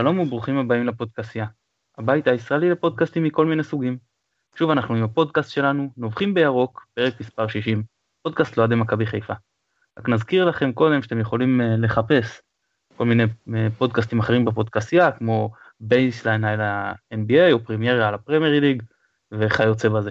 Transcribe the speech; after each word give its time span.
שלום 0.00 0.18
וברוכים 0.18 0.58
הבאים 0.58 0.86
לפודקאסיה, 0.86 1.46
הבית 1.98 2.26
הישראלי 2.26 2.70
לפודקאסטים 2.70 3.24
מכל 3.24 3.46
מיני 3.46 3.64
סוגים. 3.64 3.98
שוב 4.54 4.70
אנחנו 4.70 4.94
עם 4.94 5.04
הפודקאסט 5.04 5.50
שלנו, 5.50 5.90
נובחים 5.96 6.34
בירוק, 6.34 6.86
פרק 6.94 7.20
מספר 7.20 7.48
60, 7.48 7.82
פודקאסט 8.22 8.56
לאוהדי 8.56 8.74
מכבי 8.74 9.06
חיפה. 9.06 9.34
רק 9.98 10.08
נזכיר 10.08 10.44
לכם 10.44 10.72
קודם 10.72 11.02
שאתם 11.02 11.20
יכולים 11.20 11.60
אה, 11.60 11.76
לחפש 11.78 12.40
כל 12.96 13.04
מיני 13.04 13.22
אה, 13.54 13.68
פודקאסטים 13.78 14.18
אחרים 14.18 14.44
בפודקאסיה, 14.44 15.12
כמו 15.12 15.50
בייסליין 15.80 16.44
על 16.44 16.60
ה-NBA 16.60 17.52
או 17.52 17.64
פרימיירה 17.64 18.08
על 18.08 18.14
הפרמייר 18.14 18.60
ליג 18.60 18.82
וכיוצא 19.32 19.88
בזה. 19.88 20.10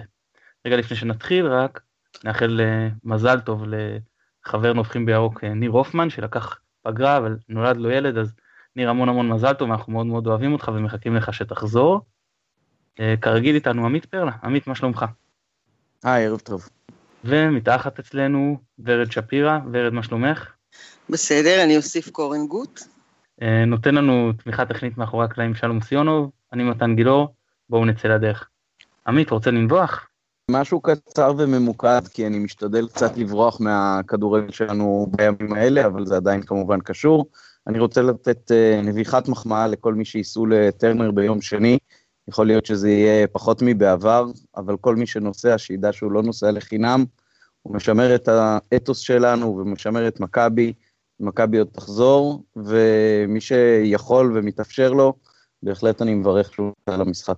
רגע 0.66 0.76
לפני 0.76 0.96
שנתחיל 0.96 1.46
רק 1.46 1.80
נאחל 2.24 2.60
אה, 2.60 2.88
מזל 3.04 3.40
טוב 3.40 3.64
לחבר 3.66 4.72
נובחים 4.72 5.06
בירוק 5.06 5.44
ניר 5.44 5.70
הופמן 5.70 6.10
שלקח 6.10 6.60
פגרה 6.82 7.16
אבל 7.16 7.36
נולד 7.48 7.76
לו 7.76 7.90
ילד 7.90 8.18
אז 8.18 8.34
ניר 8.78 8.90
המון 8.90 9.08
המון 9.08 9.28
מזל 9.28 9.52
טוב 9.52 9.70
אנחנו 9.70 9.92
מאוד 9.92 10.06
מאוד 10.06 10.26
אוהבים 10.26 10.52
אותך 10.52 10.70
ומחכים 10.74 11.16
לך 11.16 11.34
שתחזור. 11.34 12.00
כרגיל 13.20 13.54
איתנו 13.54 13.86
עמית 13.86 14.06
פרלה, 14.06 14.32
עמית 14.42 14.66
מה 14.66 14.74
שלומך? 14.74 15.04
היי 16.04 16.26
ערב 16.26 16.40
טוב. 16.40 16.68
ומתחת 17.24 17.98
אצלנו 17.98 18.58
ורד 18.84 19.12
שפירא, 19.12 19.58
ורד 19.72 19.92
מה 19.92 20.02
שלומך? 20.02 20.52
בסדר, 21.10 21.64
אני 21.64 21.76
אוסיף 21.76 22.10
קורן 22.10 22.46
גוט. 22.46 22.80
אה, 23.42 23.64
נותן 23.64 23.94
לנו 23.94 24.32
תמיכה 24.32 24.66
טכנית 24.66 24.98
מאחורי 24.98 25.24
הקלעים 25.24 25.54
שלום 25.54 25.80
סיונוב, 25.80 26.30
אני 26.52 26.64
מתן 26.64 26.96
גילאור, 26.96 27.34
בואו 27.70 27.84
נצא 27.84 28.08
לדרך. 28.08 28.48
עמית, 29.06 29.30
רוצה 29.30 29.50
לנבוח? 29.50 30.08
משהו 30.50 30.80
קצר 30.80 31.32
וממוקד, 31.38 32.08
כי 32.14 32.26
אני 32.26 32.38
משתדל 32.38 32.88
קצת 32.88 33.16
לברוח 33.16 33.60
מהכדורגל 33.60 34.50
שלנו 34.50 35.06
בימים 35.16 35.52
האלה, 35.52 35.86
אבל 35.86 36.06
זה 36.06 36.16
עדיין 36.16 36.42
כמובן 36.42 36.80
קשור. 36.80 37.26
אני 37.68 37.78
רוצה 37.78 38.02
לתת 38.02 38.50
uh, 38.50 38.86
נביחת 38.86 39.28
מחמאה 39.28 39.66
לכל 39.66 39.94
מי 39.94 40.04
שייסעו 40.04 40.46
לטרנר 40.46 41.10
ביום 41.10 41.40
שני. 41.40 41.78
יכול 42.28 42.46
להיות 42.46 42.66
שזה 42.66 42.90
יהיה 42.90 43.26
פחות 43.26 43.62
מבעבר, 43.62 44.26
אבל 44.56 44.76
כל 44.76 44.96
מי 44.96 45.06
שנוסע, 45.06 45.58
שידע 45.58 45.92
שהוא 45.92 46.12
לא 46.12 46.22
נוסע 46.22 46.50
לחינם, 46.50 47.04
הוא 47.62 47.76
משמר 47.76 48.14
את 48.14 48.28
האתוס 48.28 48.98
שלנו 48.98 49.56
ומשמר 49.58 50.08
את 50.08 50.20
מכבי, 50.20 50.72
מכבי 51.20 51.58
עוד 51.58 51.68
תחזור, 51.72 52.44
ומי 52.56 53.40
שיכול 53.40 54.32
ומתאפשר 54.38 54.92
לו, 54.92 55.14
בהחלט 55.62 56.02
אני 56.02 56.14
מברך 56.14 56.52
שהוא 56.52 56.72
על 56.86 57.00
המשחק. 57.00 57.36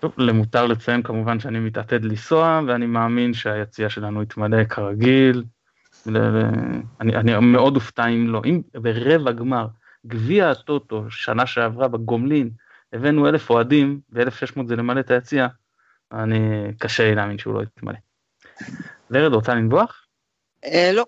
טוב, 0.00 0.12
למותר 0.18 0.66
לציין 0.66 1.02
כמובן 1.02 1.40
שאני 1.40 1.60
מתעתד 1.60 2.04
לנסוע, 2.04 2.60
ואני 2.66 2.86
מאמין 2.86 3.34
שהיציע 3.34 3.88
שלנו 3.88 4.22
יתמלא 4.22 4.64
כרגיל. 4.64 5.44
אני, 7.00 7.16
אני 7.16 7.38
מאוד 7.40 7.76
אופתע 7.76 8.06
אם 8.06 8.28
לא. 8.28 8.42
אם 8.44 8.60
ברבע 8.74 9.32
גמר, 9.32 9.66
גביע 10.06 10.50
הטוטו, 10.50 11.04
שנה 11.10 11.46
שעברה 11.46 11.88
בגומלין, 11.88 12.50
הבאנו 12.92 13.28
אלף 13.28 13.50
אוהדים, 13.50 14.00
ו-1600 14.12 14.66
זה 14.66 14.76
למלא 14.76 15.00
את 15.00 15.10
היציע, 15.10 15.46
אני, 16.12 16.38
קשה 16.78 17.04
לי 17.04 17.14
להאמין 17.14 17.38
שהוא 17.38 17.54
לא 17.54 17.62
יתמלא. 17.62 17.98
ורד, 19.10 19.32
רוצה 19.32 19.54
לנבוח? 19.54 20.06
אה, 20.64 20.90
לא. 20.94 21.06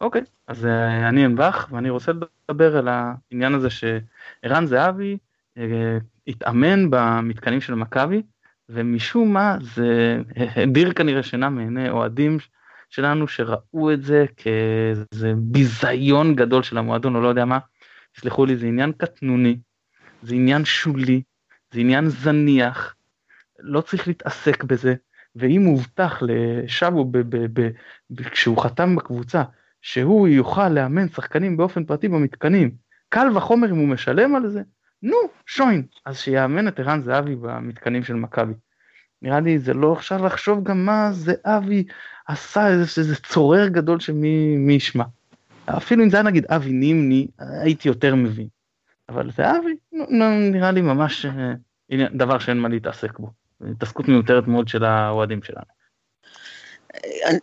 אוקיי, 0.00 0.22
אז 0.46 0.66
אה, 0.66 1.08
אני 1.08 1.26
אנבח, 1.26 1.68
ואני 1.70 1.90
רוצה 1.90 2.12
לדבר 2.48 2.76
על 2.76 2.88
העניין 2.88 3.54
הזה 3.54 3.68
שערן 3.70 4.66
זהבי 4.66 5.18
אה, 5.58 5.98
התאמן 6.26 6.90
במתקנים 6.90 7.60
של 7.60 7.74
מכבי, 7.74 8.22
ומשום 8.68 9.32
מה 9.32 9.56
זה 9.74 10.18
הדיר 10.36 10.92
כנראה 10.92 11.22
שינה 11.22 11.48
מעיני 11.48 11.90
אוהדים 11.90 12.38
שלנו 12.94 13.28
שראו 13.28 13.92
את 13.92 14.02
זה 14.02 14.24
כאיזה 14.36 15.32
ביזיון 15.36 16.34
גדול 16.34 16.62
של 16.62 16.78
המועדון 16.78 17.16
או 17.16 17.20
לא 17.20 17.28
יודע 17.28 17.44
מה. 17.44 17.58
תסלחו 18.12 18.46
לי 18.46 18.56
זה 18.56 18.66
עניין 18.66 18.92
קטנוני 18.92 19.56
זה 20.24 20.34
עניין 20.34 20.64
שולי, 20.64 21.22
זה 21.72 21.80
עניין 21.80 22.08
זניח, 22.08 22.94
לא 23.58 23.80
צריך 23.80 24.08
להתעסק 24.08 24.64
בזה, 24.64 24.94
ואם 25.36 25.62
הובטח 25.64 26.22
לשאבו 26.22 27.12
כשהוא 28.30 28.62
חתם 28.62 28.96
בקבוצה 28.96 29.42
שהוא 29.82 30.28
יוכל 30.28 30.68
לאמן 30.68 31.08
שחקנים 31.08 31.56
באופן 31.56 31.84
פרטי 31.84 32.08
במתקנים, 32.08 32.74
קל 33.08 33.36
וחומר 33.36 33.70
אם 33.70 33.76
הוא 33.76 33.88
משלם 33.88 34.34
על 34.34 34.48
זה, 34.48 34.62
נו, 35.02 35.16
שוין, 35.46 35.86
אז 36.06 36.18
שיאמן 36.18 36.68
את 36.68 36.80
ערן 36.80 37.02
זהבי 37.02 37.36
במתקנים 37.36 38.04
של 38.04 38.14
מכבי. 38.14 38.54
נראה 39.24 39.40
לי 39.40 39.58
זה 39.58 39.74
לא 39.74 39.92
אפשר 39.92 40.16
לחשוב 40.16 40.64
גם 40.64 40.86
מה 40.86 41.12
זהבי 41.12 41.84
עשה 42.26 42.68
איזה, 42.68 43.00
איזה 43.00 43.16
צורר 43.16 43.68
גדול 43.68 44.00
שמי 44.00 44.76
ישמע. 44.76 45.04
אפילו 45.66 46.04
אם 46.04 46.10
זה 46.10 46.16
היה 46.16 46.24
נגיד 46.24 46.46
אבי 46.46 46.72
נימני 46.72 47.26
הייתי 47.38 47.88
יותר 47.88 48.14
מבין. 48.14 48.48
אבל 49.08 49.30
זהבי 49.30 49.74
נראה 50.52 50.70
לי 50.70 50.80
ממש 50.80 51.26
אה, 51.26 52.06
דבר 52.14 52.38
שאין 52.38 52.58
מה 52.58 52.68
להתעסק 52.68 53.18
בו. 53.18 53.30
התעסקות 53.70 54.08
מיותרת 54.08 54.46
מאוד 54.46 54.68
של 54.68 54.84
האוהדים 54.84 55.42
שלנו. 55.42 55.74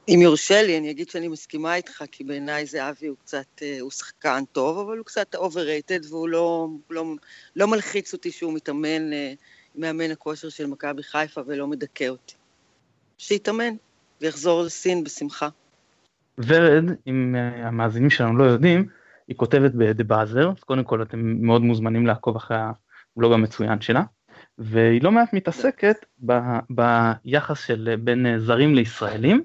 אם 0.09 0.19
יורשה 0.21 0.61
לי, 0.61 0.77
אני 0.77 0.91
אגיד 0.91 1.09
שאני 1.09 1.27
מסכימה 1.27 1.75
איתך, 1.75 2.03
כי 2.11 2.23
בעיניי 2.23 2.65
זהבי 2.65 3.07
הוא 3.07 3.17
קצת, 3.17 3.61
אה, 3.61 3.77
הוא 3.79 3.91
שחקן 3.91 4.43
טוב, 4.51 4.77
אבל 4.77 4.97
הוא 4.97 5.05
קצת 5.05 5.35
overrated, 5.35 6.07
והוא 6.09 6.29
לא, 6.29 6.67
לא, 6.89 7.05
לא 7.55 7.67
מלחיץ 7.67 8.13
אותי 8.13 8.31
שהוא 8.31 8.53
מתאמן, 8.53 9.13
אה, 9.13 9.33
מאמן 9.75 10.11
הכושר 10.11 10.49
של 10.49 10.67
מכבי 10.67 11.03
חיפה 11.03 11.41
ולא 11.47 11.67
מדכא 11.67 12.07
אותי. 12.07 12.35
שיתאמן 13.17 13.73
ויחזור 14.21 14.63
לסין 14.63 15.03
בשמחה. 15.03 15.49
ורד, 16.37 16.83
אם 17.07 17.35
המאזינים 17.63 18.09
שלנו 18.09 18.37
לא 18.37 18.43
יודעים, 18.43 18.87
היא 19.27 19.37
כותבת 19.37 19.71
ב"דה 19.71 20.03
באזר", 20.03 20.49
אז 20.57 20.63
קודם 20.63 20.83
כל 20.83 21.01
אתם 21.01 21.19
מאוד 21.45 21.61
מוזמנים 21.61 22.07
לעקוב 22.07 22.35
אחרי 22.35 22.57
הבלוג 23.15 23.33
המצוין 23.33 23.81
שלה, 23.81 24.03
והיא 24.57 25.03
לא 25.03 25.11
מעט 25.11 25.33
מתעסקת 25.33 26.05
ב, 26.25 26.33
ביחס 26.69 27.65
של 27.65 27.95
בין 28.03 28.39
זרים 28.39 28.75
לישראלים, 28.75 29.43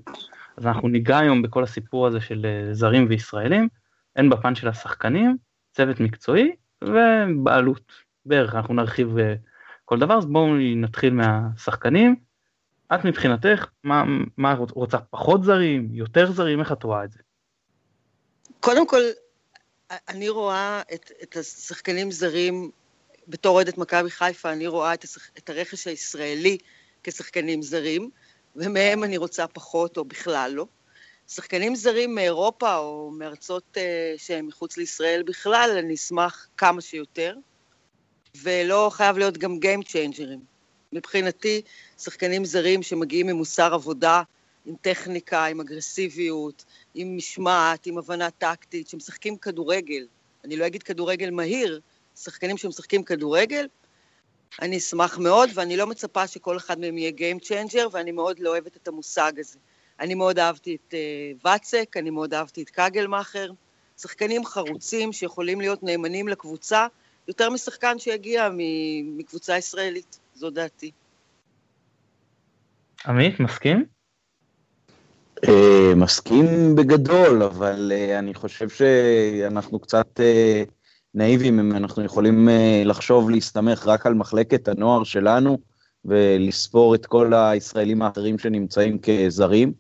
אז 0.57 0.67
אנחנו 0.67 0.89
ניגע 0.89 1.19
היום 1.19 1.43
בכל 1.43 1.63
הסיפור 1.65 2.07
הזה 2.07 2.21
של 2.21 2.47
זרים 2.73 3.07
וישראלים, 3.09 3.69
הן 4.17 4.31
בפן 4.31 4.55
של 4.55 4.69
השחקנים, 4.69 5.37
צוות 5.73 6.01
מקצועי 6.01 6.53
ובעלות, 6.85 7.93
בערך 8.27 8.55
אנחנו 8.55 8.75
נרחיב 8.75 9.19
אה, 9.19 9.35
כל 9.87 9.99
דבר, 9.99 10.19
אז 10.19 10.27
בואו 10.27 10.55
נתחיל 10.77 11.15
מהשחקנים. 11.15 12.17
את 12.95 13.05
מבחינתך, 13.05 13.67
מה, 13.85 14.05
מה 14.37 14.55
רוצה 14.55 14.99
פחות 14.99 15.45
זרים, 15.45 15.89
יותר 15.93 16.33
זרים, 16.33 16.61
איך 16.61 16.73
את 16.73 16.83
רואה 16.83 17.05
את 17.05 17.13
זה? 17.13 17.19
קודם 18.61 18.87
כל, 18.87 19.01
אני 20.09 20.29
רואה 20.29 20.83
את, 20.95 21.11
את 21.23 21.37
השחקנים 21.37 22.11
זרים, 22.11 22.71
בתור 23.29 23.55
אוהדת 23.55 23.79
מכבי 23.79 24.11
חיפה, 24.11 24.53
אני 24.53 24.67
רואה 24.67 24.95
את, 24.95 25.05
השח, 25.05 25.31
את 25.39 25.51
הרכש 25.51 25.87
הישראלי 25.87 26.59
כשחקנים 27.03 27.63
זרים, 27.63 28.11
ומהם 28.57 29.05
אני 29.05 29.17
רוצה 29.17 29.47
פחות 29.47 29.97
או 29.97 30.05
בכלל 30.05 30.51
לא. 30.55 30.67
שחקנים 31.29 31.75
זרים 31.75 32.15
מאירופה 32.15 32.77
או 32.77 33.11
מארצות 33.19 33.77
uh, 33.77 33.81
שהם 34.17 34.47
מחוץ 34.47 34.77
לישראל 34.77 35.23
בכלל, 35.27 35.77
אני 35.79 35.95
אשמח 35.95 36.49
כמה 36.57 36.81
שיותר, 36.81 37.37
ולא 38.43 38.91
חייב 38.93 39.19
להיות 39.19 39.39
גם 39.39 39.59
Game 39.63 39.83
Changerים. 39.83 40.41
מבחינתי, 40.93 41.63
שחקנים 41.99 42.45
זרים 42.45 42.83
שמגיעים 42.83 43.29
עם 43.29 43.37
מוסר 43.37 43.75
עבודה, 43.75 44.23
עם 44.67 44.75
טכניקה, 44.81 45.45
עם 45.45 45.61
אגרסיביות, 45.61 46.65
עם 46.95 47.17
משמעת, 47.17 47.87
עם 47.87 47.99
הבנה 47.99 48.31
טקטית, 48.31 48.89
שמשחקים 48.89 49.37
כדורגל. 49.37 50.07
אני 50.45 50.57
לא 50.57 50.67
אגיד 50.67 50.83
כדורגל 50.83 51.31
מהיר, 51.31 51.81
שחקנים 52.17 52.57
שמשחקים 52.57 53.03
כדורגל, 53.03 53.67
אני 54.63 54.79
אשמח 54.79 55.19
מאוד, 55.19 55.51
ואני 55.55 55.77
לא 55.77 55.87
מצפה 55.87 56.27
שכל 56.27 56.57
אחד 56.57 56.81
מהם 56.81 56.99
יהיה 56.99 57.13
Game 57.13 57.43
Changer, 57.43 57.89
ואני 57.93 58.13
מאוד 58.13 58.39
לא 58.39 58.51
אוהבת 58.51 58.77
את 58.77 58.89
המושג 58.89 59.33
הזה. 59.39 59.59
אני 60.01 60.15
מאוד 60.15 60.39
אהבתי 60.39 60.77
את 60.77 60.95
uh, 60.95 61.47
ואצק, 61.49 61.97
אני 61.97 62.11
מאוד 62.11 62.35
אהבתי 62.35 62.63
את 62.63 62.71
קגלמאכר, 62.71 63.51
שחקנים 63.99 64.45
חרוצים 64.45 65.13
שיכולים 65.13 65.61
להיות 65.61 65.83
נאמנים 65.83 66.29
לקבוצה, 66.29 66.87
יותר 67.29 67.51
משחקן 67.51 67.99
שיגיע 67.99 68.49
מקבוצה 69.05 69.59
ישראלית, 69.59 70.19
זו 70.35 70.51
דעתי. 70.51 70.91
עמית, 73.07 73.41
מסכים? 73.41 73.85
אה, 75.49 75.95
מסכים 75.97 76.77
בגדול, 76.77 77.43
אבל 77.43 77.93
אה, 77.95 78.19
אני 78.19 78.35
חושב 78.35 78.69
שאנחנו 78.69 79.79
קצת 79.79 80.21
אה, 80.21 80.63
נאיבים 81.15 81.59
אם 81.59 81.77
אנחנו 81.77 82.05
יכולים 82.05 82.49
לחשוב 82.85 83.31
להסתמך 83.31 83.87
רק 83.87 84.07
על 84.07 84.15
מחלקת 84.15 84.69
הנוער 84.69 85.05
שלנו 85.05 85.59
ולספור 86.05 86.95
את 86.95 87.07
כל 87.07 87.35
הישראלים 87.35 88.03
האחרים 88.03 88.39
שנמצאים 88.39 88.99
כזרים. 88.99 89.73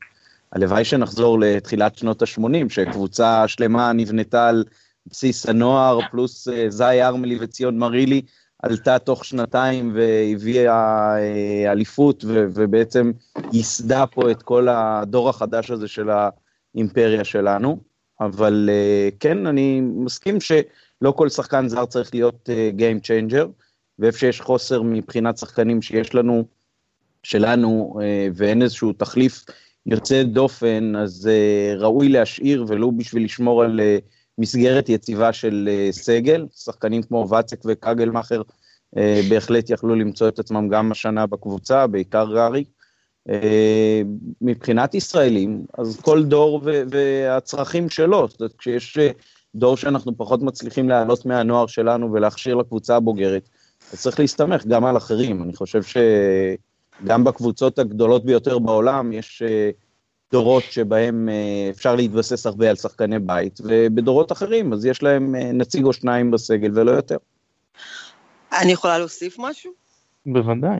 הלוואי 0.52 0.84
שנחזור 0.84 1.40
לתחילת 1.40 1.99
שנות 1.99 2.22
ה-80, 2.22 2.69
שקבוצה 2.69 3.49
שלמה 3.49 3.92
נבנתה 3.92 4.49
על 4.49 4.64
בסיס 5.10 5.46
הנוער, 5.46 5.98
פלוס 6.10 6.48
זי 6.68 7.02
ארמלי 7.02 7.38
וציון 7.40 7.78
מרילי, 7.78 8.22
עלתה 8.62 8.98
תוך 8.98 9.24
שנתיים 9.24 9.92
והביאה 9.94 11.16
אה, 11.18 11.72
אליפות 11.72 12.24
ובעצם 12.28 13.12
ייסדה 13.52 14.06
פה 14.06 14.30
את 14.30 14.42
כל 14.42 14.68
הדור 14.68 15.28
החדש 15.28 15.70
הזה 15.70 15.88
של 15.88 16.08
האימפריה 16.10 17.24
שלנו. 17.24 17.78
אבל 18.20 18.68
אה, 18.72 19.08
כן, 19.20 19.46
אני 19.46 19.80
מסכים 19.80 20.38
לא 21.02 21.12
כל 21.12 21.28
שחקן 21.28 21.68
זר 21.68 21.86
צריך 21.86 22.14
להיות 22.14 22.48
Game 22.78 23.06
Changer, 23.06 23.46
ואיפה 23.98 24.18
שיש 24.18 24.40
חוסר 24.40 24.82
מבחינת 24.82 25.38
שחקנים 25.38 25.82
שיש 25.82 26.14
לנו, 26.14 26.44
שלנו, 27.22 27.98
ואין 28.34 28.62
איזשהו 28.62 28.92
תחליף 28.92 29.44
יוצא 29.86 30.22
דופן, 30.22 30.96
אז 30.96 31.30
ראוי 31.76 32.08
להשאיר, 32.08 32.64
ולו 32.68 32.92
בשביל 32.92 33.24
לשמור 33.24 33.62
על 33.62 33.80
מסגרת 34.38 34.88
יציבה 34.88 35.32
של 35.32 35.68
uh, 35.68 35.92
סגל. 35.92 36.46
שחקנים 36.56 37.02
כמו 37.02 37.26
ואצק 37.28 37.60
וקגלמאכר 37.64 38.42
uh, 38.42 38.98
בהחלט 39.30 39.70
יכלו 39.70 39.94
למצוא 39.94 40.28
את 40.28 40.38
עצמם 40.38 40.68
גם 40.68 40.92
השנה 40.92 41.26
בקבוצה, 41.26 41.86
בעיקר 41.86 42.34
גארי. 42.34 42.64
Uh, 43.28 43.32
מבחינת 44.40 44.94
ישראלים, 44.94 45.64
אז 45.78 46.00
כל 46.00 46.24
דור 46.24 46.60
והצרכים 46.90 47.90
שלו, 47.90 48.28
זאת 48.28 48.40
אומרת, 48.40 48.54
כשיש 48.58 48.98
uh, 48.98 49.00
דור 49.56 49.76
שאנחנו 49.76 50.16
פחות 50.16 50.42
מצליחים 50.42 50.88
להעלות 50.88 51.26
מהנוער 51.26 51.66
שלנו 51.66 52.12
ולהכשיר 52.12 52.54
לקבוצה 52.54 52.96
הבוגרת, 52.96 53.48
אז 53.92 54.00
צריך 54.00 54.20
להסתמך 54.20 54.66
גם 54.66 54.84
על 54.84 54.96
אחרים. 54.96 55.42
אני 55.42 55.56
חושב 55.56 55.80
שגם 55.82 57.24
בקבוצות 57.24 57.78
הגדולות 57.78 58.24
ביותר 58.24 58.58
בעולם 58.58 59.12
יש 59.12 59.42
אה, 59.42 59.70
דורות 60.32 60.64
שבהם 60.70 61.28
אה, 61.28 61.70
אפשר 61.70 61.94
להתבסס 61.94 62.46
הרבה 62.46 62.70
על 62.70 62.76
שחקני 62.76 63.19
בית, 63.19 63.61
ובדורות 63.64 64.32
אחרים 64.32 64.73
אז 64.73 64.84
יש 64.84 65.02
להם 65.02 65.34
אה, 65.34 65.52
נציג 65.52 65.84
או 65.84 65.93
שניים 65.93 66.31
בסגל 66.31 66.70
ולא 66.75 66.90
יותר. 66.90 67.17
אני 68.52 68.73
יכולה 68.73 68.99
להוסיף 68.99 69.37
משהו? 69.38 69.73
בוודאי. 70.26 70.78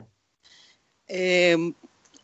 אמ, 1.09 1.71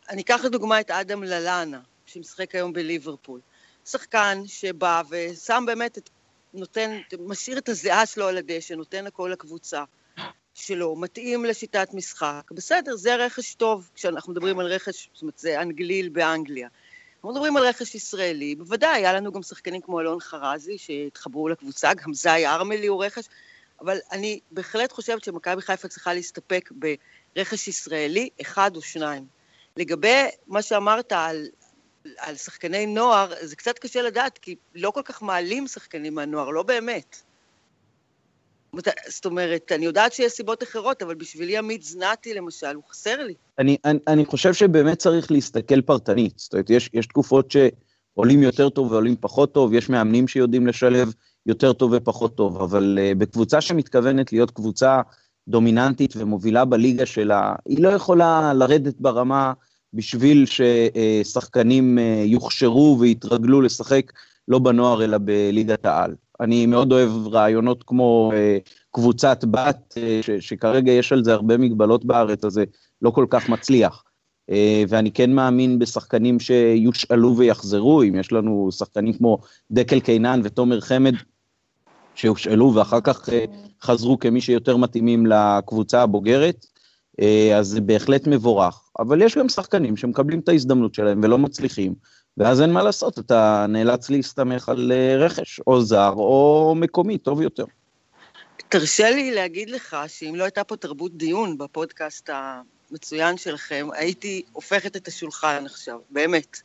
אני 0.10 0.22
אקח 0.22 0.42
לדוגמה 0.44 0.80
את 0.80 0.92
אדם 0.92 1.24
ללאנה, 1.24 1.80
שמשחק 2.06 2.56
היום 2.56 2.74
בליברפול. 2.74 3.40
שחקן 3.86 4.42
שבא 4.46 5.02
ושם 5.10 5.64
באמת 5.68 5.98
את 5.98 6.10
נותן, 6.54 7.00
משאיר 7.20 7.58
את 7.58 7.70
הזיעה 7.70 8.06
שלו 8.06 8.28
על 8.28 8.38
הדשא, 8.38 8.74
נותן 8.74 9.08
הכל 9.08 9.30
לקבוצה 9.34 9.84
שלו, 10.54 10.96
מתאים 10.96 11.46
לשיטת 11.46 11.94
משחק. 11.94 12.52
בסדר, 12.52 12.96
זה 12.96 13.16
רכש 13.16 13.56
טוב, 13.56 13.90
כשאנחנו 13.96 14.32
מדברים 14.32 14.60
על 14.60 14.66
רכש, 14.66 15.10
זאת 15.14 15.22
אומרת, 15.22 15.38
זה 15.38 15.62
אנגליל 15.62 16.10
באנגליה. 16.10 16.68
אנחנו 17.24 17.34
מדברים 17.34 17.58
על 17.58 17.64
רכש 17.68 17.96
ישראלי, 17.96 18.56
בוודאי, 18.56 18.96
היה 18.96 19.14
לנו 19.14 19.32
גם 19.32 19.44
שחקנים 19.44 19.82
כמו 19.82 20.00
אלון 20.00 20.20
חרזי 20.20 20.78
שהתחברו 20.78 21.50
לקבוצה, 21.50 21.94
גם 21.94 22.14
זי 22.14 22.48
ארמלי 22.48 22.88
הוא 22.88 23.06
רכש, 23.06 23.26
אבל 23.82 23.98
אני 24.12 24.40
בהחלט 24.52 24.92
חושבת 24.92 25.24
שמכבי 25.24 25.62
חיפה 25.62 25.88
צריכה 25.88 26.14
להסתפק 26.14 26.70
ברכש 27.36 27.68
ישראלי, 27.68 28.30
אחד 28.42 28.76
או 28.76 28.82
שניים. 28.82 29.26
לגבי 29.78 30.24
מה 30.48 30.62
שאמרת 30.62 31.12
על 31.12 31.48
על 32.18 32.36
שחקני 32.36 32.86
נוער, 32.86 33.34
זה 33.42 33.56
קצת 33.56 33.80
קשה 33.80 34.02
לדעת, 34.02 34.38
כי 34.38 34.56
לא 34.76 34.92
כל 34.92 35.02
כך 35.06 35.22
מעלים 35.22 35.68
שחקנים 35.68 36.16
מהנוער, 36.16 36.50
לא 36.50 36.64
באמת. 36.64 37.22
זאת 39.08 39.26
אומרת, 39.26 39.72
אני 39.76 39.86
יודעת 39.86 40.14
שיש 40.14 40.32
סיבות 40.32 40.64
אחרות, 40.64 41.02
אבל 41.02 41.16
בשבילי 41.16 41.58
עמית 41.58 41.84
זנתי, 41.84 42.34
למשל, 42.34 42.76
הוא 42.76 42.84
חסר 42.90 43.24
לי. 43.24 43.34
אני, 43.60 43.78
אני, 43.86 44.00
אני 44.08 44.26
חושב 44.26 44.54
שבאמת 44.54 44.98
צריך 44.98 45.32
להסתכל 45.32 45.82
פרטנית. 45.82 46.34
זאת 46.40 46.54
אומרת, 46.54 46.70
יש, 46.70 46.90
יש 46.94 47.08
תקופות 47.08 47.52
שעולים 47.52 48.44
יותר 48.44 48.70
טוב 48.70 48.92
ועולים 48.92 49.16
פחות 49.20 49.54
טוב, 49.54 49.74
יש 49.74 49.90
מאמנים 49.90 50.28
שיודעים 50.28 50.68
לשלב 50.68 51.14
יותר 51.46 51.74
טוב 51.74 51.94
ופחות 51.96 52.36
טוב, 52.36 52.62
אבל 52.62 53.00
uh, 53.02 53.18
בקבוצה 53.18 53.62
שמתכוונת 53.62 54.34
להיות 54.34 54.52
קבוצה 54.52 55.02
דומיננטית 55.48 56.14
ומובילה 56.18 56.66
בליגה 56.66 57.06
שלה, 57.06 57.56
היא 57.66 57.84
לא 57.84 57.90
יכולה 57.90 58.54
לרדת 58.54 58.96
ברמה 59.00 59.54
בשביל 59.94 60.46
ששחקנים 60.46 62.00
אה, 62.00 62.24
יוכשרו 62.26 62.98
ויתרגלו 63.00 63.62
לשחק 63.62 64.12
לא 64.48 64.60
בנוער 64.60 65.04
אלא 65.04 65.18
בליגת 65.18 65.86
העל. 65.86 66.16
אני 66.44 66.66
מאוד 66.66 66.92
אוהב 66.92 67.28
רעיונות 67.28 67.84
כמו 67.88 68.32
אה, 68.34 68.58
קבוצת 68.92 69.46
בת, 69.52 69.98
אה, 69.98 70.20
שכרגע 70.40 70.92
יש 70.92 71.12
על 71.12 71.24
זה 71.24 71.34
הרבה 71.34 71.58
מגבלות 71.58 72.06
בארץ, 72.06 72.46
אז 72.46 72.54
זה 72.54 72.64
לא 73.02 73.10
כל 73.10 73.26
כך 73.30 73.50
מצליח. 73.50 74.04
ואני 74.90 75.12
כן 75.12 75.32
מאמין 75.32 75.80
בשחקנים 75.80 76.40
שיושאלו 76.40 77.38
ויחזרו, 77.38 78.04
אם 78.04 78.16
יש 78.16 78.32
לנו 78.32 78.70
שחקנים 78.72 79.14
כמו 79.14 79.38
דקל 79.72 80.00
קינן 80.00 80.42
ותומר 80.44 80.82
חמד, 80.82 81.14
שהושאלו 82.16 82.74
ואחר 82.76 83.02
כך 83.02 83.30
חזרו 83.82 84.20
כמי 84.20 84.42
שיותר 84.42 84.78
מתאימים 84.78 85.26
לקבוצה 85.26 86.02
הבוגרת, 86.02 86.66
אז 87.56 87.68
זה 87.68 87.82
בהחלט 87.82 88.28
מבורך. 88.28 88.90
אבל 89.00 89.22
יש 89.22 89.38
גם 89.38 89.50
שחקנים 89.50 89.98
שמקבלים 89.98 90.40
את 90.40 90.50
ההזדמנות 90.50 90.94
שלהם 90.94 91.20
ולא 91.24 91.38
מצליחים, 91.38 91.94
ואז 92.38 92.62
אין 92.62 92.74
מה 92.74 92.84
לעשות, 92.84 93.20
אתה 93.20 93.66
נאלץ 93.70 94.10
להסתמך 94.10 94.70
על 94.70 94.92
אה, 94.92 95.18
רכש, 95.18 95.60
או 95.68 95.82
זר, 95.82 96.14
או 96.16 96.74
מקומי, 96.78 97.18
טוב 97.18 97.42
יותר. 97.42 97.66
תרשה 98.70 99.10
לי 99.10 99.32
להגיד 99.32 99.70
לך 99.70 99.98
שאם 100.08 100.34
לא 100.36 100.44
הייתה 100.44 100.64
פה 100.64 100.78
תרבות 100.78 101.18
דיון 101.18 101.58
בפודקאסט 101.58 102.30
המצוין 102.34 103.38
שלכם, 103.38 103.88
הייתי 103.94 104.42
הופכת 104.52 104.96
את 104.96 105.08
השולחן 105.08 105.66
עכשיו, 105.66 106.00
באמת. 106.10 106.62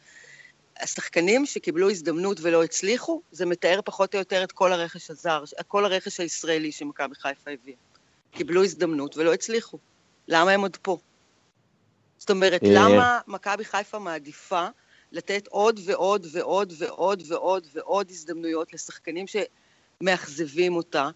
השחקנים 0.80 1.46
שקיבלו 1.46 1.90
הזדמנות 1.90 2.40
ולא 2.42 2.64
הצליחו, 2.64 3.20
זה 3.32 3.46
מתאר 3.46 3.80
פחות 3.84 4.14
או 4.14 4.18
יותר 4.18 4.44
את 4.44 4.52
כל 4.52 4.72
הרכש 4.72 5.10
הזר, 5.10 5.44
כל 5.66 5.84
הרכש 5.84 6.20
הישראלי 6.20 6.72
שמכבי 6.72 7.14
חיפה 7.14 7.50
הביאה. 7.50 7.76
קיבלו 8.30 8.64
הזדמנות 8.64 9.16
ולא 9.16 9.34
הצליחו. 9.34 9.78
למה 10.28 10.50
הם 10.50 10.60
עוד 10.60 10.76
פה? 10.76 10.98
זאת 12.18 12.30
אומרת, 12.30 12.62
אה, 12.62 12.68
למה 12.72 13.18
מכבי 13.26 13.64
חיפה 13.64 13.98
מעדיפה 13.98 14.66
לתת 15.12 15.48
עוד 15.48 15.80
ועוד 15.84 16.26
ועוד 16.32 16.72
ועוד 16.78 17.22
ועוד 17.28 17.66
ועוד 17.74 18.06
הזדמנויות 18.10 18.72
לשחקנים 18.72 19.26
שמאכזבים 19.26 20.76
אותה, 20.76 21.10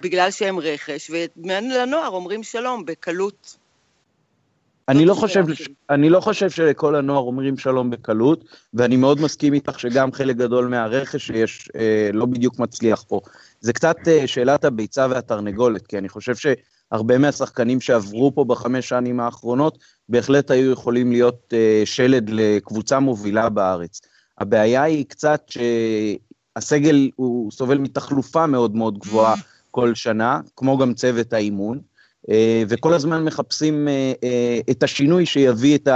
בגלל 0.00 0.30
שהם 0.30 0.58
רכש, 0.58 1.10
ולנוער 1.10 2.08
אומרים 2.08 2.42
שלום 2.42 2.84
בקלות. 2.84 3.56
אני 4.88 5.04
לא, 5.04 5.14
חושב, 5.14 5.44
אני 5.90 6.10
לא 6.10 6.20
חושב 6.20 6.50
שלכל 6.50 6.94
הנוער 6.96 7.22
אומרים 7.22 7.58
שלום 7.58 7.90
בקלות, 7.90 8.44
ואני 8.74 8.96
מאוד 8.96 9.20
מסכים 9.20 9.54
איתך 9.54 9.80
שגם 9.80 10.12
חלק 10.12 10.36
גדול 10.36 10.68
מהרכש 10.68 11.26
שיש 11.26 11.68
אה, 11.76 12.10
לא 12.12 12.26
בדיוק 12.26 12.58
מצליח 12.58 13.04
פה. 13.08 13.20
זה 13.60 13.72
קצת 13.72 13.96
אה, 14.08 14.26
שאלת 14.26 14.64
הביצה 14.64 15.06
והתרנגולת, 15.10 15.86
כי 15.86 15.98
אני 15.98 16.08
חושב 16.08 16.36
ש... 16.36 16.46
הרבה 16.92 17.18
מהשחקנים 17.18 17.80
שעברו 17.80 18.34
פה 18.34 18.44
בחמש 18.44 18.88
שנים 18.88 19.20
האחרונות, 19.20 19.78
בהחלט 20.08 20.50
היו 20.50 20.72
יכולים 20.72 21.12
להיות 21.12 21.52
uh, 21.52 21.86
שלד 21.86 22.30
לקבוצה 22.30 23.00
מובילה 23.00 23.48
בארץ. 23.48 24.00
הבעיה 24.38 24.82
היא 24.82 25.04
קצת 25.08 25.50
שהסגל 26.56 27.10
הוא 27.16 27.50
סובל 27.50 27.78
מתחלופה 27.78 28.46
מאוד 28.46 28.76
מאוד 28.76 28.98
גבוהה 28.98 29.34
כל 29.70 29.94
שנה, 29.94 30.40
כמו 30.56 30.78
גם 30.78 30.94
צוות 30.94 31.32
האימון, 31.32 31.78
uh, 32.26 32.30
וכל 32.68 32.94
הזמן 32.94 33.24
מחפשים 33.24 33.88
uh, 33.88 34.24
uh, 34.24 34.70
את 34.70 34.82
השינוי 34.82 35.26
שיביא 35.26 35.78
את 35.78 35.88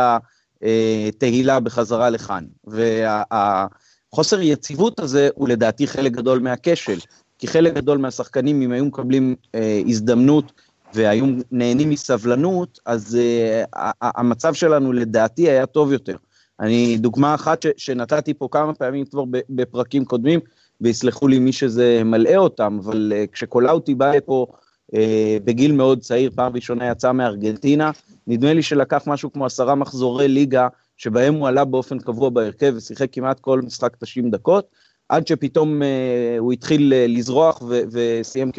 התהילה 0.63 1.61
בחזרה 1.61 2.11
לכאן. 2.11 2.45
והחוסר 2.65 4.41
יציבות 4.41 5.01
הזה 5.01 5.29
הוא 5.35 5.49
לדעתי 5.49 5.87
חלק 5.87 6.13
גדול 6.13 6.39
מהכשל. 6.39 6.99
כי 7.39 7.49
חלק 7.49 7.75
גדול 7.75 7.99
מהשחקנים, 7.99 8.63
אם 8.63 8.73
היו 8.73 8.85
מקבלים 8.85 9.35
אה, 9.55 9.83
הזדמנות 9.87 10.53
והיו 10.95 11.27
נהנים 11.51 11.91
מסבלנות, 11.91 12.79
אז 12.87 13.19
uh, 13.19 13.79
המצב 14.01 14.55
שלנו 14.55 14.93
לדעתי 14.93 15.51
היה 15.51 15.67
טוב 15.67 15.93
יותר. 15.93 16.17
אני, 16.61 16.97
דוגמה 16.99 17.35
אחת 17.35 17.63
ש, 17.63 17.67
שנתתי 17.77 18.35
פה 18.35 18.49
כמה 18.51 18.75
פעמים 18.75 19.05
כבר 19.05 19.25
בפרקים 19.51 20.05
קודמים, 20.05 20.41
ויסלחו 20.81 21.29
לי 21.29 21.39
מי 21.39 21.53
שזה 21.53 22.03
מלאה 22.05 22.37
אותם, 22.37 22.79
אבל 22.85 23.13
uh, 23.13 23.33
כשקולאוטי 23.33 23.95
בא 23.95 24.13
לפה 24.13 24.47
uh, 24.93 24.97
בגיל 25.45 25.73
מאוד 25.73 26.01
צעיר, 26.01 26.31
פעם 26.35 26.53
ראשונה 26.55 26.91
יצא 26.91 27.13
מארגנטינה, 27.13 27.91
נדמה 28.27 28.53
לי 28.53 28.63
שלקח 28.63 29.03
משהו 29.07 29.33
כמו 29.33 29.47
עשרה 29.47 29.75
מחזורי 29.75 30.29
ליגה, 30.29 30.69
שבהם 30.97 31.35
הוא 31.35 31.49
עלה 31.49 31.65
באופן 31.65 31.99
קבוע 31.99 32.31
בהרכב 32.31 32.75
ושיחק 32.77 33.09
כמעט 33.13 33.41
כל 33.41 33.61
משחק 33.63 33.97
90 33.97 34.31
דקות, 34.31 34.67
עד 35.09 35.27
שפתאום 35.27 35.83
uh, 35.83 35.85
הוא 36.39 36.53
התחיל 36.53 36.93
uh, 36.93 37.11
לזרוח 37.11 37.63
וסיים 37.93 38.51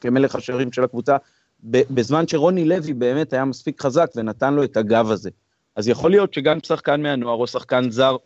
כמלך 0.00 0.34
השערים 0.34 0.72
של 0.72 0.84
הקבוצה 0.84 1.16
בזמן 1.62 2.28
שרוני 2.28 2.64
לוי 2.64 2.92
באמת 2.92 3.32
היה 3.32 3.44
מספיק 3.44 3.82
חזק 3.82 4.10
ונתן 4.16 4.54
לו 4.54 4.64
את 4.64 4.76
הגב 4.76 5.10
הזה. 5.10 5.30
אז 5.76 5.88
יכול 5.88 6.10
להיות 6.10 6.34
שגם 6.34 6.58
שחקן 6.62 7.02
מהנוער 7.02 7.36
או 7.36 7.46
שחקן 7.46 7.90
זר 7.90 8.16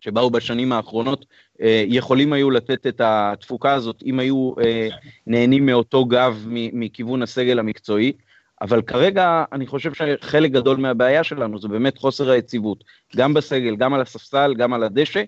שבאו 0.00 0.30
בשנים 0.30 0.72
האחרונות, 0.72 1.26
אה, 1.60 1.84
יכולים 1.86 2.32
היו 2.32 2.50
לתת 2.50 2.86
את 2.86 3.00
התפוקה 3.04 3.72
הזאת 3.74 4.02
אם 4.06 4.18
היו 4.18 4.52
אה, 4.60 4.88
נהנים 5.26 5.66
מאותו 5.66 6.04
גב 6.04 6.46
מכיוון 6.48 7.22
הסגל 7.22 7.58
המקצועי, 7.58 8.12
אבל 8.60 8.82
כרגע 8.82 9.44
אני 9.52 9.66
חושב 9.66 9.92
שחלק 9.94 10.50
גדול 10.50 10.76
מהבעיה 10.76 11.24
שלנו 11.24 11.58
זה 11.58 11.68
באמת 11.68 11.98
חוסר 11.98 12.30
היציבות, 12.30 12.84
גם 13.16 13.34
בסגל, 13.34 13.76
גם 13.76 13.94
על 13.94 14.00
הספסל, 14.00 14.54
גם 14.58 14.72
על 14.72 14.82
הדשא, 14.82 15.22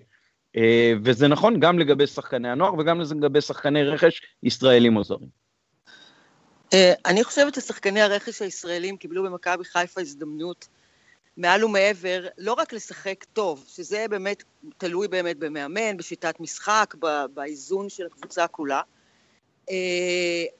אה, 0.57 0.93
וזה 1.03 1.27
נכון 1.27 1.59
גם 1.59 1.79
לגבי 1.79 2.07
שחקני 2.07 2.49
הנוער 2.49 2.73
וגם 2.73 3.01
לגבי 3.01 3.41
שחקני 3.41 3.83
רכש 3.83 4.21
ישראלים 4.43 4.97
או 4.97 5.03
זרים. 5.03 5.41
אה, 6.73 6.93
אני 7.05 7.23
חושבת 7.23 7.55
ששחקני 7.55 8.01
הרכש 8.01 8.41
הישראלים 8.41 8.97
קיבלו 8.97 9.23
במכבי 9.23 9.65
חיפה 9.65 10.01
הזדמנות 10.01 10.67
מעל 11.37 11.63
ומעבר, 11.63 12.27
לא 12.37 12.53
רק 12.53 12.73
לשחק 12.73 13.23
טוב, 13.33 13.65
שזה 13.67 14.05
באמת 14.09 14.43
תלוי 14.77 15.07
באמת 15.07 15.37
במאמן, 15.37 15.97
בשיטת 15.97 16.39
משחק, 16.39 16.95
באיזון 17.33 17.89
של 17.89 18.05
הקבוצה 18.05 18.47
כולה, 18.47 18.81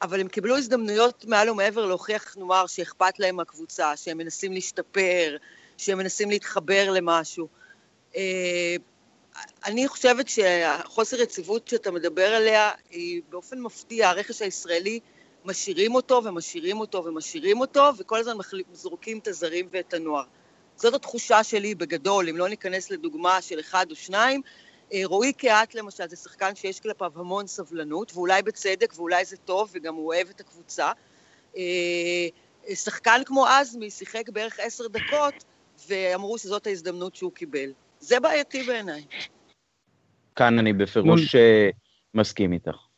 אבל 0.02 0.20
הם 0.20 0.28
קיבלו 0.28 0.58
הזדמנויות 0.58 1.26
מעל 1.26 1.50
ומעבר 1.50 1.86
להוכיח, 1.86 2.38
נאמר, 2.38 2.68
שאכפת 2.68 3.20
להם 3.20 3.36
מהקבוצה, 3.36 3.98
שהם 3.98 4.18
מנסים 4.18 4.54
להשתפר, 4.54 5.38
שהם 5.78 5.98
מנסים 5.98 6.30
להתחבר 6.30 6.92
למשהו. 6.92 7.48
אני 9.66 9.88
חושבת 9.88 10.30
שהחוסר 10.30 11.22
יציבות 11.22 11.68
שאתה 11.68 11.92
מדבר 11.92 12.28
עליה 12.28 12.72
היא 12.90 13.22
באופן 13.30 13.60
מפתיע, 13.60 14.10
הרכש 14.10 14.42
הישראלי 14.42 15.00
משאירים 15.46 15.96
אותו 15.96 16.22
ומשאירים 16.24 16.80
אותו 16.80 17.06
ומשאירים 17.06 17.60
אותו, 17.60 17.90
וכל 17.98 18.20
הזמן 18.20 18.34
זורקים 18.74 19.18
את 19.18 19.28
הזרים 19.28 19.68
ואת 19.72 19.94
הנוער. 19.94 20.24
זאת 20.76 20.94
התחושה 20.94 21.44
שלי 21.44 21.76
בגדול, 21.76 22.30
אם 22.30 22.38
לא 22.38 22.50
ניכנס 22.50 22.92
לדוגמה 22.92 23.42
של 23.42 23.60
אחד 23.60 23.86
או 23.92 23.96
שניים. 23.96 24.42
אה, 24.94 25.02
רועי 25.06 25.34
קהת 25.34 25.76
למשל, 25.76 26.08
זה 26.08 26.16
שחקן 26.16 26.56
שיש 26.56 26.80
כלפיו 26.80 27.12
המון 27.16 27.48
סבלנות, 27.48 28.12
ואולי 28.16 28.42
בצדק, 28.42 28.94
ואולי 28.96 29.26
זה 29.26 29.38
טוב, 29.38 29.70
וגם 29.74 29.96
הוא 29.96 30.08
אוהב 30.08 30.30
את 30.30 30.40
הקבוצה. 30.40 30.92
אה, 31.58 32.28
שחקן 32.74 33.22
כמו 33.26 33.46
עזמי 33.46 33.90
שיחק 33.90 34.30
בערך 34.30 34.60
עשר 34.60 34.88
דקות, 34.88 35.44
ואמרו 35.88 36.38
שזאת 36.38 36.68
ההזדמנות 36.68 37.16
שהוא 37.16 37.32
קיבל. 37.32 37.74
זה 38.00 38.20
בעייתי 38.20 38.64
בעיניי. 38.64 39.06
כאן 40.36 40.60
אני 40.60 40.74
בפירוש 40.74 41.36
אה, 41.36 41.70
מסכים 42.14 42.54
איתך. 42.54 42.91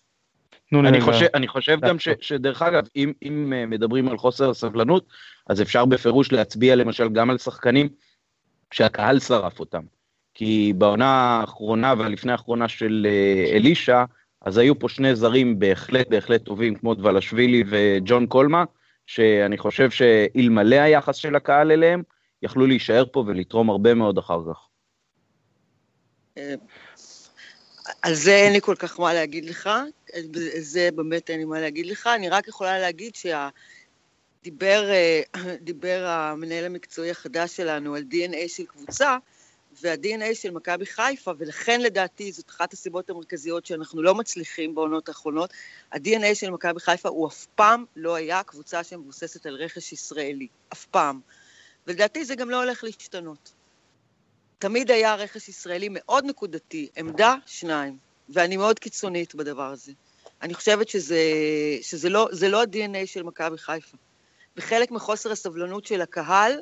אני 0.80 1.02
חושב, 1.02 1.28
אני 1.34 1.48
חושב 1.48 1.80
גם 1.82 2.00
ש, 2.00 2.10
שדרך 2.22 2.62
אגב, 2.62 2.88
אם, 2.96 3.14
אם 3.24 3.54
אה, 3.56 3.66
מדברים 3.66 4.08
על 4.08 4.18
חוסר 4.18 4.50
הסבלנות, 4.50 5.06
אז 5.48 5.62
אפשר 5.62 5.86
בפירוש 5.86 6.32
להצביע 6.32 6.76
למשל 6.76 7.10
גם 7.10 7.30
על 7.30 7.38
שחקנים 7.38 7.90
שהקהל 8.72 9.20
שרף 9.20 9.60
אותם. 9.60 9.82
כי 10.34 10.74
בעונה 10.78 11.06
האחרונה 11.06 11.94
והלפני 11.98 12.32
האחרונה 12.32 12.68
של 12.68 13.08
אה, 13.10 13.56
אלישע, 13.56 14.04
אז 14.42 14.58
היו 14.58 14.80
פה 14.80 14.90
שני 14.90 15.16
זרים 15.16 15.60
בהחלט 15.60 16.08
בהחלט 16.08 16.44
טובים, 16.44 16.76
כמו 16.76 16.94
דבלשווילי 16.94 17.64
וג'ון 17.70 18.26
קולמה, 18.26 18.64
שאני 19.06 19.58
חושב 19.58 19.90
שאלמלא 19.90 20.76
היחס 20.76 21.16
של 21.16 21.36
הקהל 21.36 21.72
אליהם, 21.72 22.04
יכלו 22.42 22.68
להישאר 22.68 23.06
פה 23.12 23.24
ולתרום 23.28 23.70
הרבה 23.70 23.94
מאוד 23.94 24.18
אחר 24.18 24.40
כך. 24.52 24.68
על 28.02 28.14
זה 28.14 28.36
אין 28.36 28.54
לי 28.54 28.62
כל 28.62 28.76
כך 28.76 29.00
מה 29.00 29.14
להגיד 29.14 29.46
לך, 29.46 29.70
זה 30.60 30.90
באמת 30.96 31.30
אין 31.30 31.40
לי 31.40 31.46
מה 31.46 31.62
להגיד 31.62 31.86
לך, 31.86 32.08
אני 32.08 32.30
רק 32.30 32.48
יכולה 32.48 32.80
להגיד 32.80 33.14
שדיבר 33.16 34.90
דיבר 35.62 36.06
המנהל 36.08 36.66
המקצועי 36.66 37.12
החדש 37.12 37.56
שלנו 37.56 37.96
על 37.96 38.04
DNA 38.12 38.48
של 38.48 38.66
קבוצה, 38.66 39.18
וה-DNA 39.82 40.36
של 40.36 40.52
מכבי 40.52 40.86
חיפה, 40.86 41.32
ולכן 41.38 41.82
לדעתי 41.82 42.32
זאת 42.32 42.50
אחת 42.50 42.74
הסיבות 42.74 43.10
המרכזיות 43.10 43.66
שאנחנו 43.66 44.02
לא 44.02 44.16
מצליחים 44.16 44.76
בעונות 44.76 45.10
האחרונות, 45.10 45.54
ה-DNA 45.92 46.36
של 46.36 46.50
מכבי 46.50 46.80
חיפה 46.80 47.10
הוא 47.10 47.28
אף 47.28 47.46
פעם 47.56 47.86
לא 47.96 48.16
היה 48.16 48.44
קבוצה 48.44 48.84
שמבוססת 48.84 49.46
על 49.46 49.56
רכש 49.56 49.94
ישראלי, 49.94 50.48
אף 50.74 50.86
פעם. 50.86 51.20
ולדעתי 51.88 52.26
זה 52.26 52.36
גם 52.36 52.50
לא 52.50 52.64
הולך 52.64 52.84
להשתנות. 52.84 53.54
תמיד 54.64 54.92
היה 54.92 55.16
רכש 55.16 55.50
ישראלי 55.50 55.88
מאוד 55.92 56.26
נקודתי, 56.26 56.88
עמדה, 56.98 57.36
שניים. 57.46 57.98
ואני 58.30 58.58
מאוד 58.58 58.80
קיצונית 58.80 59.36
בדבר 59.36 59.72
הזה. 59.72 59.92
אני 60.42 60.54
חושבת 60.54 60.90
שזה, 60.90 61.22
שזה 61.82 62.10
לא, 62.10 62.30
לא 62.50 62.62
ה-DNA 62.62 63.06
של 63.06 63.24
מכבי 63.24 63.58
חיפה. 63.58 63.98
וחלק 64.58 64.92
מחוסר 64.92 65.32
הסבלנות 65.32 65.86
של 65.86 66.02
הקהל 66.02 66.60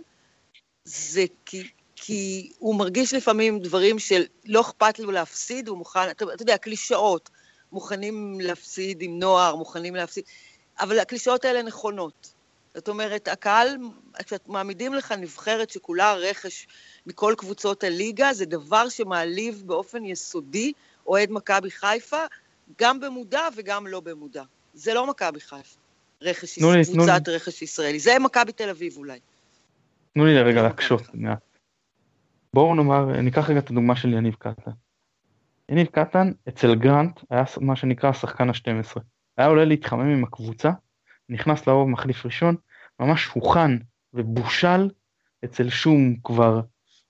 זה 0.84 1.26
כי, 1.46 1.70
כי 1.96 2.52
הוא 2.60 2.76
מרגיש 2.76 3.14
לפעמים 3.14 3.60
דברים 3.60 4.00
של 4.00 4.24
לא 4.46 4.62
אכפת 4.62 5.00
לו 5.00 5.12
להפסיד, 5.12 5.68
הוא 5.68 5.78
מוכן, 5.78 6.10
אתה, 6.12 6.26
אתה 6.34 6.44
יודע, 6.44 6.58
קלישאות, 6.58 7.30
מוכנים 7.72 8.42
להפסיד 8.42 9.02
עם 9.02 9.20
נוער, 9.20 9.56
מוכנים 9.56 9.96
להפסיד, 9.96 10.24
אבל 10.80 11.00
הקלישאות 11.00 11.46
האלה 11.46 11.64
נכונות. 11.64 12.34
זאת 12.76 12.88
אומרת, 12.88 13.28
הקהל, 13.28 13.78
כשמעמידים 14.26 14.94
לך 14.94 15.12
נבחרת 15.12 15.70
שכולה 15.70 16.14
רכש 16.14 16.68
מכל 17.06 17.34
קבוצות 17.38 17.84
הליגה, 17.84 18.34
זה 18.34 18.46
דבר 18.46 18.90
שמעליב 18.90 19.64
באופן 19.66 20.06
יסודי 20.06 20.74
אוהד 21.08 21.32
מכבי 21.32 21.72
חיפה, 21.72 22.26
גם 22.80 23.00
במודע 23.00 23.48
וגם 23.58 23.88
לא 23.88 24.00
במודע. 24.00 24.44
זה 24.74 24.94
לא 24.94 25.08
מכבי 25.08 25.40
חיפה, 25.40 25.80
רכש, 26.22 26.58
לי, 26.58 26.86
קבוצת 26.94 27.28
לי. 27.28 27.36
רכש 27.36 27.62
ישראלי, 27.62 28.00
זה 28.00 28.20
מכבי 28.20 28.52
תל 28.52 28.70
אביב 28.70 28.98
אולי. 28.98 29.20
תנו 30.14 30.26
לי 30.26 30.36
לרגע 30.36 30.62
להקשות 30.62 31.02
בואו 32.54 32.76
נאמר, 32.76 33.22
ניקח 33.22 33.50
רגע 33.50 33.60
את 33.60 33.70
הדוגמה 33.70 33.96
של 33.96 34.14
יניב 34.14 34.36
קטן. 34.40 34.72
יניב 35.70 35.88
קטן, 35.88 36.32
אצל 36.50 36.76
גרנט, 36.76 37.20
היה 37.30 37.44
מה 37.62 37.76
שנקרא 37.76 38.10
השחקן 38.10 38.50
ה-12. 38.50 39.00
היה 39.38 39.48
עולה 39.48 39.66
להתחמם 39.66 40.14
עם 40.14 40.24
הקבוצה, 40.24 40.72
נכנס 41.32 41.68
לאור 41.68 41.88
מחליף 41.88 42.26
ראשון, 42.26 42.56
ממש 43.00 43.26
הוכן 43.26 43.72
ובושל, 44.14 44.90
אצל 45.46 45.70
שום 45.70 46.16
כבר 46.24 46.62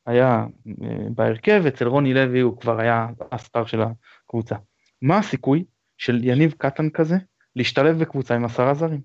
היה 0.05 0.45
אה, 0.67 0.87
בהרכב, 1.15 1.63
אצל 1.67 1.87
רוני 1.87 2.13
לוי 2.13 2.39
הוא 2.39 2.59
כבר 2.59 2.79
היה 2.79 3.07
הסטאר 3.31 3.65
של 3.65 3.81
הקבוצה. 3.81 4.55
מה 5.01 5.17
הסיכוי 5.17 5.63
של 5.97 6.23
יניב 6.23 6.53
קטן 6.57 6.89
כזה 6.89 7.15
להשתלב 7.55 7.99
בקבוצה 7.99 8.35
עם 8.35 8.45
עשרה 8.45 8.73
זרים? 8.73 9.01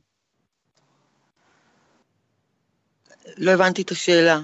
לא 3.39 3.51
הבנתי 3.51 3.83
את 3.83 3.91
השאלה. 3.91 4.39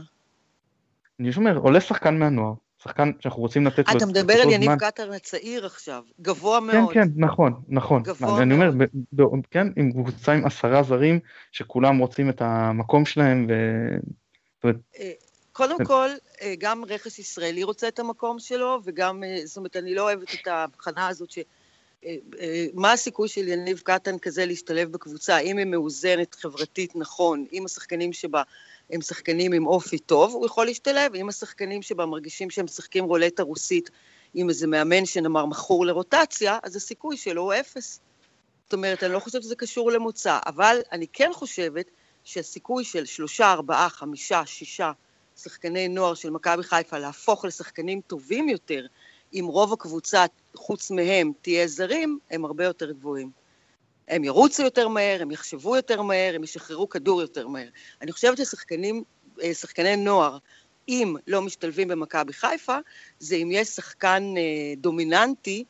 אני 1.21 1.31
אומר, 1.37 1.57
עולה 1.57 1.81
שחקן 1.81 2.19
מהנוער, 2.19 2.55
שחקן 2.83 3.11
שאנחנו 3.21 3.43
רוצים 3.43 3.67
לתת 3.67 3.89
לו... 3.89 3.97
אתה 3.97 4.07
מדבר 4.07 4.35
על 4.35 4.51
יניב 4.51 4.75
קטר 4.79 5.13
הצעיר 5.13 5.67
עכשיו, 5.67 6.03
גבוה 6.21 6.61
כן, 6.61 6.67
מאוד. 6.67 6.95
כן, 6.95 7.05
כן, 7.05 7.09
נכון, 7.17 7.53
נכון. 7.69 8.03
גבוה 8.03 8.43
אני 8.43 8.55
מאוד. 8.57 8.75
אומר, 9.21 9.41
כן, 9.51 9.67
עם 9.77 9.93
קבוצה 9.93 10.33
עם 10.33 10.47
עשרה 10.47 10.83
זרים, 10.83 11.21
שכולם 11.53 11.99
רוצים 11.99 12.31
את 12.31 12.43
המקום 12.43 13.05
שלהם, 13.05 13.47
ו... 14.65 14.71
אה, 14.99 15.13
קודם 15.53 15.85
כל, 15.85 16.09
אה, 16.43 16.55
גם 16.59 16.85
רכס 16.85 17.19
ישראלי 17.19 17.63
רוצה 17.63 17.89
את 17.89 17.99
המקום 17.99 18.39
שלו, 18.39 18.81
וגם, 18.85 19.25
אה, 19.25 19.41
זאת 19.45 19.57
אומרת, 19.57 19.77
אני 19.77 19.95
לא 19.95 20.03
אוהבת 20.03 20.35
את 20.35 20.47
ההבחנה 20.47 21.09
הזאת 21.09 21.31
ש... 21.31 21.39
מה 22.75 22.93
הסיכוי 22.93 23.29
של 23.29 23.49
יניב 23.49 23.81
קטן 23.85 24.19
כזה 24.19 24.47
להשתלב 24.47 24.93
בקבוצה, 24.93 25.39
אם 25.39 25.57
היא 25.57 25.67
מאוזנת 25.67 26.35
חברתית 26.35 26.97
נכון, 26.97 27.47
אם 27.53 27.65
השחקנים 27.65 28.13
שבה 28.13 28.43
הם 28.93 29.01
שחקנים 29.01 29.53
עם 29.53 29.67
אופי 29.67 29.99
טוב, 29.99 30.35
הוא 30.35 30.47
יכול 30.47 30.67
להשתלב, 30.67 31.15
אם 31.15 31.29
השחקנים 31.29 31.83
שבה 31.83 32.07
מרגישים 32.07 32.51
שהם 32.51 32.65
משחקים 32.65 33.05
רולטה 33.05 33.43
רוסית 33.43 33.91
עם 34.35 34.49
איזה 34.49 34.67
מאמן 34.67 35.07
שנאמר 35.07 35.47
מכור 35.47 35.87
לרוטציה, 35.87 36.59
אז 36.63 36.77
הסיכוי 36.77 37.17
שלו 37.17 37.43
הוא 37.43 37.55
אפס. 37.61 38.01
זאת 38.65 38.73
אומרת, 38.73 39.03
אני 39.03 39.13
לא 39.13 39.19
חושבת 39.19 39.43
שזה 39.43 39.57
קשור 39.57 39.93
למוצא, 39.93 40.39
אבל 40.47 40.81
אני 40.93 41.07
כן 41.13 41.31
חושבת 41.35 41.91
שהסיכוי 42.25 42.85
של 42.85 43.05
שלושה, 43.05 43.53
ארבעה, 43.53 43.89
חמישה, 43.89 44.47
שישה 44.47 44.93
שחקני 45.37 45.89
נוער 45.89 46.15
של 46.15 46.31
מכבי 46.31 46.63
חיפה 46.63 46.99
להפוך 46.99 47.45
לשחקנים 47.45 48.01
טובים 48.01 48.49
יותר, 48.49 48.87
אם 49.35 49.45
רוב 49.49 49.73
הקבוצה, 49.73 50.25
חוץ 50.57 50.91
מהם, 50.91 51.33
תהיה 51.43 51.67
זרים, 51.67 52.19
הם 52.31 52.45
הרבה 52.45 52.65
יותר 52.65 52.93
גבוהים. 52.93 53.42
הם 54.13 54.25
ירוצו 54.25 54.63
יותר 54.63 54.89
מהר, 54.89 55.23
הם 55.23 55.31
יחשבו 55.31 55.77
יותר 55.77 56.03
מהר, 56.03 56.35
הם 56.35 56.45
ישחררו 56.45 56.89
כדור 56.89 57.21
יותר 57.21 57.49
מהר. 57.49 57.69
אני 58.03 58.13
חושבת 58.13 58.39
ששחקנים, 58.39 59.03
אה, 59.43 59.55
שחקני 59.55 59.97
נוער, 59.97 60.39
אם 60.89 61.17
לא 61.27 61.43
משתלבים 61.43 61.89
במכבי 61.89 62.33
חיפה, 62.33 62.79
זה 63.19 63.37
אם 63.37 63.49
יש 63.53 63.69
שחקן 63.69 64.35
אה, 64.37 64.75
דומיננטי, 64.77 65.65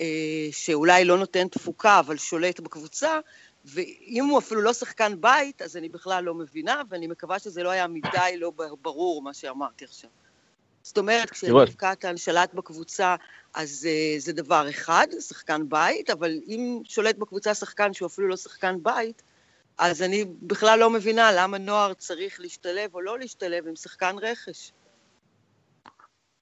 אה, 0.00 0.06
שאולי 0.50 1.04
לא 1.04 1.18
נותן 1.18 1.48
תפוקה, 1.48 1.98
אבל 1.98 2.16
שולט 2.16 2.60
בקבוצה, 2.60 3.18
ואם 3.64 4.24
הוא 4.30 4.38
אפילו 4.38 4.60
לא 4.60 4.72
שחקן 4.72 5.20
בית, 5.20 5.62
אז 5.62 5.76
אני 5.76 5.88
בכלל 5.88 6.24
לא 6.24 6.34
מבינה, 6.34 6.82
ואני 6.88 7.06
מקווה 7.06 7.38
שזה 7.38 7.62
לא 7.62 7.70
היה 7.70 7.86
מדי 7.86 8.36
לא 8.36 8.52
ברור 8.82 9.22
מה 9.22 9.34
שאמרתי 9.34 9.84
עכשיו. 9.84 10.10
זאת 10.82 10.98
אומרת, 10.98 11.30
קטן 11.76 12.16
שלט 12.16 12.54
בקבוצה, 12.54 13.16
אז 13.54 13.88
uh, 13.88 14.20
זה 14.20 14.32
דבר 14.32 14.66
אחד, 14.70 15.06
שחקן 15.20 15.68
בית, 15.68 16.10
אבל 16.10 16.40
אם 16.48 16.80
שולט 16.84 17.16
בקבוצה 17.16 17.54
שחקן 17.54 17.92
שהוא 17.92 18.06
אפילו 18.06 18.28
לא 18.28 18.36
שחקן 18.36 18.76
בית, 18.82 19.22
אז 19.78 20.02
אני 20.02 20.24
בכלל 20.42 20.78
לא 20.78 20.90
מבינה 20.90 21.30
למה 21.32 21.58
נוער 21.58 21.94
צריך 21.94 22.40
להשתלב 22.40 22.94
או 22.94 23.00
לא 23.00 23.18
להשתלב 23.18 23.68
עם 23.68 23.76
שחקן 23.76 24.16
רכש. 24.22 24.72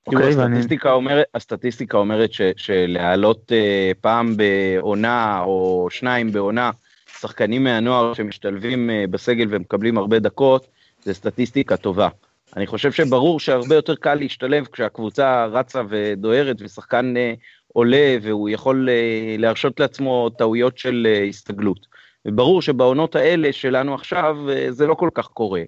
okay, 0.08 0.24
הסטטיסטיקה, 0.24 0.88
ואני... 0.88 0.96
אומרת, 0.96 1.26
הסטטיסטיקה 1.34 1.98
אומרת 1.98 2.32
ש, 2.32 2.40
שלהעלות 2.56 3.52
uh, 3.52 3.94
פעם 4.00 4.36
בעונה 4.36 5.40
או 5.40 5.88
שניים 5.90 6.32
בעונה 6.32 6.70
שחקנים 7.18 7.64
מהנוער 7.64 8.14
שמשתלבים 8.14 8.90
uh, 8.90 9.10
בסגל 9.10 9.46
ומקבלים 9.50 9.98
הרבה 9.98 10.18
דקות, 10.18 10.66
זה 11.04 11.14
סטטיסטיקה 11.14 11.76
טובה. 11.76 12.08
אני 12.56 12.66
חושב 12.66 12.92
שברור 12.92 13.40
שהרבה 13.40 13.74
יותר 13.74 13.94
קל 13.94 14.14
להשתלב 14.14 14.66
כשהקבוצה 14.72 15.46
רצה 15.46 15.82
ודוהרת 15.88 16.56
ושחקן 16.60 17.14
uh, 17.16 17.40
עולה 17.72 18.16
והוא 18.22 18.48
יכול 18.48 18.88
uh, 18.88 19.40
להרשות 19.40 19.80
לעצמו 19.80 20.30
טעויות 20.38 20.78
של 20.78 21.06
uh, 21.06 21.28
הסתגלות. 21.28 21.86
וברור 22.26 22.62
שבעונות 22.62 23.16
האלה 23.16 23.52
שלנו 23.52 23.94
עכשיו 23.94 24.36
זה 24.70 24.86
לא 24.86 24.94
כל 24.94 25.08
כך 25.14 25.26
קורה, 25.26 25.62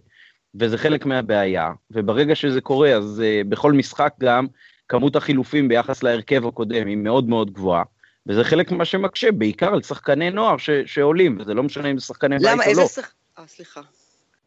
וזה 0.54 0.78
חלק 0.78 1.06
מהבעיה, 1.06 1.70
וברגע 1.90 2.34
שזה 2.34 2.60
קורה 2.60 2.90
אז 2.90 3.22
uh, 3.24 3.48
בכל 3.48 3.72
משחק 3.72 4.12
גם 4.20 4.46
כמות 4.88 5.16
החילופים 5.16 5.68
ביחס 5.68 6.02
להרכב 6.02 6.46
הקודם 6.46 6.86
היא 6.86 6.96
מאוד 6.96 7.28
מאוד 7.28 7.50
גבוהה, 7.52 7.82
וזה 8.26 8.44
חלק 8.44 8.72
ממה 8.72 8.84
שמקשה, 8.84 9.32
בעיקר 9.32 9.74
על 9.74 9.82
שחקני 9.82 10.30
נוער 10.30 10.56
ש, 10.56 10.70
שעולים, 10.86 11.38
וזה 11.40 11.54
לא 11.54 11.62
משנה 11.62 11.90
אם 11.90 11.98
זה 11.98 12.06
שחקני 12.06 12.38
בית 12.38 12.44
או 12.44 12.50
לא. 12.50 12.54
למה, 12.54 12.64
איזה 12.64 12.86
שחקן... 12.86 13.08
אה, 13.38 13.46
סליחה. 13.46 13.80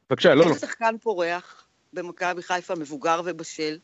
בבקשה, 0.09 0.35
לא, 0.35 0.45
לא. 0.45 0.49
איזה 0.49 0.59
שחקן 0.59 0.95
פורח 1.01 1.64
במכבי 1.95 2.41
חיפה, 2.41 2.75
מבוגר 2.75 3.21
ובשל? 3.25 3.77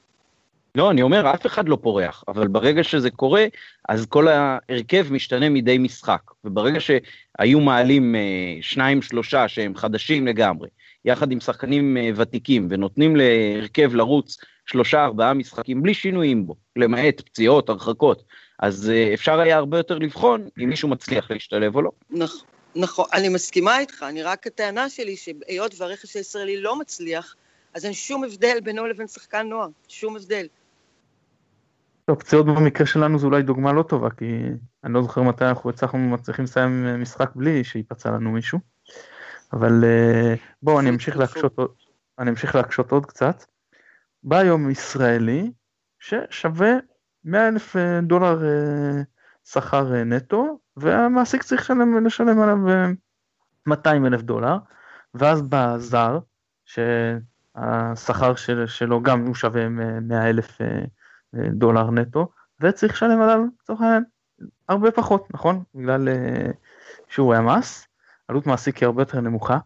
לא, 0.76 0.92
אני 0.92 1.02
אומר, 1.02 1.34
אף 1.34 1.46
אחד 1.46 1.70
לא 1.70 1.78
פורח, 1.82 2.24
אבל 2.28 2.48
ברגע 2.48 2.84
שזה 2.84 3.10
קורה, 3.10 3.46
אז 3.90 4.06
כל 4.06 4.28
ההרכב 4.28 5.08
משתנה 5.12 5.50
מדי 5.50 5.78
משחק. 5.78 6.22
וברגע 6.44 6.80
שהיו 6.80 7.60
מעלים 7.60 8.16
אה, 8.16 8.22
שניים, 8.62 9.02
שלושה 9.02 9.48
שהם 9.48 9.76
חדשים 9.76 10.28
לגמרי, 10.28 10.70
יחד 11.06 11.32
עם 11.32 11.40
שחקנים 11.40 11.98
אה, 11.98 12.10
ותיקים, 12.16 12.68
ונותנים 12.70 13.16
להרכב 13.16 13.96
לרוץ 13.96 14.38
שלושה, 14.66 15.04
ארבעה 15.06 15.34
משחקים 15.34 15.82
בלי 15.82 15.94
שינויים 15.94 16.48
בו, 16.48 16.56
למעט 16.76 17.22
פציעות, 17.22 17.70
הרחקות, 17.70 18.24
אז 18.60 18.90
אה, 18.90 19.14
אפשר 19.14 19.40
היה 19.40 19.58
הרבה 19.58 19.78
יותר 19.78 19.98
לבחון 19.98 20.48
אם 20.64 20.70
מישהו 20.70 20.90
מצליח 20.90 21.32
להשתלב 21.32 21.76
או 21.76 21.82
לא. 21.82 21.92
נכון. 22.10 22.52
נכון, 22.76 23.06
אני 23.14 23.30
מסכימה 23.30 23.80
איתך, 23.80 24.06
אני 24.10 24.24
רק 24.24 24.48
הטענה 24.48 24.90
שלי 24.90 25.16
שהיות 25.16 25.76
והרכש 25.78 26.16
הישראלי 26.16 26.62
לא 26.62 26.80
מצליח, 26.80 27.36
אז 27.74 27.86
אין 27.86 27.94
שום 27.94 28.24
הבדל 28.24 28.58
בינו 28.64 28.88
לבין 28.88 29.08
שחקן 29.08 29.48
נוער, 29.48 29.70
שום 29.88 30.16
הבדל. 30.16 30.48
טוב, 32.06 32.20
פציעות 32.20 32.46
במקרה 32.46 32.88
שלנו 32.88 33.20
זו 33.20 33.28
אולי 33.28 33.44
דוגמה 33.44 33.74
לא 33.74 33.84
טובה, 33.84 34.10
כי 34.10 34.44
אני 34.84 34.94
לא 34.94 35.02
זוכר 35.02 35.22
מתי 35.22 35.46
אנחנו 35.46 35.70
הצלחנו 35.70 36.00
מצליחים 36.00 36.46
לסיים 36.46 36.86
אה, 36.88 36.98
משחק 36.98 37.36
בלי 37.36 37.64
שייפצע 37.64 38.12
לנו 38.12 38.32
מישהו. 38.32 38.60
אבל 39.54 39.84
אה, 39.84 40.36
בואו 40.62 40.80
אני 40.80 40.90
אמשיך 40.90 41.18
להקשות 41.18 41.58
עוד, 41.58 41.72
אני 42.20 42.30
אמשיך 42.30 42.56
להקשות 42.56 42.92
עוד 42.92 43.06
קצת. 43.06 43.46
בא 44.24 44.38
היום 44.38 44.70
ישראלי 44.70 45.52
ששווה 46.00 46.72
100 47.24 47.48
אלף 47.48 47.76
אה, 47.76 48.00
דולר 48.02 48.40
שכר 49.44 50.04
נטו, 50.04 50.60
והמעסיק 50.78 51.44
צריך 51.44 51.62
לשלם, 51.62 52.06
לשלם 52.06 52.42
עליו 52.42 52.58
200 53.68 54.06
אלף 54.06 54.22
דולר, 54.22 54.58
ואז 55.14 55.42
בא 55.42 55.78
זר, 55.78 56.20
שהשכר 57.62 58.36
של, 58.36 58.68
שלו 58.68 59.02
גם 59.02 59.26
הוא 59.26 59.36
שווה 59.36 59.70
100 59.70 60.30
אלף 60.30 60.58
דולר 61.34 61.92
נטו, 61.92 62.30
וצריך 62.60 62.94
לשלם 62.94 63.22
עליו 63.22 63.40
לצורך 63.64 63.82
העניין 63.82 64.04
הרבה 64.70 64.92
פחות, 64.92 65.28
נכון? 65.34 65.64
בגלל 65.76 66.08
uh, 66.08 66.52
שיעורי 67.10 67.38
המס, 67.38 67.88
עלות 68.28 68.48
מעסיק 68.48 68.78
היא 68.78 68.86
הרבה 68.86 69.02
יותר 69.02 69.22
נמוכה, 69.22 69.58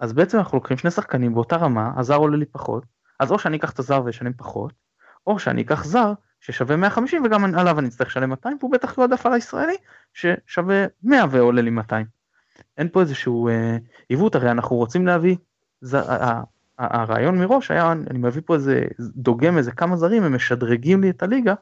אז 0.00 0.12
בעצם 0.12 0.38
אנחנו 0.38 0.58
לוקחים 0.58 0.76
שני 0.76 0.90
שחקנים 0.90 1.34
באותה 1.34 1.56
רמה, 1.56 1.92
הזר 1.96 2.16
עולה 2.16 2.36
לי 2.36 2.46
פחות, 2.46 2.84
אז 3.20 3.32
או 3.32 3.38
שאני 3.38 3.56
אקח 3.56 3.72
את 3.72 3.78
הזר 3.78 4.02
ואשלם 4.04 4.32
פחות, 4.32 4.72
או 5.26 5.38
שאני 5.38 5.62
אקח 5.62 5.84
זר 5.84 6.12
ששווה 6.40 6.76
150 6.76 7.24
וגם 7.24 7.54
עליו 7.54 7.78
אני 7.78 7.88
אצטרך 7.88 8.08
לשלם 8.08 8.30
200, 8.30 8.56
והוא 8.60 8.72
בטח 8.72 8.98
יועדף 8.98 9.26
על 9.26 9.32
הישראלי 9.32 9.76
ששווה 10.14 10.84
100 11.02 11.24
ועולה 11.30 11.62
לי 11.62 11.70
200. 11.70 12.06
אין 12.78 12.88
פה 12.88 13.00
איזשהו 13.00 13.48
אה, 13.48 13.76
עיוות, 14.08 14.34
הרי 14.34 14.50
אנחנו 14.50 14.76
רוצים 14.76 15.06
להביא, 15.06 15.36
זר, 15.80 16.04
הרעיון 16.78 17.38
מראש 17.38 17.70
היה, 17.70 17.92
אני 17.92 18.18
מביא 18.18 18.42
פה 18.44 18.54
איזה 18.54 18.84
דוגם 18.98 19.58
איזה 19.58 19.72
כמה 19.72 19.96
זרים, 19.96 20.22
הם 20.22 20.34
משדרגים 20.34 21.02
לי 21.02 21.10
את 21.10 21.22
הליגה, 21.22 21.54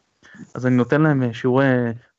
אז 0.55 0.67
אני 0.67 0.75
נותן 0.75 1.03
להם 1.03 1.23
אה, 1.23 1.35
שיעורי 1.35 1.67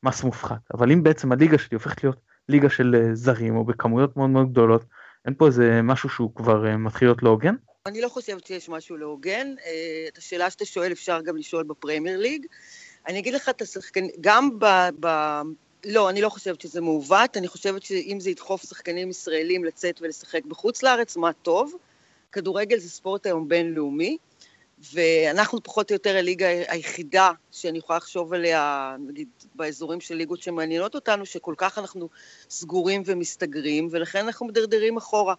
מס 0.02 0.22
מופחת. 0.22 0.60
אבל 0.74 0.92
אם 0.92 1.02
בעצם 1.02 1.32
הליגה 1.32 1.58
שלי 1.58 1.74
הופכת 1.74 2.04
להיות 2.04 2.16
ליגה 2.48 2.70
של 2.70 2.94
אה, 2.98 3.14
זרים, 3.14 3.56
או 3.56 3.64
בכמויות 3.64 4.16
מאוד 4.16 4.30
מאוד 4.30 4.50
גדולות, 4.50 4.84
אין 5.24 5.34
פה 5.34 5.46
איזה 5.46 5.80
משהו 5.82 6.08
שהוא 6.08 6.34
כבר 6.34 6.66
אה, 6.66 6.76
מתחיל 6.76 7.08
להיות 7.08 7.22
לא 7.22 7.30
הוגן? 7.30 7.54
אני 7.86 8.00
לא 8.00 8.08
חושבת 8.08 8.46
שיש 8.46 8.68
משהו 8.68 8.96
לא 8.96 9.06
הוגן. 9.06 9.54
את 10.08 10.18
השאלה 10.18 10.50
שאתה 10.50 10.64
שואל 10.64 10.92
אפשר 10.92 11.20
גם 11.20 11.36
לשאול 11.36 11.62
בפרמייר 11.62 12.18
ליג. 12.18 12.46
אני 13.08 13.18
אגיד 13.18 13.34
לך 13.34 13.48
את 13.48 13.62
השחקן, 13.62 14.04
גם 14.20 14.58
ב... 14.58 14.64
ב... 15.00 15.06
לא, 15.84 16.10
אני 16.10 16.20
לא 16.20 16.28
חושבת 16.28 16.60
שזה 16.60 16.80
מעוות, 16.80 17.36
אני 17.36 17.48
חושבת 17.48 17.82
שאם 17.82 18.20
זה 18.20 18.30
ידחוף 18.30 18.62
שחקנים 18.62 19.10
ישראלים 19.10 19.64
לצאת 19.64 20.02
ולשחק 20.02 20.44
בחוץ 20.44 20.82
לארץ, 20.82 21.16
מה 21.16 21.32
טוב. 21.32 21.72
כדורגל 22.36 22.78
זה 22.78 22.90
ספורט 22.90 23.26
היום 23.26 23.48
בינלאומי, 23.48 24.16
ואנחנו 24.92 25.62
פחות 25.62 25.90
או 25.90 25.94
יותר 25.94 26.16
הליגה 26.16 26.46
היחידה 26.68 27.30
שאני 27.52 27.78
יכולה 27.78 27.96
לחשוב 27.96 28.32
עליה, 28.32 28.96
נגיד, 28.98 29.28
באזורים 29.54 30.00
של 30.00 30.14
ליגות 30.14 30.42
שמעניינות 30.42 30.94
אותנו, 30.94 31.26
שכל 31.26 31.54
כך 31.56 31.78
אנחנו 31.78 32.08
סגורים 32.50 33.02
ומסתגרים, 33.06 33.88
ולכן 33.90 34.18
אנחנו 34.18 34.46
מדרדרים 34.46 34.96
אחורה. 34.96 35.34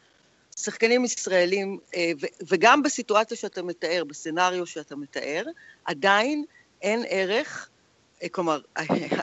שחקנים 0.57 1.05
ישראלים, 1.05 1.77
אה, 1.95 2.12
וגם 2.47 2.83
בסיטואציה 2.83 3.38
שאתה 3.38 3.62
מתאר, 3.62 4.03
בסצנריו 4.07 4.65
שאתה 4.65 4.95
מתאר, 4.95 5.43
עדיין 5.86 6.43
אין 6.81 7.03
ערך, 7.10 7.69
אה, 8.23 8.29
כלומר, 8.29 8.60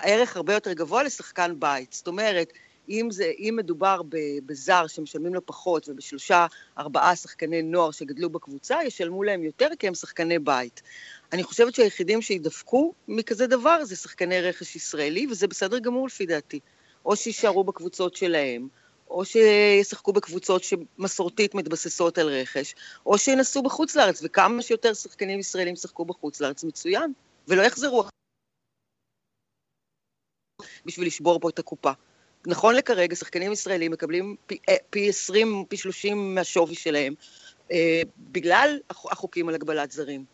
הערך 0.02 0.37
הרבה 0.37 0.54
יותר 0.54 0.72
גבוה 0.72 1.02
לשחקן 1.02 1.54
בית. 1.58 1.92
זאת 1.92 2.06
אומרת, 2.06 2.52
אם, 2.88 3.09
זה, 3.11 3.33
אם 3.38 3.55
מדובר 3.57 4.01
בזר 4.47 4.87
שמשלמים 4.87 5.35
לו 5.35 5.47
פחות 5.47 5.88
ובשלושה, 5.88 6.47
ארבעה 6.79 7.16
שחקני 7.16 7.62
נוער 7.62 7.90
שגדלו 7.90 8.31
בקבוצה, 8.31 8.85
ישלמו 8.85 9.23
להם 9.23 9.42
יותר 9.42 9.68
כי 9.79 9.88
הם 9.88 9.94
שחקני 9.94 10.38
בית. 10.38 10.83
אני 11.33 11.42
חושבת 11.42 11.75
שהיחידים 11.75 12.23
שידפקו 12.23 12.92
מכזה 13.09 13.47
דבר 13.47 13.85
זה 13.85 13.97
שחקני 13.97 14.40
רכש 14.40 14.77
ישראלי, 14.77 15.27
וזה 15.31 15.47
בסדר 15.47 15.79
גמור 15.79 16.07
לפי 16.07 16.27
דעתי. 16.27 16.61
או 17.05 17.16
שיישארו 17.16 17.64
בקבוצות 17.64 18.16
שלהם, 18.16 18.68
או 19.09 19.25
שישחקו 19.25 20.12
בקבוצות 20.12 20.62
שמסורתית 20.64 21.55
מתבססות 21.55 22.18
על 22.18 22.29
רכש, 22.29 22.75
או 23.07 23.18
שינסו 23.18 23.62
בחוץ 23.62 23.97
לארץ, 23.97 24.20
וכמה 24.25 24.62
שיותר 24.62 24.94
שחקנים 24.94 25.40
ישראלים 25.40 25.75
ישחקו 25.75 26.05
בחוץ 26.05 26.40
לארץ, 26.40 26.64
מצוין, 26.64 27.12
ולא 27.49 27.62
יחזרו 27.62 28.05
בשביל 30.87 31.07
לשבור 31.07 31.40
פה 31.40 31.49
את 31.49 31.59
הקופה. 31.59 31.92
נכון 32.46 32.74
לכרגע, 32.74 33.14
שחקנים 33.14 33.52
ישראלים 33.52 33.92
מקבלים 33.92 34.37
פי, 34.46 34.59
אה, 34.68 34.74
פי 34.90 35.09
20, 35.09 35.64
פי 35.68 35.76
30 35.76 36.35
מהשווי 36.35 36.74
שלהם, 36.74 37.14
אה, 37.72 38.02
בגלל 38.18 38.78
החוקים 38.90 39.48
על 39.48 39.54
הגבלת 39.54 39.90
זרים. 39.90 40.24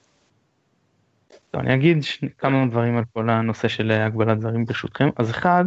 טוב, 1.50 1.60
אני 1.60 1.74
אגיד 1.74 1.98
כמה 2.38 2.66
דברים 2.70 2.96
על 2.96 3.04
כל 3.12 3.30
הנושא 3.30 3.68
של 3.68 3.90
הגבלת 3.90 4.40
זרים 4.40 4.64
ברשותכם. 4.64 5.08
אז 5.16 5.30
אחד, 5.30 5.64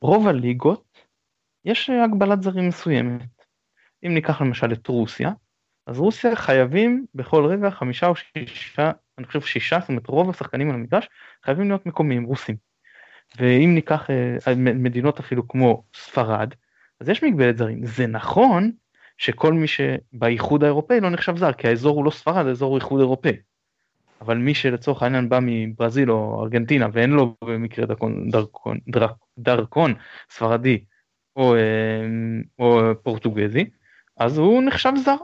רוב 0.00 0.28
הליגות 0.28 0.98
יש 1.64 1.90
הגבלת 1.90 2.42
זרים 2.42 2.68
מסוימת. 2.68 3.22
אם 4.06 4.14
ניקח 4.14 4.40
למשל 4.40 4.72
את 4.72 4.86
רוסיה, 4.86 5.30
אז 5.86 5.98
רוסיה 5.98 6.36
חייבים 6.36 7.06
בכל 7.14 7.46
רגע 7.46 7.70
חמישה 7.70 8.06
או 8.06 8.14
שישה, 8.16 8.90
אני 9.18 9.26
חושב 9.26 9.40
שישה, 9.40 9.80
זאת 9.80 9.88
אומרת 9.88 10.06
רוב 10.06 10.30
השחקנים 10.30 10.68
על 10.70 10.74
המגרש 10.74 11.08
חייבים 11.44 11.68
להיות 11.68 11.86
מקומיים 11.86 12.24
רוסים. 12.24 12.56
ואם 13.38 13.74
ניקח 13.74 14.10
אה, 14.10 14.54
מדינות 14.56 15.18
אפילו 15.20 15.48
כמו 15.48 15.84
ספרד, 15.94 16.54
אז 17.00 17.08
יש 17.08 17.22
מגבלת 17.22 17.56
זרים. 17.56 17.86
זה 17.86 18.06
נכון 18.06 18.70
שכל 19.18 19.52
מי 19.52 19.66
שבאיחוד 19.66 20.64
האירופאי 20.64 21.00
לא 21.00 21.10
נחשב 21.10 21.36
זר, 21.36 21.52
כי 21.52 21.68
האזור 21.68 21.96
הוא 21.96 22.04
לא 22.04 22.10
ספרד, 22.10 22.46
האזור 22.46 22.70
הוא 22.70 22.78
איחוד 22.78 23.00
אירופאי. 23.00 23.36
אבל 24.20 24.36
מי 24.36 24.54
שלצורך 24.54 25.02
העניין 25.02 25.28
בא 25.28 25.38
מברזיל 25.42 26.10
או 26.10 26.42
ארגנטינה 26.42 26.88
ואין 26.92 27.10
לו 27.10 27.36
במקרה 27.44 27.86
דרכון, 27.86 28.30
דרכון, 28.30 28.78
דרכון, 28.88 29.16
דרכון 29.38 29.94
ספרדי 30.30 30.84
או, 31.36 31.54
אה, 31.54 32.06
או 32.58 32.80
פורטוגזי, 33.02 33.70
אז 34.16 34.38
הוא 34.38 34.62
נחשב 34.62 34.92
זר. 35.04 35.16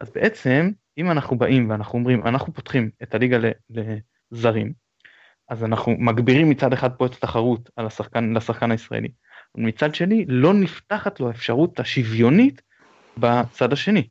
אז 0.00 0.10
בעצם 0.10 0.70
אם 0.98 1.10
אנחנו 1.10 1.38
באים 1.38 1.70
ואנחנו 1.70 1.98
אומרים 1.98 2.26
אנחנו 2.26 2.52
פותחים 2.52 2.90
את 3.02 3.14
הליגה 3.14 3.38
לזרים, 4.30 4.72
אז 5.52 5.64
אנחנו 5.64 5.96
מגבירים 5.98 6.50
מצד 6.50 6.72
אחד 6.72 6.92
פה 6.92 7.06
את 7.06 7.14
התחרות 7.14 7.70
על 7.76 7.86
השחקן, 7.86 8.32
לשחקן 8.32 8.70
הישראלי. 8.70 9.08
מצד 9.54 9.94
שני, 9.94 10.24
לא 10.28 10.54
נפתחת 10.54 11.20
לו 11.20 11.28
האפשרות 11.28 11.80
השוויונית 11.80 12.62
בצד 13.16 13.72
השני. 13.72 14.08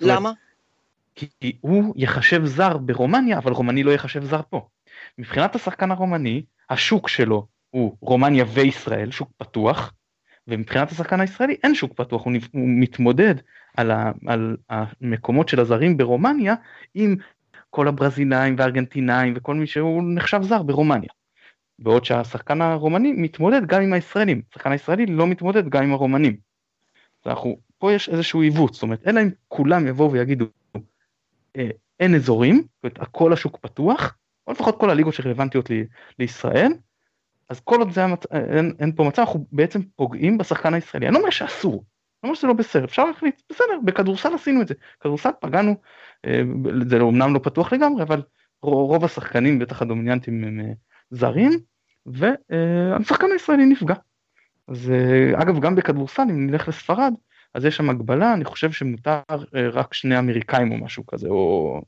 למה? 0.00 0.32
כי 1.14 1.56
הוא 1.60 1.94
יחשב 1.96 2.44
זר 2.44 2.76
ברומניה, 2.76 3.38
אבל 3.38 3.52
רומני 3.52 3.82
לא 3.82 3.90
יחשב 3.90 4.24
זר 4.24 4.40
פה. 4.50 4.68
מבחינת 5.18 5.54
השחקן 5.54 5.90
הרומני, 5.90 6.42
השוק 6.70 7.08
שלו 7.08 7.46
הוא 7.70 7.96
רומניה 8.00 8.44
וישראל, 8.54 9.10
שוק 9.10 9.30
פתוח, 9.38 9.92
ומבחינת 10.48 10.90
השחקן 10.90 11.20
הישראלי 11.20 11.56
אין 11.62 11.74
שוק 11.74 11.92
פתוח, 11.92 12.24
הוא, 12.24 12.32
הוא 12.52 12.68
מתמודד 12.80 13.34
על, 13.76 13.90
ה, 13.90 14.12
על 14.26 14.56
המקומות 14.70 15.48
של 15.48 15.60
הזרים 15.60 15.96
ברומניה 15.96 16.54
עם 16.94 17.16
כל 17.76 17.88
הברזילאים 17.88 18.54
והארגנטינאים 18.58 19.34
וכל 19.36 19.54
מי 19.54 19.66
שהוא 19.66 20.02
נחשב 20.14 20.42
זר 20.42 20.62
ברומניה. 20.62 21.08
בעוד 21.78 22.04
שהשחקן 22.04 22.62
הרומני 22.62 23.12
מתמודד 23.12 23.66
גם 23.66 23.82
עם 23.82 23.92
הישראלים, 23.92 24.42
השחקן 24.50 24.72
הישראלי 24.72 25.06
לא 25.06 25.26
מתמודד 25.26 25.68
גם 25.68 25.84
עם 25.84 25.92
הרומנים. 25.92 26.36
אנחנו, 27.26 27.56
פה 27.78 27.92
יש 27.92 28.08
איזשהו 28.08 28.40
עיוות, 28.40 28.74
זאת 28.74 28.82
אומרת, 28.82 29.08
אלא 29.08 29.20
אם 29.20 29.30
כולם 29.48 29.86
יבואו 29.86 30.12
ויגידו, 30.12 30.44
אה, 31.56 31.68
אין 32.00 32.14
אזורים, 32.14 32.54
זאת 32.56 32.84
אומרת, 32.84 33.00
הכל 33.00 33.32
השוק 33.32 33.58
פתוח, 33.60 34.16
או 34.46 34.52
לפחות 34.52 34.80
כל 34.80 34.90
הליגות 34.90 35.14
שרלוונטיות 35.14 35.70
לי, 35.70 35.86
לישראל, 36.18 36.72
אז 37.48 37.60
כל 37.60 37.78
עוד 37.78 37.92
זה 37.92 38.04
המצ... 38.04 38.26
אין, 38.32 38.72
אין 38.78 38.92
פה 38.92 39.04
מצב, 39.04 39.22
אנחנו 39.22 39.46
בעצם 39.52 39.82
פוגעים 39.96 40.38
בשחקן 40.38 40.74
הישראלי. 40.74 41.06
אני 41.06 41.14
לא 41.14 41.18
אומר 41.18 41.30
שאסור, 41.30 41.72
לא 41.72 42.28
אומר 42.28 42.34
שזה 42.34 42.46
לא 42.46 42.52
בסדר, 42.52 42.84
אפשר 42.84 43.04
להחליט, 43.04 43.42
בסדר, 43.52 43.78
בכדורסל 43.84 44.34
עשינו 44.34 44.62
את 44.62 44.68
זה, 44.68 44.74
כדורסל 45.00 45.30
פגענו, 45.40 45.70
אה, 45.70 45.76
זה 46.88 47.00
אומנם 47.00 47.34
לא 47.34 47.38
פתוח 47.38 47.72
לגמרי, 47.72 48.02
אבל 48.02 48.22
רוב 48.62 49.04
השחקנים, 49.04 49.58
בטח 49.58 49.82
הדומיננטים 49.82 50.44
הם 50.44 50.60
אה, 50.60 50.72
זרים, 51.10 51.52
והשחקן 52.06 53.26
הישראלי 53.32 53.66
נפגע. 53.66 53.94
אז 54.68 54.92
אגב, 55.34 55.60
גם 55.60 55.74
בכדורסל, 55.74 56.22
אם 56.22 56.46
נלך 56.46 56.68
לספרד, 56.68 57.12
אז 57.54 57.64
יש 57.64 57.76
שם 57.76 57.90
הגבלה, 57.90 58.34
אני 58.34 58.44
חושב 58.44 58.72
שמותר 58.72 59.20
רק 59.72 59.94
שני 59.94 60.18
אמריקאים 60.18 60.72
או 60.72 60.78
משהו 60.78 61.06
כזה, 61.06 61.28
או 61.28 61.80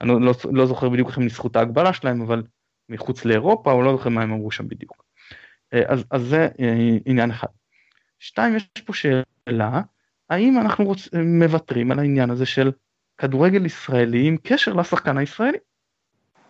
אני 0.00 0.08
לא, 0.08 0.32
לא 0.52 0.66
זוכר 0.66 0.88
בדיוק 0.88 1.08
איך 1.08 1.18
הם 1.18 1.24
ניסחו 1.24 1.48
את 1.48 1.56
ההגבלה 1.56 1.92
שלהם, 1.92 2.22
אבל 2.22 2.42
מחוץ 2.88 3.24
לאירופה, 3.24 3.72
או 3.72 3.82
לא 3.82 3.96
זוכר 3.96 4.10
מה 4.10 4.22
הם 4.22 4.32
אמרו 4.32 4.50
שם 4.50 4.68
בדיוק. 4.68 5.04
אז, 5.72 6.04
אז 6.10 6.22
זה 6.22 6.48
עניין 7.06 7.30
אחד. 7.30 7.48
שתיים, 8.18 8.56
יש 8.56 8.68
פה 8.84 8.92
שאלה, 8.92 9.80
האם 10.30 10.58
אנחנו 10.58 10.84
רוצ... 10.84 11.08
מוותרים 11.14 11.92
על 11.92 11.98
העניין 11.98 12.30
הזה 12.30 12.46
של 12.46 12.72
כדורגל 13.18 13.66
ישראלי 13.66 14.26
עם 14.26 14.36
קשר 14.42 14.72
לשחקן 14.72 15.18
הישראלי? 15.18 15.58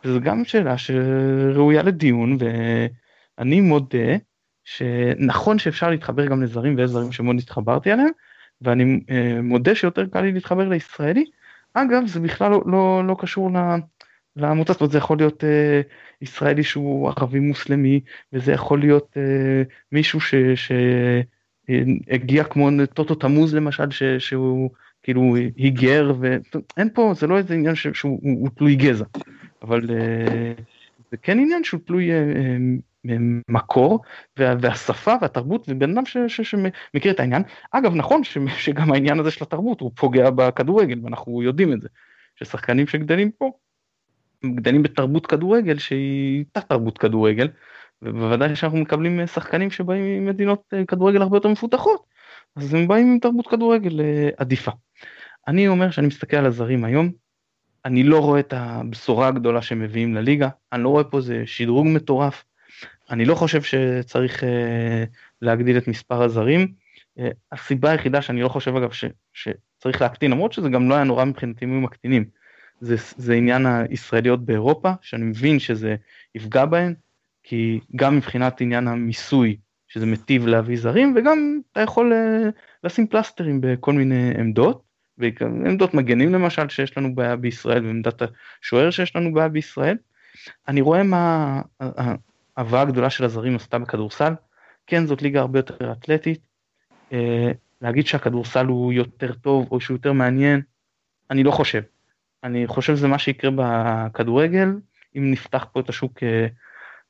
וזו 0.04 0.20
גם 0.20 0.44
שאלה 0.44 0.78
שראויה 0.78 1.82
לדיון, 1.82 2.38
ואני 3.38 3.60
מודה 3.60 4.16
שנכון 4.64 5.58
שאפשר 5.58 5.90
להתחבר 5.90 6.26
גם 6.26 6.42
לזרים 6.42 6.76
ויש 6.76 6.90
זרים 6.90 7.12
שמאוד 7.12 7.36
התחברתי 7.38 7.90
עליהם, 7.90 8.10
ואני 8.60 9.00
אה, 9.10 9.42
מודה 9.42 9.74
שיותר 9.74 10.06
קל 10.06 10.20
לי 10.20 10.32
להתחבר 10.32 10.68
לישראלי. 10.68 11.24
אגב, 11.74 12.06
זה 12.06 12.20
בכלל 12.20 12.50
לא, 12.50 12.62
לא, 12.66 13.02
לא 13.06 13.16
קשור 13.18 13.50
לעמותה, 14.36 14.72
זאת 14.72 14.80
אומרת 14.80 14.92
זה 14.92 14.98
יכול 14.98 15.16
להיות 15.16 15.44
אה, 15.44 15.80
ישראלי 16.22 16.62
שהוא 16.62 17.10
ערבי 17.10 17.38
מוסלמי, 17.38 18.00
וזה 18.32 18.52
יכול 18.52 18.80
להיות 18.80 19.16
אה, 19.16 19.62
מישהו 19.92 20.20
ש... 20.20 20.34
ש 20.54 20.72
הגיע 22.10 22.44
כמו 22.44 22.70
טוטו 22.94 23.14
תמוז 23.14 23.54
למשל 23.54 23.90
ש, 23.90 24.02
שהוא 24.02 24.70
כאילו 25.06 25.36
היגר 25.56 26.12
ואין 26.20 26.88
פה 26.94 27.12
זה 27.16 27.26
לא 27.26 27.38
איזה 27.38 27.54
עניין 27.54 27.74
ש, 27.74 27.86
שהוא 27.92 28.48
תלוי 28.56 28.74
גזע. 28.74 29.04
אבל 29.62 29.90
אה, 29.90 30.52
זה 31.10 31.16
כן 31.16 31.38
עניין 31.38 31.64
שהוא 31.64 31.80
תלוי 31.86 32.12
אה, 32.12 32.16
אה, 33.10 33.16
מקור 33.48 34.00
וה, 34.38 34.54
והשפה 34.60 35.14
והתרבות 35.20 35.66
ובן 35.68 35.90
אדם 35.90 36.02
שמכיר 36.26 37.12
את 37.12 37.20
העניין. 37.20 37.42
אגב 37.70 37.94
נכון 37.94 38.24
ש, 38.24 38.38
שגם 38.56 38.92
העניין 38.92 39.20
הזה 39.20 39.30
של 39.30 39.44
התרבות 39.44 39.80
הוא 39.80 39.90
פוגע 39.96 40.30
בכדורגל 40.30 41.00
ואנחנו 41.02 41.42
יודעים 41.42 41.72
את 41.72 41.82
זה 41.82 41.88
ששחקנים 42.36 42.86
שגדלים 42.86 43.30
פה 43.30 43.52
גדלים 44.44 44.82
בתרבות 44.82 45.26
כדורגל 45.26 45.78
שהיא 45.78 46.44
תת 46.52 46.68
תרבות 46.68 46.98
כדורגל 46.98 47.48
ובוודאי 48.02 48.56
שאנחנו 48.56 48.78
מקבלים 48.78 49.26
שחקנים 49.26 49.70
שבאים 49.70 50.24
ממדינות 50.24 50.74
כדורגל 50.88 51.22
הרבה 51.22 51.36
יותר 51.36 51.48
מפותחות, 51.48 52.15
אז 52.56 52.74
הם 52.74 52.88
באים 52.88 53.12
עם 53.12 53.18
תרבות 53.18 53.46
כדורגל 53.46 54.00
אה, 54.00 54.28
עדיפה. 54.36 54.70
אני 55.48 55.68
אומר 55.68 55.90
שאני 55.90 56.06
מסתכל 56.06 56.36
על 56.36 56.46
הזרים 56.46 56.84
היום, 56.84 57.12
אני 57.84 58.02
לא 58.02 58.18
רואה 58.18 58.40
את 58.40 58.52
הבשורה 58.56 59.28
הגדולה 59.28 59.62
שהם 59.62 59.80
מביאים 59.80 60.14
לליגה, 60.14 60.48
אני 60.72 60.82
לא 60.82 60.88
רואה 60.88 61.04
פה 61.04 61.16
איזה 61.16 61.42
שדרוג 61.46 61.86
מטורף, 61.86 62.44
אני 63.10 63.24
לא 63.24 63.34
חושב 63.34 63.62
שצריך 63.62 64.44
אה, 64.44 65.04
להגדיל 65.42 65.78
את 65.78 65.88
מספר 65.88 66.22
הזרים. 66.22 66.72
אה, 67.18 67.28
הסיבה 67.52 67.90
היחידה 67.90 68.22
שאני 68.22 68.42
לא 68.42 68.48
חושב 68.48 68.76
אגב 68.76 68.92
ש, 68.92 69.04
שצריך 69.32 70.00
להקטין, 70.00 70.30
למרות 70.30 70.52
שזה 70.52 70.68
גם 70.68 70.88
לא 70.88 70.94
היה 70.94 71.04
נורא 71.04 71.24
מבחינתי 71.24 71.64
אם 71.64 71.82
מקטינים, 71.82 72.24
זה, 72.80 72.96
זה 73.16 73.34
עניין 73.34 73.66
הישראליות 73.66 74.44
באירופה, 74.44 74.92
שאני 75.02 75.24
מבין 75.24 75.58
שזה 75.58 75.96
יפגע 76.34 76.64
בהן, 76.64 76.94
כי 77.42 77.80
גם 77.96 78.16
מבחינת 78.16 78.60
עניין 78.60 78.88
המיסוי, 78.88 79.56
שזה 79.96 80.06
מטיב 80.06 80.46
להביא 80.46 80.78
זרים, 80.78 81.14
וגם 81.16 81.60
אתה 81.72 81.80
יכול 81.80 82.12
uh, 82.12 82.50
לשים 82.84 83.06
פלסטרים 83.06 83.60
בכל 83.60 83.92
מיני 83.92 84.32
עמדות, 84.38 84.82
עמדות 85.40 85.94
מגנים 85.94 86.32
למשל 86.32 86.68
שיש 86.68 86.98
לנו 86.98 87.14
בעיה 87.14 87.36
בישראל, 87.36 87.86
ועמדת 87.86 88.22
השוער 88.62 88.90
שיש 88.90 89.16
לנו 89.16 89.34
בעיה 89.34 89.48
בישראל. 89.48 89.96
אני 90.68 90.80
רואה 90.80 91.02
מה 91.02 91.60
ההבאה 92.56 92.80
הגדולה 92.80 93.10
של 93.10 93.24
הזרים 93.24 93.56
עשתה 93.56 93.78
בכדורסל, 93.78 94.32
כן 94.86 95.06
זאת 95.06 95.22
ליגה 95.22 95.40
הרבה 95.40 95.58
יותר 95.58 95.92
אתלטית, 95.92 96.46
uh, 97.10 97.14
להגיד 97.82 98.06
שהכדורסל 98.06 98.66
הוא 98.66 98.92
יותר 98.92 99.32
טוב 99.32 99.68
או 99.70 99.80
שהוא 99.80 99.94
יותר 99.94 100.12
מעניין, 100.12 100.60
אני 101.30 101.42
לא 101.42 101.50
חושב. 101.50 101.82
אני 102.44 102.66
חושב 102.66 102.96
שזה 102.96 103.08
מה 103.08 103.18
שיקרה 103.18 103.50
בכדורגל, 103.56 104.68
אם 105.16 105.30
נפתח 105.30 105.66
פה 105.72 105.80
את 105.80 105.88
השוק 105.88 106.18
uh, 106.18 106.22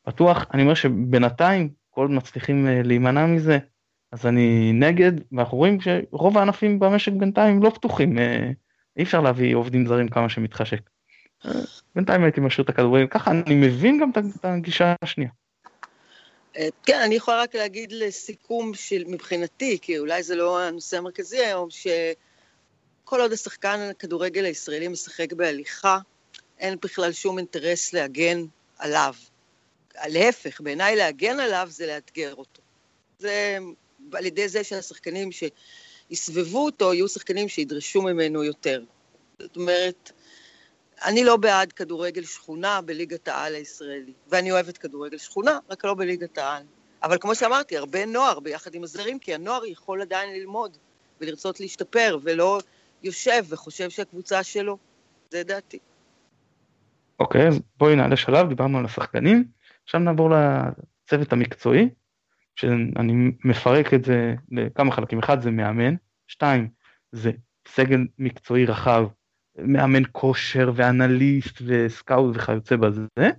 פתוח. 0.03 0.47
אני 0.55 0.63
אומר 0.63 0.75
שבינתיים, 0.75 1.86
כל 1.97 2.03
עוד 2.03 2.11
מצליחים 2.11 2.67
אה, 2.67 2.83
להימנע 2.85 3.27
מזה, 3.27 3.59
אז 4.13 4.27
אני 4.27 4.73
נגד, 4.73 5.13
ואנחנו 5.33 5.59
רואים 5.59 5.79
שרוב 5.81 6.39
הענפים 6.39 6.79
במשק 6.79 7.13
בינתיים 7.13 7.63
לא 7.63 7.71
פתוחים, 7.71 8.19
אה, 8.19 8.51
אי 8.97 9.03
אפשר 9.03 9.21
להביא 9.21 9.57
עובדים 9.57 9.87
זרים 9.87 10.09
כמה 10.09 10.29
שמתחשק. 10.29 10.81
אה, 11.47 11.51
בינתיים 11.95 12.23
הייתי 12.23 12.41
משאיר 12.41 12.65
את 12.65 12.69
הכדורגל 12.69 13.07
ככה, 13.07 13.31
אני 13.31 13.55
מבין 13.55 14.01
גם 14.01 14.11
את 14.11 14.45
הגישה 14.45 14.95
השנייה. 15.03 15.31
כן, 16.87 17.01
אני 17.05 17.15
יכולה 17.15 17.43
רק 17.43 17.55
להגיד 17.55 17.93
לסיכום 17.93 18.75
של 18.75 19.05
מבחינתי, 19.07 19.79
כי 19.83 19.99
אולי 19.99 20.23
זה 20.23 20.37
לא 20.37 20.63
הנושא 20.63 20.99
המרכזי 20.99 21.39
היום, 21.39 21.69
שכל 21.71 23.21
עוד 23.21 23.33
השחקן 23.33 23.89
הכדורגל 23.91 24.45
הישראלי 24.45 24.89
משחק 24.89 25.33
בהליכה, 25.33 25.99
אין 26.59 26.79
בכלל 26.83 27.13
שום 27.13 27.39
אינטרס 27.39 27.93
להגן 27.93 28.39
עליו. 28.79 29.15
להפך, 30.09 30.61
בעיניי 30.61 30.97
להגן 30.97 31.41
עליו 31.41 31.69
זה 31.71 31.87
לאתגר 31.87 32.35
אותו. 32.35 32.63
זה 33.19 33.59
על 34.13 34.27
ידי 34.27 34.49
זה 34.49 34.65
שהשחקנים 34.65 35.31
שיסבבו 35.33 36.65
אותו 36.65 36.95
יהיו 36.95 37.09
שחקנים 37.09 37.49
שידרשו 37.49 38.03
ממנו 38.03 38.45
יותר. 38.45 38.85
זאת 39.39 39.57
אומרת, 39.57 40.13
אני 41.05 41.25
לא 41.25 41.37
בעד 41.37 41.73
כדורגל 41.73 42.25
שכונה 42.25 42.81
בליגת 42.81 43.29
העל 43.29 43.55
הישראלי, 43.55 44.13
ואני 44.29 44.53
אוהבת 44.53 44.79
כדורגל 44.79 45.19
שכונה, 45.19 45.59
רק 45.71 45.85
לא 45.85 45.95
בליגת 45.95 46.39
העל. 46.39 46.63
אבל 47.03 47.19
כמו 47.19 47.35
שאמרתי, 47.35 47.77
הרבה 47.77 48.07
נוער 48.07 48.41
ביחד 48.41 48.75
עם 48.75 48.83
הזרים, 48.83 49.19
כי 49.19 49.35
הנוער 49.35 49.65
יכול 49.65 50.03
עדיין 50.03 50.35
ללמוד 50.35 50.77
ולרצות 51.21 51.61
להשתפר, 51.61 52.19
ולא 52.23 52.61
יושב 53.03 53.45
וחושב 53.49 53.91
שהקבוצה 53.91 54.43
שלו. 54.43 54.79
זה 55.31 55.43
דעתי. 55.43 55.79
אוקיי, 57.21 57.45
okay, 57.45 57.49
אז 57.49 57.61
בואי 57.79 57.97
נעלה 57.97 58.17
שלב, 58.17 58.49
דיברנו 58.49 58.79
על 58.79 58.85
השחקנים. 58.85 59.45
עכשיו 59.87 60.01
נעבור 60.01 60.31
לצוות 60.31 61.33
המקצועי, 61.33 61.89
שאני 62.57 63.33
מפרק 63.45 63.95
את 63.95 64.05
זה 64.05 64.35
לכמה 64.51 64.93
חלקים, 64.93 65.19
אחד 65.19 65.41
זה 65.41 65.51
מאמן, 65.51 65.95
שתיים 66.29 66.69
זה 67.13 67.31
סגל 67.69 68.07
מקצועי 68.19 68.67
רחב, 68.67 69.07
מאמן 69.59 70.03
כושר 70.13 70.73
ואנליסט 70.75 71.63
וסקאוט 71.67 72.37
וכיוצא 72.37 72.77
בזה, 72.77 73.31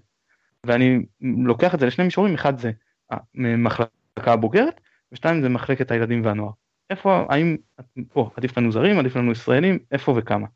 ואני 0.64 1.06
לוקח 1.22 1.76
את 1.76 1.80
זה 1.80 1.86
לשני 1.86 2.06
מישורים, 2.06 2.34
אחד 2.34 2.60
זה 2.60 2.72
המחלקה 3.36 3.92
הבוגרת, 4.34 4.82
ושתיים 5.12 5.42
זה 5.42 5.50
מחלקת 5.50 5.92
הילדים 5.92 6.26
והנוער. 6.26 6.52
איפה, 6.90 7.26
האם 7.30 7.58
פה 8.14 8.30
עדיף 8.38 8.58
לנו 8.58 8.72
זרים, 8.72 9.00
עדיף 9.00 9.16
לנו 9.16 9.32
ישראלים, 9.32 9.80
איפה 9.92 10.14
וכמה? 10.18 10.48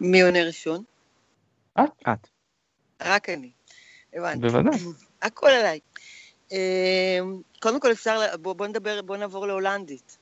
מי 0.00 0.22
עונה 0.22 0.44
ראשון? 0.44 0.82
את. 1.80 2.08
את. 2.08 2.28
רק 3.02 3.28
אני. 3.28 3.57
הבנתי. 4.14 4.40
בוודאי. 4.40 4.78
הכל 5.22 5.48
עליי. 5.48 5.80
אמ, 6.52 6.56
קודם 7.60 7.80
כל 7.80 7.92
אפשר, 7.92 8.36
בוא, 8.36 8.52
בוא 8.52 8.66
נדבר, 8.66 9.02
בוא 9.02 9.16
נעבור 9.16 9.46
להולנדית. 9.46 10.18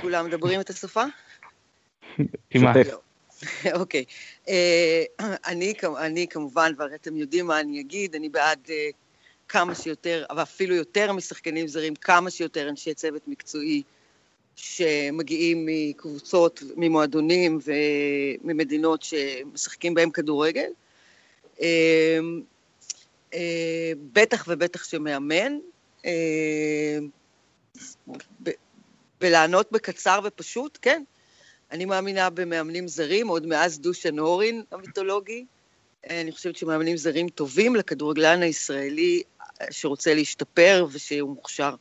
כולם 0.00 0.26
מדברים 0.26 0.60
את 0.60 0.70
השפה? 0.70 1.04
כמעט. 2.50 2.76
אוקיי. 3.80 4.04
אה, 4.48 5.04
אני, 5.46 5.74
אני 5.98 6.26
כמובן, 6.26 6.72
והרי 6.78 6.94
אתם 6.94 7.16
יודעים 7.16 7.46
מה 7.46 7.60
אני 7.60 7.80
אגיד, 7.80 8.14
אני 8.14 8.28
בעד 8.28 8.58
אה, 8.70 8.88
כמה 9.48 9.74
שיותר, 9.74 10.24
ואפילו 10.36 10.74
יותר 10.74 11.12
משחקנים 11.12 11.68
זרים, 11.68 11.94
כמה 11.94 12.30
שיותר 12.30 12.68
אנשי 12.68 12.94
צוות 12.94 13.28
מקצועי 13.28 13.82
שמגיעים 14.56 15.66
מקבוצות, 15.66 16.62
ממועדונים 16.76 17.58
וממדינות 17.64 19.02
שמשחקים 19.02 19.94
בהם 19.94 20.10
כדורגל. 20.10 20.70
אמ, 21.60 22.42
אה, 23.34 23.92
בטח 24.12 24.44
ובטח 24.48 24.84
שמאמן, 24.84 25.58
אה, 26.04 26.98
ולענות 29.20 29.72
בקצר 29.72 30.20
ופשוט, 30.24 30.78
כן. 30.82 31.02
אני 31.70 31.84
מאמינה 31.84 32.30
במאמנים 32.30 32.88
זרים, 32.88 33.28
עוד 33.28 33.46
מאז 33.46 33.80
דושן 33.80 34.18
הורין 34.18 34.62
המיתולוגי. 34.72 35.44
אני 36.10 36.32
חושבת 36.32 36.56
שמאמנים 36.56 36.96
זרים 36.96 37.28
טובים 37.28 37.76
לכדורגלן 37.76 38.42
הישראלי 38.42 39.22
שרוצה 39.70 40.14
להשתפר 40.14 40.86
ושהוא 40.92 41.30
מוכשר. 41.34 41.74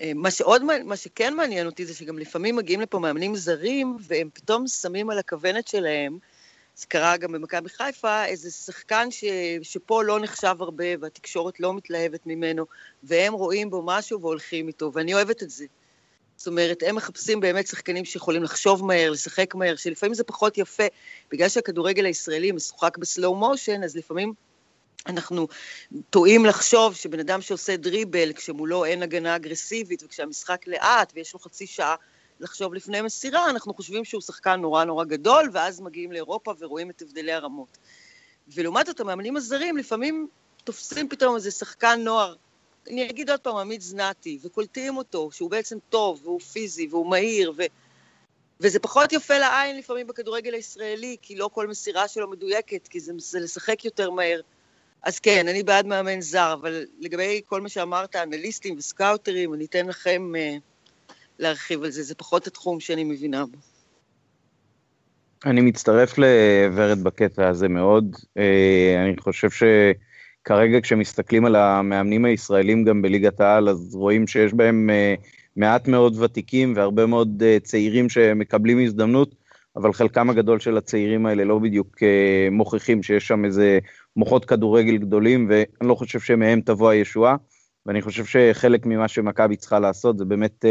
אה, 0.00 0.12
מה 0.14 0.30
שעוד, 0.30 0.62
מה 0.84 0.96
שכן 0.96 1.34
מעניין 1.34 1.66
אותי 1.66 1.86
זה 1.86 1.94
שגם 1.94 2.18
לפעמים 2.18 2.56
מגיעים 2.56 2.80
לפה 2.80 2.98
מאמנים 2.98 3.36
זרים 3.36 3.96
והם 4.00 4.28
פתאום 4.34 4.66
שמים 4.66 5.10
על 5.10 5.18
הכוונת 5.18 5.68
שלהם 5.68 6.18
זה 6.80 6.86
קרה 6.86 7.16
גם 7.16 7.32
במכבי 7.32 7.68
חיפה, 7.68 8.24
איזה 8.24 8.50
שחקן 8.50 9.10
ש, 9.10 9.24
שפה 9.62 10.02
לא 10.02 10.20
נחשב 10.20 10.56
הרבה 10.60 10.84
והתקשורת 11.00 11.60
לא 11.60 11.74
מתלהבת 11.74 12.26
ממנו, 12.26 12.66
והם 13.02 13.32
רואים 13.32 13.70
בו 13.70 13.82
משהו 13.86 14.20
והולכים 14.20 14.68
איתו, 14.68 14.90
ואני 14.94 15.14
אוהבת 15.14 15.42
את 15.42 15.50
זה. 15.50 15.66
זאת 16.36 16.46
אומרת, 16.46 16.82
הם 16.86 16.96
מחפשים 16.96 17.40
באמת 17.40 17.66
שחקנים 17.66 18.04
שיכולים 18.04 18.42
לחשוב 18.42 18.84
מהר, 18.84 19.10
לשחק 19.10 19.54
מהר, 19.54 19.76
שלפעמים 19.76 20.14
זה 20.14 20.24
פחות 20.24 20.58
יפה. 20.58 20.84
בגלל 21.32 21.48
שהכדורגל 21.48 22.04
הישראלי 22.04 22.52
משוחק 22.52 22.98
בסלואו 22.98 23.34
מושן, 23.34 23.82
אז 23.84 23.96
לפעמים 23.96 24.32
אנחנו 25.06 25.48
טועים 26.10 26.44
לחשוב 26.44 26.94
שבן 26.94 27.20
אדם 27.20 27.40
שעושה 27.40 27.76
דריבל, 27.76 28.32
כשמולו 28.32 28.84
אין 28.84 29.02
הגנה 29.02 29.36
אגרסיבית 29.36 30.02
וכשהמשחק 30.02 30.66
לאט 30.66 31.12
ויש 31.16 31.34
לו 31.34 31.40
חצי 31.40 31.66
שעה 31.66 31.94
לחשוב 32.40 32.74
לפני 32.74 33.00
מסירה, 33.00 33.50
אנחנו 33.50 33.74
חושבים 33.74 34.04
שהוא 34.04 34.20
שחקן 34.20 34.60
נורא 34.60 34.84
נורא 34.84 35.04
גדול, 35.04 35.50
ואז 35.52 35.80
מגיעים 35.80 36.12
לאירופה 36.12 36.54
ורואים 36.58 36.90
את 36.90 37.02
הבדלי 37.02 37.32
הרמות. 37.32 37.78
ולעומת 38.54 38.86
זאת, 38.86 39.00
המאמנים 39.00 39.36
הזרים 39.36 39.76
לפעמים 39.76 40.28
תופסים 40.64 41.08
פתאום 41.08 41.36
איזה 41.36 41.50
שחקן 41.50 42.00
נוער, 42.04 42.34
אני 42.88 43.10
אגיד 43.10 43.30
עוד 43.30 43.40
פעם, 43.40 43.56
עמית 43.56 43.80
זנתי, 43.80 44.38
וקולטים 44.42 44.96
אותו, 44.96 45.30
שהוא 45.32 45.50
בעצם 45.50 45.78
טוב, 45.88 46.20
והוא 46.22 46.40
פיזי, 46.40 46.88
והוא 46.90 47.10
מהיר, 47.10 47.52
ו... 47.56 47.62
וזה 48.60 48.78
פחות 48.78 49.12
יפה 49.12 49.38
לעין 49.38 49.76
לפעמים 49.76 50.06
בכדורגל 50.06 50.54
הישראלי, 50.54 51.16
כי 51.22 51.36
לא 51.36 51.50
כל 51.52 51.66
מסירה 51.66 52.08
שלו 52.08 52.30
מדויקת, 52.30 52.88
כי 52.88 53.00
זה, 53.00 53.12
זה 53.18 53.40
לשחק 53.40 53.84
יותר 53.84 54.10
מהר. 54.10 54.40
אז 55.02 55.18
כן, 55.18 55.48
אני 55.48 55.62
בעד 55.62 55.86
מאמן 55.86 56.20
זר, 56.20 56.52
אבל 56.52 56.86
לגבי 56.98 57.40
כל 57.46 57.60
מה 57.60 57.68
שאמרת, 57.68 58.16
אנליסטים 58.16 58.78
וסקאוטרים, 58.78 59.54
אני 59.54 59.64
אתן 59.64 59.86
לכם 59.86 60.32
uh, 60.34 60.60
להרחיב 61.40 61.82
על 61.84 61.90
זה, 61.90 62.02
זה 62.02 62.14
פחות 62.14 62.46
התחום 62.46 62.80
שאני 62.80 63.04
מבינה 63.04 63.46
בו. 63.46 63.58
אני 65.46 65.60
מצטרף 65.60 66.18
לוורד 66.18 67.02
בקטע 67.02 67.48
הזה 67.48 67.68
מאוד. 67.68 68.16
אה, 68.38 69.04
אני 69.04 69.16
חושב 69.20 69.48
שכרגע 69.50 70.80
כשמסתכלים 70.80 71.44
על 71.44 71.56
המאמנים 71.56 72.24
הישראלים 72.24 72.84
גם 72.84 73.02
בליגת 73.02 73.40
העל, 73.40 73.68
אז 73.68 73.94
רואים 73.94 74.26
שיש 74.26 74.54
בהם 74.54 74.90
אה, 74.90 75.14
מעט 75.56 75.88
מאוד 75.88 76.18
ותיקים 76.18 76.72
והרבה 76.76 77.06
מאוד 77.06 77.42
אה, 77.42 77.58
צעירים 77.62 78.08
שמקבלים 78.08 78.78
הזדמנות, 78.84 79.34
אבל 79.76 79.92
חלקם 79.92 80.30
הגדול 80.30 80.60
של 80.60 80.76
הצעירים 80.76 81.26
האלה 81.26 81.44
לא 81.44 81.58
בדיוק 81.58 81.96
מוכיחים 82.50 83.02
שיש 83.02 83.28
שם 83.28 83.44
איזה 83.44 83.78
מוחות 84.16 84.44
כדורגל 84.44 84.96
גדולים, 84.96 85.46
ואני 85.50 85.88
לא 85.88 85.94
חושב 85.94 86.20
שמהם 86.20 86.60
תבוא 86.60 86.90
הישועה, 86.90 87.36
ואני 87.86 88.02
חושב 88.02 88.24
שחלק 88.24 88.86
ממה 88.86 89.08
שמכבי 89.08 89.56
צריכה 89.56 89.78
לעשות 89.78 90.18
זה 90.18 90.24
באמת 90.24 90.64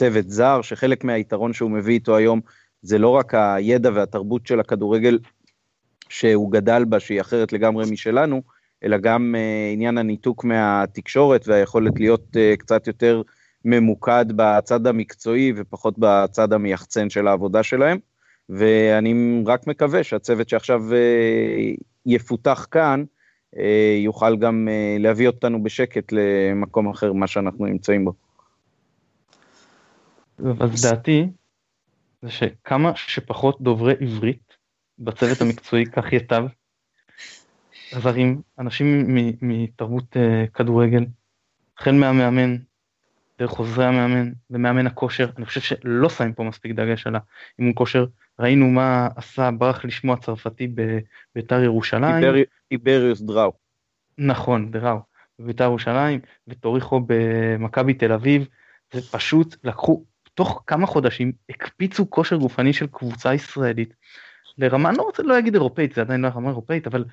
צוות 0.00 0.30
זר, 0.30 0.62
שחלק 0.62 1.04
מהיתרון 1.04 1.52
שהוא 1.52 1.70
מביא 1.70 1.94
איתו 1.94 2.16
היום 2.16 2.40
זה 2.82 2.98
לא 2.98 3.08
רק 3.08 3.34
הידע 3.34 3.90
והתרבות 3.94 4.46
של 4.46 4.60
הכדורגל 4.60 5.18
שהוא 6.08 6.52
גדל 6.52 6.84
בה, 6.84 7.00
שהיא 7.00 7.20
אחרת 7.20 7.52
לגמרי 7.52 7.84
משלנו, 7.90 8.42
אלא 8.84 8.96
גם 8.96 9.34
uh, 9.34 9.72
עניין 9.74 9.98
הניתוק 9.98 10.44
מהתקשורת 10.44 11.48
והיכולת 11.48 12.00
להיות 12.00 12.36
uh, 12.36 12.56
קצת 12.56 12.86
יותר 12.86 13.22
ממוקד 13.64 14.26
בצד 14.36 14.86
המקצועי 14.86 15.52
ופחות 15.56 15.94
בצד 15.98 16.52
המייחצן 16.52 17.10
של 17.10 17.28
העבודה 17.28 17.62
שלהם. 17.62 17.98
ואני 18.48 19.42
רק 19.46 19.66
מקווה 19.66 20.04
שהצוות 20.04 20.48
שעכשיו 20.48 20.82
uh, 20.90 21.82
יפותח 22.06 22.66
כאן, 22.70 23.04
uh, 23.54 23.58
יוכל 24.04 24.36
גם 24.36 24.68
uh, 24.68 25.02
להביא 25.02 25.26
אותנו 25.26 25.62
בשקט 25.62 26.12
למקום 26.12 26.88
אחר, 26.90 27.12
מה 27.12 27.26
שאנחנו 27.26 27.66
נמצאים 27.66 28.04
בו. 28.04 28.29
אז 30.60 30.82
דעתי, 30.82 31.26
זה 32.22 32.30
שכמה 32.30 32.92
שפחות 32.96 33.60
דוברי 33.60 33.94
עברית 34.00 34.56
בצוות 34.98 35.40
המקצועי 35.40 35.86
כך 35.86 36.12
ייטב. 36.12 36.44
זרים, 37.92 38.42
אנשים 38.58 39.14
מתרבות 39.42 40.16
uh, 40.16 40.50
כדורגל, 40.50 41.06
החל 41.78 41.92
מהמאמן, 41.92 42.56
דרך 43.38 43.50
עוזרי 43.50 43.84
המאמן 43.84 44.32
ומאמן 44.50 44.86
הכושר, 44.86 45.30
אני 45.36 45.46
חושב 45.46 45.60
שלא 45.60 46.08
שמים 46.08 46.32
פה 46.32 46.42
מספיק 46.42 46.72
דגש 46.72 47.06
על 47.06 47.16
האימון 47.16 47.74
כושר. 47.76 48.06
ראינו 48.38 48.66
מה 48.66 49.08
עשה 49.16 49.50
ברח 49.50 49.84
לשמוע 49.84 50.16
צרפתי 50.16 50.68
בביתר 50.74 51.62
ירושלים. 51.62 52.44
איבריוס 52.70 53.20
דראו. 53.20 53.52
נכון, 54.18 54.70
דראו. 54.70 54.98
בביתר 55.38 55.64
ירושלים, 55.64 56.20
וטוריחו 56.48 57.00
במכבי 57.06 57.94
תל 57.94 58.12
אביב, 58.12 58.48
זה 58.92 59.00
פשוט 59.12 59.56
לקחו 59.64 60.04
תוך 60.40 60.62
כמה 60.66 60.86
חודשים 60.86 61.32
הקפיצו 61.50 62.10
כושר 62.10 62.36
גופני 62.36 62.72
של 62.72 62.86
קבוצה 62.86 63.34
ישראלית 63.34 63.94
לרמה, 64.58 64.88
אני 64.88 64.98
לא 64.98 65.02
רוצה 65.02 65.22
לא 65.22 65.34
להגיד 65.34 65.54
אירופאית, 65.54 65.94
זה 65.94 66.00
עדיין 66.00 66.20
לא 66.20 66.28
רמה 66.28 66.48
אירופאית, 66.48 66.86
אבל 66.86 67.04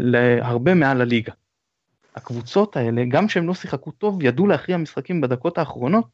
להרבה 0.00 0.74
מעל 0.74 1.00
הליגה. 1.00 1.32
הקבוצות 2.14 2.76
האלה, 2.76 3.02
גם 3.08 3.28
שהם 3.28 3.46
לא 3.46 3.54
שיחקו 3.54 3.90
טוב, 3.90 4.22
ידעו 4.22 4.46
להכריע 4.46 4.76
משחקים 4.76 5.20
בדקות 5.20 5.58
האחרונות, 5.58 6.04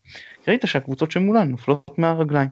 ראית 0.49 0.63
שהקבוצות 0.67 1.11
שמולן 1.11 1.51
נופלות 1.51 1.99
מהרגליים. 1.99 2.49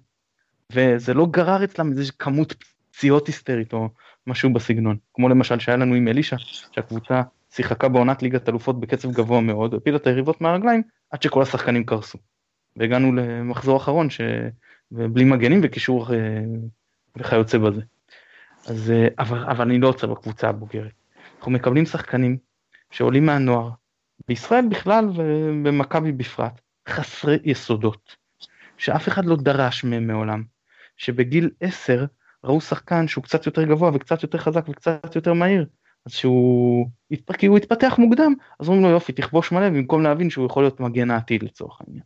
וזה 0.72 1.14
לא 1.14 1.26
גרר 1.30 1.64
אצלם 1.64 1.90
איזה 1.90 2.12
כמות 2.18 2.54
פציעות 2.90 3.26
היסטרית 3.26 3.72
או 3.72 3.88
משהו 4.26 4.52
בסגנון. 4.52 4.96
כמו 5.14 5.28
למשל 5.28 5.58
שהיה 5.58 5.76
לנו 5.78 5.94
עם 5.94 6.08
אלישע, 6.08 6.36
שהקבוצה 6.72 7.22
שיחקה 7.50 7.88
בעונת 7.88 8.22
ליגת 8.22 8.48
אלופות 8.48 8.80
בקצב 8.80 9.12
גבוה 9.12 9.40
מאוד, 9.40 9.74
הפילה 9.74 9.96
את 9.96 10.06
היריבות 10.06 10.40
מהרגליים 10.40 10.82
עד 11.10 11.22
שכל 11.22 11.42
השחקנים 11.42 11.84
קרסו. 11.84 12.18
והגענו 12.76 13.12
למחזור 13.12 13.76
אחרון 13.76 14.10
ש... 14.10 14.20
בלי 14.90 15.24
מגנים 15.24 15.60
וקישור 15.62 16.14
אה, 16.14 16.42
וכיוצא 17.16 17.58
בזה. 17.58 17.82
אז, 18.66 18.90
אה, 18.90 19.08
אבל, 19.18 19.44
אבל 19.44 19.64
אני 19.64 19.78
לא 19.78 19.88
עוצר 19.88 20.06
בקבוצה 20.06 20.48
הבוגרת. 20.48 20.92
אנחנו 21.38 21.52
מקבלים 21.52 21.86
שחקנים 21.86 22.36
שעולים 22.90 23.26
מהנוער, 23.26 23.70
בישראל 24.28 24.68
בכלל 24.70 25.08
ובמכבי 25.14 26.12
בפרט, 26.12 26.60
חסרי 26.88 27.38
יסודות, 27.44 28.16
שאף 28.78 29.08
אחד 29.08 29.24
לא 29.24 29.36
דרש 29.36 29.84
מהם 29.84 30.06
מעולם, 30.06 30.42
שבגיל 30.96 31.50
10 31.60 32.04
ראו 32.44 32.60
שחקן 32.60 33.08
שהוא 33.08 33.24
קצת 33.24 33.46
יותר 33.46 33.64
גבוה 33.64 33.90
וקצת 33.94 34.22
יותר 34.22 34.38
חזק 34.38 34.68
וקצת 34.68 35.16
יותר 35.16 35.32
מהיר, 35.32 35.66
אז 36.06 36.12
שהוא, 36.12 36.86
כי 37.38 37.46
הוא 37.46 37.56
התפתח 37.56 37.94
מוקדם, 37.98 38.34
אז 38.60 38.68
אומרים 38.68 38.84
לו 38.84 38.90
יופי 38.90 39.12
תכבוש 39.12 39.52
מלא 39.52 39.68
במקום 39.68 40.02
להבין 40.02 40.30
שהוא 40.30 40.46
יכול 40.46 40.62
להיות 40.62 40.80
מגן 40.80 41.10
העתיד 41.10 41.42
לצורך 41.42 41.80
העניין. 41.80 42.04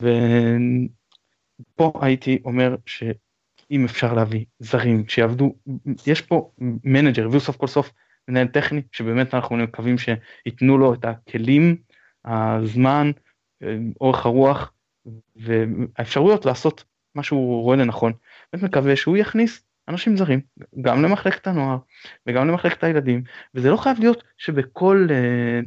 ופה 0.00 1.92
הייתי 2.02 2.38
אומר 2.44 2.76
שאם 2.86 3.84
אפשר 3.84 4.14
להביא 4.14 4.44
זרים 4.58 5.08
שיעבדו, 5.08 5.54
יש 6.06 6.20
פה 6.20 6.50
manager, 6.84 7.26
הביאו 7.26 7.40
סוף 7.40 7.56
כל 7.56 7.66
סוף 7.66 7.92
מנהל 8.28 8.46
טכני, 8.46 8.82
שבאמת 8.92 9.34
אנחנו 9.34 9.56
מקווים 9.56 9.96
שייתנו 9.98 10.78
לו 10.78 10.94
את 10.94 11.04
הכלים, 11.04 11.76
הזמן, 12.24 13.10
אורך 14.00 14.26
הרוח 14.26 14.72
והאפשרויות 15.36 16.44
לעשות 16.44 16.84
מה 17.14 17.22
שהוא 17.22 17.62
רואה 17.62 17.76
לנכון. 17.76 18.12
באמת 18.52 18.64
מקווה 18.64 18.96
שהוא 18.96 19.16
יכניס 19.16 19.64
אנשים 19.88 20.16
זרים, 20.16 20.40
גם 20.80 21.02
למחלקת 21.02 21.46
הנוער 21.46 21.78
וגם 22.26 22.48
למחלקת 22.48 22.84
הילדים, 22.84 23.22
וזה 23.54 23.70
לא 23.70 23.76
חייב 23.76 23.98
להיות 24.00 24.22
שבכל 24.38 25.06
אה, 25.10 25.60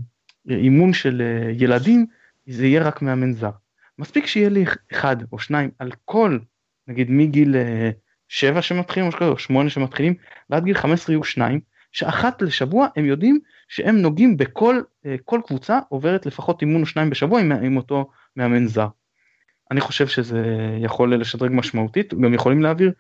אימון 0.56 0.94
של 0.94 1.22
אה, 1.22 1.52
ילדים 1.52 2.06
זה 2.48 2.66
יהיה 2.66 2.84
רק 2.84 3.02
מאמן 3.02 3.34
זר. 3.34 3.52
מספיק 4.00 4.26
שיהיה 4.26 4.50
לי 4.50 4.66
אחד 4.92 5.16
או 5.32 5.40
שניים 5.40 5.70
על 5.80 5.92
כל, 6.06 6.40
נגיד 6.88 7.12
מגיל 7.12 7.56
אה, 7.56 7.90
שבע 8.28 8.62
שמתחילים 8.62 9.10
או 9.22 9.38
שמונה 9.38 9.70
שמתחילים, 9.70 10.14
ועד 10.50 10.64
גיל 10.64 10.78
15 10.78 11.14
יהיו 11.14 11.24
שניים, 11.24 11.60
שאחת 11.92 12.42
לשבוע 12.42 12.88
הם 12.96 13.06
יודעים 13.06 13.40
שהם 13.68 13.98
נוגעים 13.98 14.38
בכל 14.38 14.82
אה, 15.06 15.16
כל 15.26 15.42
קבוצה 15.48 15.80
עוברת 15.90 16.26
לפחות 16.26 16.62
אימון 16.62 16.82
או 16.82 16.86
שניים 16.86 17.10
בשבוע 17.10 17.40
עם, 17.40 17.52
עם 17.52 17.78
אותו 17.78 18.10
מאמן 18.36 18.68
זר. 18.68 18.88
אני 19.72 19.82
חושב 19.82 20.08
שזה 20.08 20.44
יכול 20.80 21.16
לשדרג 21.16 21.52
משמעותית, 21.54 22.14
גם 22.14 22.34
יכולים 22.34 22.62
להעביר 22.62 22.92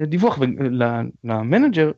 אה, 0.00 0.06
דיווח 0.06 0.38
ל 1.24 1.32
manager 1.32 1.90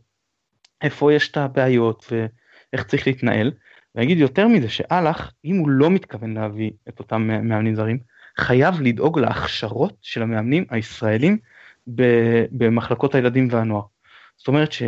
איפה 0.83 1.13
יש 1.13 1.31
את 1.31 1.37
הבעיות 1.37 2.13
ואיך 2.13 2.85
צריך 2.87 3.07
להתנהל. 3.07 3.53
ואגיד 3.95 4.19
יותר 4.19 4.49
מזה 4.49 4.69
שאלה, 4.69 5.33
אם 5.45 5.57
הוא 5.57 5.69
לא 5.69 5.91
מתכוון 5.91 6.35
להביא 6.35 6.71
את 6.89 6.99
אותם 6.99 7.23
מאמנים 7.23 7.75
זרים, 7.75 7.99
חייב 8.39 8.81
לדאוג 8.81 9.19
להכשרות 9.19 9.97
של 10.03 10.23
המאמנים 10.23 10.65
הישראלים 10.71 11.39
במחלקות 12.53 13.15
הילדים 13.15 13.49
והנוער. 13.51 13.83
זאת 14.37 14.49
אומרת 14.49 14.73
ש... 14.73 14.83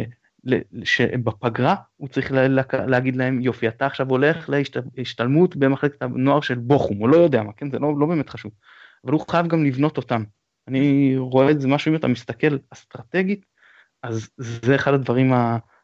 שבפגרה 0.84 1.74
הוא 1.96 2.08
צריך 2.08 2.32
לה, 2.32 2.48
לה, 2.48 2.62
להגיד 2.86 3.16
להם 3.16 3.40
יופי 3.40 3.68
אתה 3.68 3.86
עכשיו 3.86 4.08
הולך 4.08 4.50
להשתלמות 4.96 5.56
במחלקת 5.56 6.02
הנוער 6.02 6.40
של 6.40 6.54
בוכום 6.54 7.00
או 7.00 7.08
לא 7.08 7.16
יודע 7.16 7.42
מה 7.42 7.52
כן? 7.52 7.70
זה 7.70 7.78
לא, 7.78 7.94
לא 7.98 8.06
באמת 8.06 8.30
חשוב. 8.30 8.52
אבל 9.04 9.12
הוא 9.12 9.24
חייב 9.30 9.46
גם 9.46 9.64
לבנות 9.64 9.96
אותם. 9.96 10.24
אני 10.68 11.14
רואה 11.16 11.50
את 11.50 11.60
זה 11.60 11.68
משהו 11.68 11.90
אם 11.90 11.96
אתה 11.96 12.08
מסתכל 12.08 12.56
אסטרטגית 12.70 13.44
אז 14.02 14.30
זה 14.36 14.74
אחד 14.74 14.94
הדברים 14.94 15.32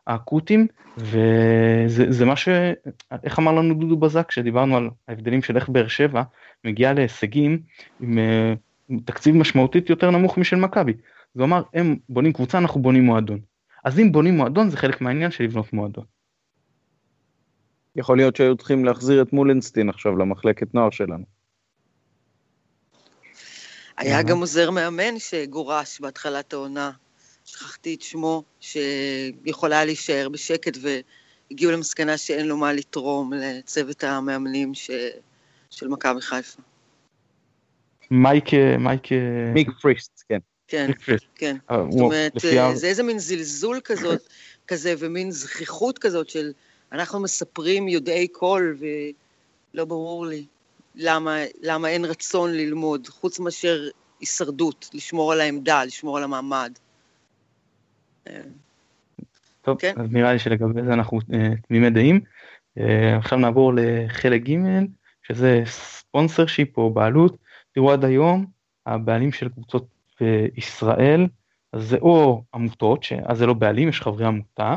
האקוטיים 0.07 0.67
וזה 0.99 2.25
מה 2.25 2.37
ש... 2.37 2.49
איך 3.25 3.39
אמר 3.39 3.53
לנו 3.53 3.75
דודו 3.75 3.97
בזק 3.97 4.29
כשדיברנו 4.29 4.77
על 4.77 4.89
ההבדלים 5.09 5.43
של 5.43 5.57
איך 5.57 5.69
באר 5.69 5.89
שבע 5.89 6.23
מגיעה 6.65 6.93
להישגים 6.93 7.63
עם 8.01 8.19
uh, 8.19 8.95
תקציב 9.05 9.37
משמעותית 9.37 9.91
יותר 9.91 10.11
נמוך 10.11 10.39
משל 10.39 10.57
מכבי. 10.57 10.93
זה 11.35 11.43
אומר 11.43 11.63
הם 11.75 11.97
בונים 12.09 12.33
קבוצה 12.33 12.59
אנחנו 12.59 12.83
בונים 12.83 13.05
מועדון. 13.05 13.39
אז 13.85 13.99
אם 13.99 14.13
בונים 14.13 14.37
מועדון 14.37 14.71
זה 14.71 14.77
חלק 14.77 15.01
מהעניין 15.01 15.31
של 15.31 15.45
לבנות 15.45 15.73
מועדון. 15.73 16.05
יכול 17.97 18.17
להיות 18.17 18.37
שהיו 18.37 18.57
צריכים 18.57 18.85
להחזיר 18.85 19.23
את 19.23 19.33
מולנסטין 19.33 19.89
עכשיו 19.89 20.17
למחלקת 20.17 20.75
נוער 20.75 20.91
שלנו. 20.91 21.25
היה 23.97 24.23
גם 24.23 24.39
עוזר 24.39 24.71
מאמן 24.71 25.19
שגורש 25.19 26.01
בהתחלת 26.01 26.53
העונה, 26.53 26.91
שכחתי 27.51 27.95
את 27.95 28.03
שמו, 28.03 28.43
שיכול 28.61 29.73
היה 29.73 29.85
להישאר 29.85 30.29
בשקט 30.29 30.79
ו... 30.83 31.01
הגיעו 31.51 31.73
למסקנה 31.73 32.19
שאין 32.19 32.47
לו 32.47 32.57
מה 32.57 32.73
לתרום 32.73 33.33
לצוות 33.33 34.05
המאמנים 34.05 34.75
ש... 34.75 34.91
של 35.71 35.89
מכבי 35.89 36.21
חיפה. 36.21 36.63
מייק, 38.11 38.45
מייק... 38.79 39.09
מיק 39.55 39.69
פריסט, 39.81 40.23
כן. 40.29 40.39
כן. 40.69 40.91
כן. 41.35 41.57
אה, 41.71 41.77
זאת 41.91 42.01
אומרת, 42.01 42.33
זה 42.75 42.87
איזה 42.87 43.03
מין 43.03 43.19
זלזול 43.19 43.81
כזאת, 43.85 44.29
כזה, 44.67 44.95
ומין 44.99 45.31
זכיחות 45.31 45.99
כזאת 45.99 46.29
של 46.29 46.53
אנחנו 46.93 47.21
מספרים 47.21 47.89
יודעי 47.89 48.29
קול, 48.29 48.77
ולא 48.79 49.85
ברור 49.85 50.27
לי 50.27 50.45
למה, 50.95 51.39
למה 51.63 51.89
אין 51.89 52.05
רצון 52.05 52.53
ללמוד, 52.53 53.09
חוץ 53.09 53.39
מאשר 53.39 53.89
הישרדות, 54.21 54.91
לשמור 54.95 55.33
על 55.33 55.41
העמדה, 55.41 55.85
לשמור 55.85 56.19
על 56.19 56.25
המעמד. 56.25 56.73
אה, 58.31 58.40
טוב, 59.62 59.81
כן. 59.81 59.95
אז 59.97 60.12
נראה 60.12 60.33
לי 60.33 60.38
שלגבי 60.38 60.83
זה 60.83 60.93
אנחנו 60.93 61.19
אה, 61.33 61.53
תמימי 61.69 61.90
דעים. 61.90 62.21
אה, 62.79 63.16
עכשיו 63.16 63.38
נעבור 63.38 63.73
לחלק 63.77 64.43
ג' 64.43 64.57
שזה 65.23 65.62
ספונסר 65.66 66.47
שיפ 66.47 66.79
או 66.79 66.90
בעלות. 66.90 67.37
תראו 67.73 67.93
עד 67.93 68.05
היום 68.05 68.47
הבעלים 68.87 69.33
של 69.33 69.49
קבוצות 69.49 69.87
בישראל 70.21 71.27
אז 71.73 71.88
זה 71.88 71.97
או 71.97 72.45
עמותות 72.55 73.03
שאז 73.03 73.38
זה 73.38 73.47
לא 73.47 73.55
בעלים 73.55 73.88
יש 73.88 74.01
חברי 74.01 74.27
עמותה 74.27 74.77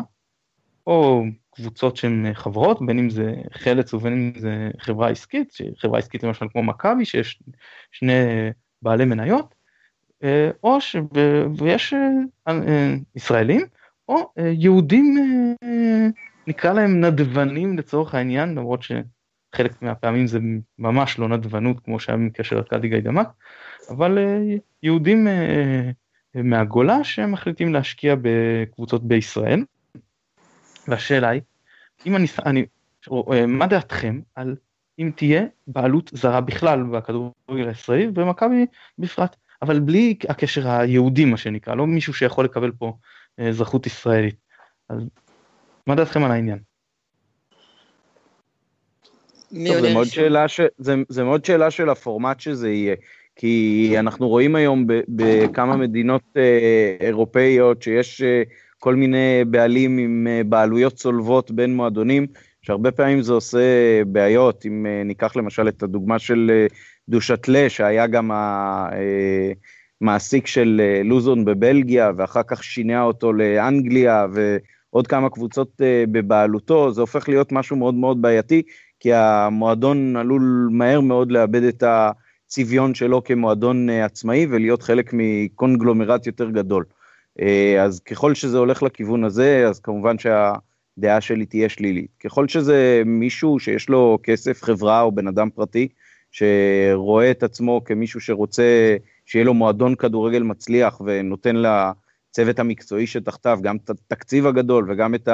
או 0.87 1.23
קבוצות 1.55 1.97
שהן 1.97 2.33
חברות 2.33 2.85
בין 2.85 2.99
אם 2.99 3.09
זה 3.09 3.33
חלץ 3.51 3.93
ובין 3.93 4.13
אם 4.13 4.39
זה 4.39 4.71
חברה 4.79 5.09
עסקית 5.09 5.53
חברה 5.77 5.99
עסקית 5.99 6.23
למשל 6.23 6.45
כמו 6.51 6.63
מכבי 6.63 7.05
שיש 7.05 7.43
שני 7.91 8.13
בעלי 8.81 9.05
מניות 9.05 9.45
אה, 9.45 9.62
או 10.63 10.81
ש... 10.81 10.95
ויש 11.57 11.93
אה, 11.93 12.53
אה, 12.67 12.95
ישראלים 13.15 13.61
או 14.09 14.31
אה, 14.37 14.51
יהודים 14.57 15.17
אה, 15.63 16.07
נקרא 16.47 16.73
להם 16.73 17.05
נדבנים 17.05 17.77
לצורך 17.77 18.15
העניין 18.15 18.55
למרות 18.55 18.83
שחלק 18.83 19.81
מהפעמים 19.81 20.27
זה 20.27 20.39
ממש 20.79 21.19
לא 21.19 21.27
נדבנות 21.27 21.79
כמו 21.79 21.99
שהיה 21.99 22.17
במקרה 22.17 22.43
של 22.43 22.57
ארכדי 22.57 22.89
גיידמק 22.89 23.27
אבל 23.89 24.17
אה, 24.17 24.39
יהודים 24.83 25.27
אה, 25.27 25.91
מהגולה 26.35 27.03
שמחליטים 27.03 27.73
להשקיע 27.73 28.15
בקבוצות 28.21 29.03
בישראל. 29.03 29.63
והשאלה 30.87 31.29
היא 31.29 31.41
אם 32.05 32.15
אני, 32.15 32.27
אני 32.45 32.65
או, 33.07 33.33
אה, 33.33 33.45
מה 33.45 33.67
דעתכם 33.67 34.19
על 34.35 34.55
אם 34.99 35.11
תהיה 35.15 35.43
בעלות 35.67 36.11
זרה 36.13 36.41
בכלל 36.41 36.83
בכדורגל 36.83 37.67
הישראלי 37.67 38.07
ומכבי 38.15 38.65
בפרט 38.97 39.35
אבל 39.63 39.79
בלי 39.79 40.15
הקשר 40.29 40.69
היהודי 40.69 41.25
מה 41.25 41.37
שנקרא 41.37 41.75
לא 41.75 41.87
מישהו 41.87 42.13
שיכול 42.13 42.45
לקבל 42.45 42.71
פה 42.71 42.93
אה, 43.39 43.47
אזרחות 43.47 43.85
ישראלית. 43.85 44.35
אז 44.89 44.97
מה 45.87 45.95
דעתכם 45.95 46.23
על 46.23 46.31
העניין? 46.31 46.59
טוב, 49.67 49.81
זה 49.81 49.93
מאוד? 49.93 50.07
שאלה 50.07 50.47
ש... 50.47 50.61
זה, 50.77 50.95
זה 51.09 51.23
מאוד 51.23 51.45
שאלה 51.45 51.71
של 51.71 51.89
הפורמט 51.89 52.39
שזה 52.39 52.69
יהיה, 52.69 52.95
כי 53.35 53.95
אנחנו 53.99 54.27
רואים 54.27 54.55
היום 54.55 54.87
ב, 54.87 54.93
בכמה 55.07 55.77
מדינות 55.77 56.21
אה, 56.37 56.95
אירופאיות 56.99 57.81
שיש 57.81 58.21
אה, 58.21 58.43
כל 58.79 58.95
מיני 58.95 59.45
בעלים 59.47 59.97
עם 59.97 60.27
אה, 60.29 60.41
בעלויות 60.43 60.93
צולבות 60.93 61.51
בין 61.51 61.75
מועדונים, 61.75 62.27
שהרבה 62.61 62.91
פעמים 62.91 63.21
זה 63.21 63.33
עושה 63.33 63.59
בעיות, 64.07 64.65
אם 64.65 64.85
אה, 64.85 65.03
ניקח 65.03 65.35
למשל 65.35 65.67
את 65.67 65.83
הדוגמה 65.83 66.19
של 66.19 66.51
אה, 66.53 66.67
דושטלה, 67.09 67.69
שהיה 67.69 68.07
גם 68.07 68.31
המעסיק 70.01 70.47
של 70.47 70.81
אה, 70.83 71.01
לוזון 71.03 71.45
בבלגיה, 71.45 72.11
ואחר 72.17 72.41
כך 72.47 72.63
שינע 72.63 73.03
אותו 73.03 73.33
לאנגליה, 73.33 74.25
ועוד 74.33 75.07
כמה 75.07 75.29
קבוצות 75.29 75.81
אה, 75.81 76.03
בבעלותו, 76.11 76.91
זה 76.91 77.01
הופך 77.01 77.29
להיות 77.29 77.51
משהו 77.51 77.75
מאוד 77.75 77.95
מאוד 77.95 78.21
בעייתי, 78.21 78.61
כי 78.99 79.13
המועדון 79.13 80.15
עלול 80.15 80.69
מהר 80.71 81.01
מאוד 81.01 81.31
לאבד 81.31 81.63
את 81.63 81.83
הצביון 81.83 82.95
שלו 82.95 83.23
כמועדון 83.23 83.89
אה, 83.89 84.05
עצמאי 84.05 84.47
ולהיות 84.49 84.83
חלק 84.83 85.09
מקונגלומרט 85.13 86.27
יותר 86.27 86.49
גדול. 86.49 86.85
אה, 87.39 87.83
אז 87.83 87.99
ככל 87.99 88.35
שזה 88.35 88.57
הולך 88.57 88.83
לכיוון 88.83 89.23
הזה, 89.23 89.67
אז 89.67 89.79
כמובן 89.79 90.15
שהדעה 90.17 91.21
שלי 91.21 91.45
תהיה 91.45 91.69
שלילית. 91.69 92.11
ככל 92.23 92.47
שזה 92.47 93.01
מישהו 93.05 93.59
שיש 93.59 93.89
לו 93.89 94.19
כסף, 94.23 94.63
חברה 94.63 95.01
או 95.01 95.11
בן 95.11 95.27
אדם 95.27 95.49
פרטי, 95.49 95.87
שרואה 96.33 97.31
את 97.31 97.43
עצמו 97.43 97.81
כמישהו 97.85 98.21
שרוצה 98.21 98.95
שיהיה 99.25 99.45
לו 99.45 99.53
מועדון 99.53 99.95
כדורגל 99.95 100.43
מצליח 100.43 101.01
ונותן 101.05 101.55
לצוות 101.55 102.59
המקצועי 102.59 103.07
שתחתיו 103.07 103.59
גם 103.61 103.77
את 103.83 103.89
התקציב 103.89 104.47
הגדול 104.47 104.91
וגם 104.91 105.15
את 105.15 105.29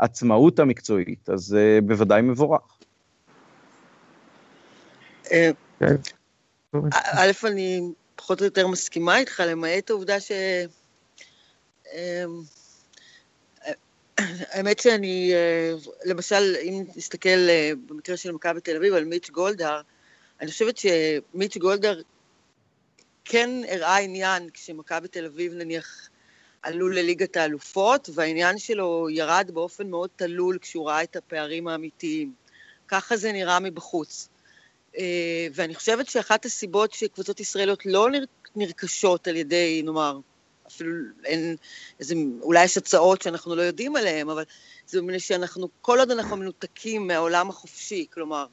העצמאות 0.00 0.58
המקצועית, 0.58 1.28
אז 1.30 1.54
אה, 1.54 1.78
בוודאי 1.80 2.22
מבורך. 2.22 2.62
אה, 5.32 5.50
כן. 5.78 5.94
א', 6.92 7.30
אני 7.44 7.80
פחות 8.16 8.40
או 8.40 8.44
יותר 8.44 8.66
מסכימה 8.66 9.18
איתך, 9.18 9.42
למעט 9.46 9.90
העובדה 9.90 10.20
ש... 10.20 10.32
אמ, 11.94 12.42
האמת 14.18 14.78
שאני, 14.78 15.30
אה, 15.34 15.72
למשל, 16.04 16.54
אם 16.62 16.84
נסתכל 16.96 17.48
אה, 17.48 17.70
במקרה 17.86 18.16
של 18.16 18.32
מכבי 18.32 18.60
תל 18.60 18.76
אביב 18.76 18.94
על 18.94 19.04
מיץ' 19.04 19.30
גולדהר, 19.30 19.80
אני 20.40 20.50
חושבת 20.50 20.76
שמיץ' 20.76 21.56
גולדהר 21.56 22.00
כן 23.24 23.50
הראה 23.68 23.98
עניין 23.98 24.50
כשמכבי 24.50 25.08
תל 25.08 25.24
אביב 25.24 25.54
נניח 25.54 26.08
עלו 26.62 26.88
לליגת 26.88 27.36
האלופות, 27.36 28.08
והעניין 28.14 28.58
שלו 28.58 29.06
ירד 29.10 29.50
באופן 29.54 29.90
מאוד 29.90 30.10
תלול 30.16 30.58
כשהוא 30.60 30.88
ראה 30.88 31.02
את 31.02 31.16
הפערים 31.16 31.68
האמיתיים. 31.68 32.32
ככה 32.88 33.16
זה 33.16 33.32
נראה 33.32 33.60
מבחוץ. 33.60 34.28
אה, 34.98 35.46
ואני 35.54 35.74
חושבת 35.74 36.06
שאחת 36.06 36.44
הסיבות 36.44 36.92
שקבוצות 36.92 37.40
ישראליות 37.40 37.86
לא 37.86 38.10
נר- 38.10 38.24
נרכשות 38.56 39.28
על 39.28 39.36
ידי, 39.36 39.82
נאמר, 39.84 40.18
אפילו 40.66 40.90
אין 41.24 41.56
איזה, 42.00 42.14
אולי 42.40 42.64
יש 42.64 42.76
הצעות 42.76 43.22
שאנחנו 43.22 43.56
לא 43.56 43.62
יודעים 43.62 43.96
עליהן, 43.96 44.30
אבל 44.30 44.44
זה 44.86 45.02
מפני 45.02 45.20
שאנחנו, 45.20 45.68
כל 45.82 45.98
עוד 45.98 46.10
אנחנו 46.10 46.36
מנותקים 46.36 47.06
מהעולם 47.06 47.50
החופשי, 47.50 48.06
כלומר, 48.12 48.46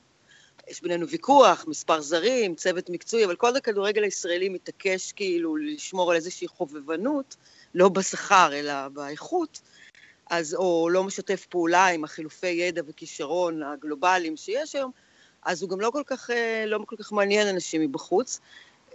יש 0.72 0.82
בינינו 0.82 1.08
ויכוח, 1.08 1.66
מספר 1.68 2.02
זרים, 2.02 2.56
צוות 2.56 2.90
מקצועי, 2.90 3.26
אבל 3.26 3.36
כל 3.36 3.56
הכדורגל 3.56 4.04
הישראלי 4.04 4.50
מתעקש 4.50 5.12
כאילו 5.12 5.58
לשמור 5.58 6.12
על 6.12 6.16
איזושהי 6.18 6.48
חובבנות, 6.48 7.36
לא 7.76 7.90
בשכר 7.90 8.50
אלא 8.54 8.88
באיכות, 8.88 9.62
אז, 10.30 10.56
או 10.56 10.90
לא 10.90 11.04
משתף 11.04 11.46
פעולה 11.46 11.88
עם 11.88 12.04
החילופי 12.04 12.48
ידע 12.48 12.82
וכישרון 12.88 13.64
הגלובליים 13.64 14.38
שיש 14.38 14.76
היום, 14.76 14.92
אז 15.44 15.62
הוא 15.62 15.70
גם 15.70 15.82
לא 15.82 15.90
כל 15.90 16.04
כך, 16.06 16.30
אה, 16.30 16.64
לא 16.68 16.80
כל 16.86 16.96
כך 16.96 17.12
מעניין 17.12 17.48
אנשים 17.48 17.82
מבחוץ, 17.82 18.40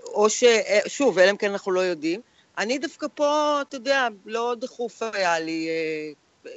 או 0.05 0.31
ש... 0.31 0.45
אה, 0.45 0.81
שוב, 0.87 1.19
אלא 1.19 1.31
אם 1.31 1.37
כן 1.37 1.51
אנחנו 1.51 1.73
לא 1.73 1.81
יודעים. 1.81 2.21
אני 2.59 2.79
דווקא 2.79 3.07
פה, 3.15 3.59
אתה 3.69 3.77
יודע, 3.77 4.09
לא 4.27 4.55
דחוף 4.61 5.03
היה 5.03 5.41
לי, 5.41 5.69
אה, 5.69 6.51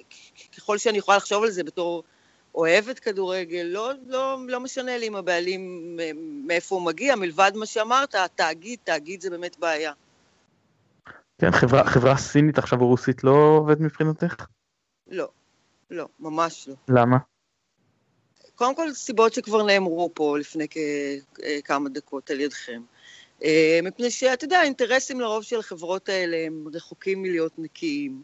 ככל 0.58 0.77
שאני 0.77 0.97
יכולה 0.97 1.17
לחשוב 1.17 1.43
על 1.43 1.51
זה 1.51 1.63
בתור 1.63 2.03
אוהבת 2.55 2.99
כדורגל, 2.99 3.67
לא, 3.71 3.91
לא, 4.05 4.38
לא 4.47 4.59
משנה 4.59 4.97
לי 4.97 5.07
אם 5.07 5.15
הבעלים, 5.15 5.97
אה, 5.99 6.12
מאיפה 6.47 6.75
הוא 6.75 6.85
מגיע, 6.85 7.15
מלבד 7.15 7.51
מה 7.55 7.65
שאמרת, 7.65 8.15
התאגיד, 8.15 8.79
תאגיד 8.83 9.21
זה 9.21 9.29
באמת 9.29 9.59
בעיה. 9.59 9.93
כן, 11.38 11.51
חברה, 11.51 11.83
חברה 11.83 12.17
סינית 12.17 12.57
עכשיו 12.57 12.81
או 12.81 12.88
רוסית 12.88 13.23
לא 13.23 13.31
עובד 13.31 13.81
מבחינתך? 13.81 14.45
לא, 15.07 15.27
לא, 15.91 16.07
ממש 16.19 16.67
לא. 16.67 16.75
למה? 16.89 17.17
קודם 18.55 18.75
כל, 18.75 18.93
סיבות 18.93 19.33
שכבר 19.33 19.63
נאמרו 19.63 20.12
פה 20.13 20.37
לפני 20.37 20.67
אה, 21.43 21.62
כמה 21.63 21.89
דקות 21.89 22.29
על 22.29 22.39
ידכם. 22.39 22.81
אה, 23.43 23.79
מפני 23.83 24.12
שאתה 24.12 24.45
יודע, 24.45 24.60
האינטרסים 24.60 25.19
לרוב 25.19 25.43
של 25.43 25.60
החברות 25.60 26.10
האלה 26.10 26.37
הם 26.45 26.65
רחוקים 26.73 27.21
מלהיות 27.21 27.54
נקיים. 27.58 28.23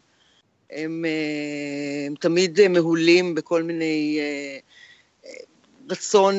הם, 0.70 1.04
אה, 1.04 2.06
הם 2.06 2.14
תמיד 2.14 2.60
אה, 2.60 2.68
מהולים 2.68 3.34
בכל 3.34 3.62
מיני 3.62 4.18
אה, 4.20 4.58
רצון 5.90 6.34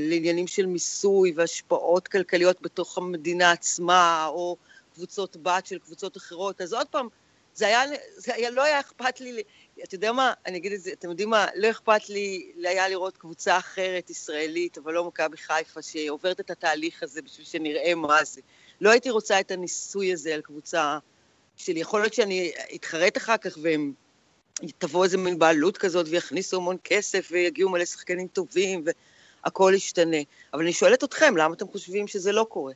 לעניינים 0.00 0.46
של 0.46 0.66
מיסוי 0.66 1.32
והשפעות 1.36 2.08
כלכליות 2.08 2.62
בתוך 2.62 2.98
המדינה 2.98 3.50
עצמה, 3.50 4.26
או 4.26 4.56
קבוצות 4.94 5.36
בת 5.36 5.66
של 5.66 5.78
קבוצות 5.78 6.16
אחרות. 6.16 6.60
אז 6.60 6.72
עוד 6.72 6.86
פעם, 6.86 7.08
זה 7.54 7.66
היה, 7.66 7.80
זה 8.16 8.34
היה, 8.34 8.50
לא 8.50 8.62
היה 8.62 8.80
אכפת 8.80 9.20
לי, 9.20 9.42
אתה 9.84 9.94
יודע 9.94 10.12
מה, 10.12 10.32
אני 10.46 10.58
אגיד 10.58 10.72
את 10.72 10.80
זה, 10.80 10.90
אתם 10.92 11.10
יודעים 11.10 11.30
מה, 11.30 11.46
לא 11.54 11.70
אכפת 11.70 12.08
לי 12.08 12.52
היה 12.64 12.88
לראות 12.88 13.16
קבוצה 13.16 13.58
אחרת, 13.58 14.10
ישראלית, 14.10 14.78
אבל 14.78 14.92
לא 14.92 15.04
מכבי 15.04 15.36
חיפה, 15.36 15.82
שעוברת 15.82 16.40
את 16.40 16.50
התהליך 16.50 17.02
הזה 17.02 17.22
בשביל 17.22 17.46
שנראה 17.46 17.94
מה 17.94 18.24
זה. 18.24 18.40
לא 18.80 18.90
הייתי 18.90 19.10
רוצה 19.10 19.40
את 19.40 19.50
הניסוי 19.50 20.12
הזה 20.12 20.34
על 20.34 20.40
קבוצה 20.40 20.98
שלי. 21.56 21.80
יכול 21.80 22.00
להיות 22.00 22.14
שאני 22.14 22.50
אתחרט 22.74 23.16
אחר 23.16 23.36
כך 23.36 23.58
והם... 23.62 23.92
תבוא 24.78 25.04
איזה 25.04 25.18
מין 25.18 25.38
בעלות 25.38 25.78
כזאת 25.78 26.06
ויכניסו 26.10 26.56
המון 26.56 26.76
כסף 26.84 27.28
ויגיעו 27.32 27.70
מלא 27.70 27.84
שחקנים 27.84 28.26
טובים 28.26 28.84
והכל 29.44 29.72
ישתנה. 29.76 30.16
אבל 30.54 30.62
אני 30.62 30.72
שואלת 30.72 31.04
אתכם, 31.04 31.36
למה 31.36 31.54
אתם 31.54 31.66
חושבים 31.66 32.06
שזה 32.06 32.32
לא 32.32 32.46
קורה? 32.48 32.72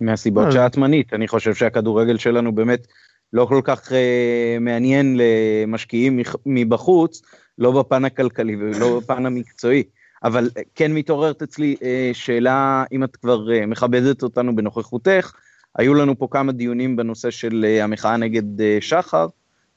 מהסיבות 0.00 0.46
אה. 0.46 0.52
שאת 0.52 0.76
מנית, 0.76 1.12
אני 1.12 1.28
חושב 1.28 1.54
שהכדורגל 1.54 2.18
שלנו 2.18 2.54
באמת 2.54 2.86
לא 3.32 3.46
כל 3.48 3.60
כך 3.64 3.92
אה, 3.92 4.56
מעניין 4.60 5.20
למשקיעים 5.20 6.20
מבחוץ, 6.46 7.22
לא 7.58 7.82
בפן 7.82 8.04
הכלכלי 8.04 8.56
ולא 8.56 9.00
בפן 9.00 9.26
המקצועי. 9.26 9.82
אבל 10.24 10.50
כן 10.74 10.92
מתעוררת 10.92 11.42
אצלי 11.42 11.76
אה, 11.82 12.10
שאלה, 12.12 12.84
אם 12.92 13.04
את 13.04 13.16
כבר 13.16 13.52
אה, 13.52 13.66
מכבדת 13.66 14.22
אותנו 14.22 14.56
בנוכחותך, 14.56 15.32
היו 15.74 15.94
לנו 15.94 16.18
פה 16.18 16.28
כמה 16.30 16.52
דיונים 16.52 16.96
בנושא 16.96 17.30
של 17.30 17.64
אה, 17.68 17.84
המחאה 17.84 18.16
נגד 18.16 18.60
אה, 18.60 18.78
שחר, 18.80 19.26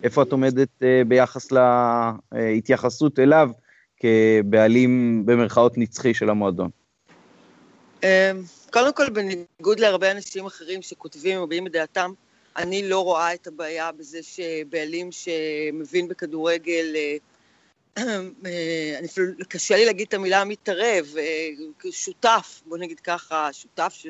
איפה 0.03 0.23
את 0.23 0.31
עומדת 0.31 0.83
אה, 0.83 1.01
ביחס 1.07 1.47
להתייחסות 2.31 3.19
אליו 3.19 3.49
כבעלים 3.99 5.23
במרכאות 5.25 5.77
נצחי 5.77 6.13
של 6.13 6.29
המועדון? 6.29 6.69
אה, 8.03 8.31
קודם 8.73 8.93
כל, 8.93 9.09
בניגוד 9.09 9.79
להרבה 9.79 10.11
אנשים 10.11 10.45
אחרים 10.45 10.81
שכותבים 10.81 11.41
ומביעים 11.41 11.67
את 11.67 11.71
דעתם, 11.71 12.11
אני 12.57 12.89
לא 12.89 13.03
רואה 13.03 13.33
את 13.33 13.47
הבעיה 13.47 13.91
בזה 13.91 14.19
שבעלים 14.23 15.09
שמבין 15.11 16.07
בכדורגל, 16.07 16.95
אה, 16.95 17.17
אני 18.99 19.07
אפילו, 19.07 19.27
קשה 19.49 19.75
לי 19.75 19.85
להגיד 19.85 20.07
את 20.07 20.13
המילה 20.13 20.43
מתערב, 20.43 21.05
שותף, 21.91 22.61
בוא 22.65 22.77
נגיד 22.77 22.99
ככה, 22.99 23.53
שותף. 23.53 24.03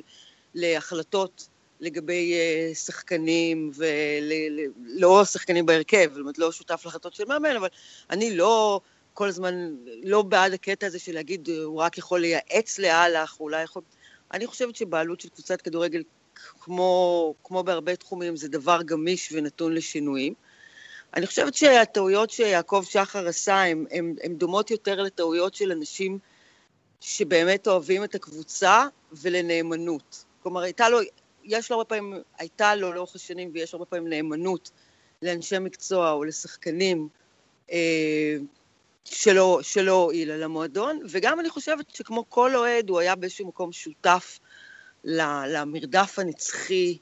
להחלטות 0.56 1.48
לגבי 1.80 2.34
שחקנים, 2.74 3.72
ולא 3.76 5.26
שחקנים 5.26 5.66
בהרכב, 5.66 6.10
זאת 6.14 6.20
אומרת, 6.20 6.38
לא 6.38 6.52
שותף 6.52 6.82
להחלטות 6.86 7.14
של 7.14 7.26
מאמן, 7.26 7.56
אבל 7.56 7.68
אני 8.10 8.36
לא 8.38 8.82
כל 9.14 9.28
הזמן, 9.28 9.76
לא 10.04 10.22
בעד 10.22 10.54
הקטע 10.54 10.88
הזה 10.88 11.00
של 11.00 11.14
להגיד, 11.14 11.50
הוא 11.50 11.82
רק 11.82 11.98
יכול 11.98 12.20
לייעץ 12.20 12.80
לאללה, 12.80 13.26
אולי 13.40 13.64
יכול... 13.64 13.82
אני 14.34 14.48
חושבת 14.48 14.76
שבעלות 14.76 15.22
של 15.22 15.30
קבוצת 15.30 15.62
כדורגל 15.62 16.04
כמו, 16.60 17.34
כמו 17.44 17.64
בהרבה 17.64 17.96
תחומים, 17.96 18.36
זה 18.36 18.48
דבר 18.48 18.82
גמיש 18.86 19.30
ונתון 19.32 19.74
לשינויים. 19.74 20.34
אני 21.14 21.28
חושבת 21.28 21.54
שהטעויות 21.54 22.30
שיעקב 22.30 22.84
שחר 22.90 23.28
עשה 23.28 23.62
הן 24.24 24.36
דומות 24.38 24.72
יותר 24.72 25.02
לטעויות 25.02 25.56
של 25.56 25.72
אנשים 25.72 26.20
שבאמת 27.00 27.68
אוהבים 27.68 28.04
את 28.04 28.16
הקבוצה 28.16 28.86
ולנאמנות. 29.12 30.26
כלומר, 30.44 30.62
הייתה 30.62 30.90
לו, 30.90 31.00
יש 31.48 31.72
לו 31.72 31.78
הרבה 31.78 31.86
פעמים, 31.86 32.22
הייתה 32.38 32.76
לו 32.76 32.94
לאורך 32.94 33.16
השנים 33.16 33.52
ויש 33.54 33.74
הרבה 33.74 33.86
פעמים 33.86 34.10
נאמנות 34.10 34.72
לאנשי 35.22 35.60
מקצוע 35.60 36.12
או 36.12 36.24
לשחקנים 36.24 37.08
אה, 37.72 38.38
שלא, 39.06 39.62
הועילה 39.88 40.38
למועדון, 40.38 41.00
וגם 41.10 41.40
אני 41.40 41.50
חושבת 41.50 41.96
שכמו 41.96 42.30
כל 42.30 42.56
אוהד, 42.56 42.90
הוא 42.90 43.00
היה 43.00 43.16
באיזשהו 43.16 43.48
מקום 43.48 43.72
שותף 43.72 44.40
למרדף 45.04 46.20
הנצחי 46.20 46.98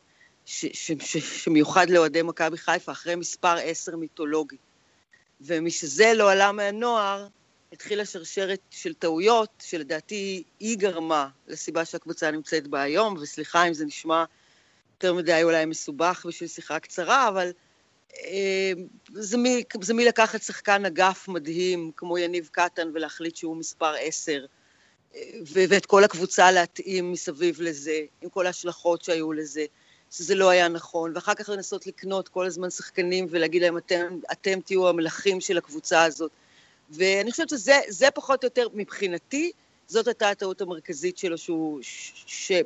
שמיוחד 0.46 1.90
לאוהדי 1.90 2.22
מכבי 2.22 2.58
חיפה, 2.58 2.92
אחרי 2.92 3.16
מספר 3.16 3.56
עשר 3.64 3.96
מיתולוגי. 3.96 4.58
ומשזה 5.42 6.12
לא 6.16 6.32
עלה 6.32 6.52
מהנוער, 6.52 7.28
התחילה 7.72 8.06
שרשרת 8.06 8.60
של 8.70 8.94
טעויות, 8.94 9.50
שלדעתי 9.66 10.44
היא 10.60 10.78
גרמה 10.78 11.28
לסיבה 11.48 11.86
שהקבוצה 11.86 12.32
נמצאת 12.32 12.68
בה 12.68 12.82
היום, 12.82 13.16
וסליחה 13.22 13.68
אם 13.68 13.74
זה 13.74 13.86
נשמע 13.86 14.24
יותר 14.96 15.14
מדי 15.14 15.44
אולי 15.44 15.66
מסובך 15.66 16.26
בשביל 16.28 16.50
שיחה 16.50 16.80
קצרה, 16.80 17.28
אבל 17.28 17.52
אה, 18.24 18.72
זה, 19.14 19.38
מי, 19.38 19.64
זה 19.82 19.94
מי 19.94 20.06
לקחת 20.06 20.42
שחקן 20.42 20.86
אגף 20.86 21.28
מדהים 21.28 21.92
כמו 21.98 22.18
יניב 22.18 22.50
קטן 22.52 22.92
ולהחליט 22.94 23.36
שהוא 23.36 23.58
מספר 23.58 23.94
עשר, 24.00 24.46
ואת 25.54 25.86
כל 25.86 26.04
הקבוצה 26.04 26.52
להתאים 26.52 27.12
מסביב 27.12 27.62
לזה, 27.62 28.00
עם 28.22 28.30
כל 28.30 28.46
ההשלכות 28.46 29.02
שהיו 29.02 29.34
לזה, 29.34 29.66
שזה 30.12 30.36
לא 30.36 30.50
היה 30.50 30.68
נכון, 30.68 31.12
ואחר 31.16 31.34
כך 31.34 31.50
לנסות 31.50 31.88
לקנות 31.88 32.28
כל 32.28 32.46
הזמן 32.46 32.70
שחקנים 32.70 33.28
ולהגיד 33.30 33.62
להם, 33.62 33.78
אתם, 33.78 34.20
אתם 34.32 34.60
תהיו 34.60 34.90
המלכים 34.90 35.42
של 35.42 35.58
הקבוצה 35.58 36.04
הזאת. 36.04 36.32
ואני 36.90 37.32
חושבת 37.32 37.50
שזה 37.50 38.12
פחות 38.14 38.44
או 38.44 38.48
יותר, 38.48 38.68
מבחינתי, 38.74 39.52
זאת 39.88 40.08
הייתה 40.08 40.30
הטעות 40.30 40.62
המרכזית 40.62 41.18
שלו, 41.18 41.38
שהוא, 41.38 41.80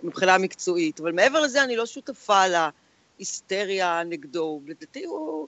מבחינה 0.03 0.37
מקצועית. 0.37 0.99
אבל 0.99 1.11
מעבר 1.11 1.41
לזה, 1.41 1.63
אני 1.63 1.75
לא 1.75 1.85
שותפה 1.85 2.43
להיסטריה 3.17 4.03
נגדו. 4.05 4.61
לדעתי 4.67 5.03
הוא, 5.05 5.47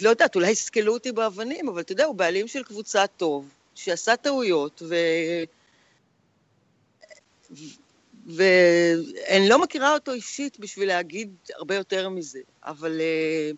לא 0.00 0.10
יודעת, 0.10 0.34
אולי 0.34 0.50
יסקלו 0.50 0.92
אותי 0.92 1.12
באבנים, 1.12 1.68
אבל 1.68 1.80
אתה 1.80 1.92
יודע, 1.92 2.04
הוא 2.04 2.14
בעלים 2.14 2.48
של 2.48 2.62
קבוצה 2.62 3.06
טוב, 3.06 3.48
שעשה 3.74 4.16
טעויות, 4.16 4.82
ו... 4.88 4.94
ואני 8.26 9.48
לא 9.48 9.58
מכירה 9.58 9.94
אותו 9.94 10.12
אישית 10.12 10.58
בשביל 10.58 10.88
להגיד 10.88 11.34
הרבה 11.54 11.74
יותר 11.74 12.08
מזה, 12.08 12.40
אבל 12.64 13.00
אה, 13.00 13.50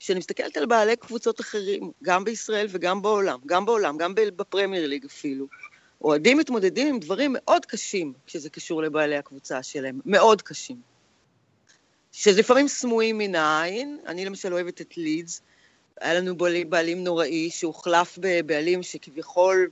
כשאני 0.00 0.18
מסתכלת 0.18 0.56
על 0.56 0.66
בעלי 0.66 0.96
קבוצות 0.96 1.40
אחרים, 1.40 1.90
גם 2.02 2.24
בישראל 2.24 2.66
וגם 2.70 3.02
בעולם, 3.02 3.38
גם 3.46 3.64
בעולם, 3.66 3.96
גם 3.96 4.14
בפרמייר 4.14 4.86
ליג 4.86 5.04
אפילו, 5.04 5.46
אוהדים 6.00 6.38
מתמודדים 6.38 6.88
עם 6.88 6.98
דברים 6.98 7.30
מאוד 7.38 7.66
קשים 7.66 8.12
כשזה 8.26 8.50
קשור 8.50 8.82
לבעלי 8.82 9.16
הקבוצה 9.16 9.62
שלהם, 9.62 10.00
מאוד 10.04 10.42
קשים. 10.42 10.80
שלפעמים 12.12 12.68
סמויים 12.68 13.18
מן 13.18 13.34
העין, 13.34 13.98
אני 14.06 14.24
למשל 14.24 14.52
אוהבת 14.52 14.80
את 14.80 14.96
לידס, 14.96 15.42
היה 16.00 16.14
לנו 16.14 16.36
בעלים 16.68 17.04
נוראי 17.04 17.50
שהוחלף 17.50 18.18
בבעלים 18.20 18.82
שכביכול 18.82 19.68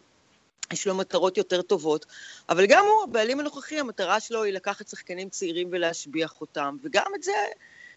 יש 0.72 0.86
לו 0.86 0.94
מטרות 0.94 1.36
יותר 1.36 1.62
טובות, 1.62 2.06
אבל 2.48 2.66
גם 2.66 2.84
הוא, 2.84 3.02
הבעלים 3.04 3.40
הנוכחי, 3.40 3.78
המטרה 3.78 4.20
שלו 4.20 4.42
היא 4.42 4.52
לקחת 4.52 4.88
שחקנים 4.88 5.28
צעירים 5.28 5.68
ולהשביח 5.72 6.40
אותם, 6.40 6.76
וגם 6.82 7.06
את 7.14 7.22
זה 7.22 7.32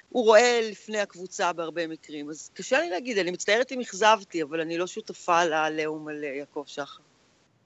הוא 0.09 0.25
רואה 0.25 0.59
לפני 0.71 0.99
הקבוצה 0.99 1.53
בהרבה 1.53 1.87
מקרים. 1.87 2.29
אז 2.29 2.49
קשה 2.53 2.79
לי 2.79 2.89
להגיד, 2.89 3.17
אני 3.17 3.31
מצטערת 3.31 3.71
אם 3.71 3.79
אכזבתי, 3.79 4.43
אבל 4.43 4.61
אני 4.61 4.77
לא 4.77 4.87
שותפה 4.87 5.45
לעליהום 5.45 6.07
על 6.07 6.23
יעקב 6.23 6.63
שחר. 6.65 7.01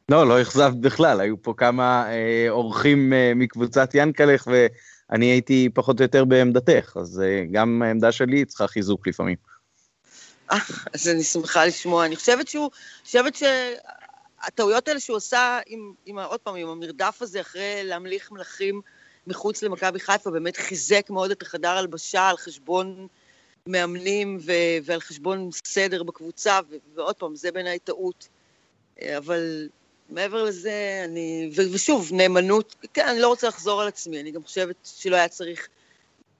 לא, 0.09 0.27
לא 0.27 0.41
אכזבת 0.41 0.77
בכלל, 0.77 1.19
היו 1.19 1.41
פה 1.41 1.53
כמה 1.57 2.11
אה, 2.11 2.45
אורחים 2.49 3.13
אה, 3.13 3.31
מקבוצת 3.35 3.89
ינקלך, 3.93 4.47
ואני 4.47 5.25
הייתי 5.25 5.69
פחות 5.73 5.99
או 5.99 6.03
יותר 6.03 6.25
בעמדתך, 6.25 6.97
אז 7.01 7.21
אה, 7.21 7.43
גם 7.51 7.81
העמדה 7.81 8.11
שלי 8.11 8.45
צריכה 8.45 8.67
חיזוק 8.67 9.07
לפעמים. 9.07 9.35
אה, 10.51 10.57
אז 10.93 11.07
אני 11.07 11.23
שמחה 11.23 11.65
לשמוע. 11.65 12.05
אני 12.05 12.15
חושבת 12.15 12.47
שהוא, 12.47 12.69
חושבת 13.03 13.35
ש... 13.35 13.43
הטעויות 14.43 14.87
האלה 14.87 14.99
שהוא 14.99 15.17
עשה, 15.17 15.59
עם, 15.65 15.93
עם, 16.05 16.19
עוד 16.19 16.39
פעם, 16.39 16.55
עם 16.55 16.67
המרדף 16.67 17.17
הזה 17.21 17.41
אחרי 17.41 17.81
להמליך 17.83 18.31
מלכים 18.31 18.81
מחוץ 19.27 19.63
למכבי 19.63 19.99
חיפה, 19.99 20.31
באמת 20.31 20.57
חיזק 20.57 21.09
מאוד 21.09 21.31
את 21.31 21.41
החדר 21.41 21.69
הלבשה 21.69 22.29
על 22.29 22.37
חשבון 22.37 23.07
מאמנים 23.67 24.37
ו, 24.41 24.51
ועל 24.83 24.99
חשבון 24.99 25.49
סדר 25.65 26.03
בקבוצה, 26.03 26.59
ו, 26.69 26.75
ועוד 26.95 27.15
פעם, 27.15 27.35
זה 27.35 27.51
בעיניי 27.51 27.79
טעות. 27.79 28.27
אבל 29.17 29.69
מעבר 30.09 30.43
לזה, 30.43 31.01
אני... 31.05 31.51
ו, 31.55 31.61
ושוב, 31.73 32.09
נאמנות, 32.13 32.75
כן, 32.93 33.07
אני 33.07 33.19
לא 33.19 33.27
רוצה 33.27 33.47
לחזור 33.47 33.81
על 33.81 33.87
עצמי, 33.87 34.21
אני 34.21 34.31
גם 34.31 34.43
חושבת 34.43 34.75
שלא 34.83 35.15
היה 35.15 35.27
צריך 35.27 35.67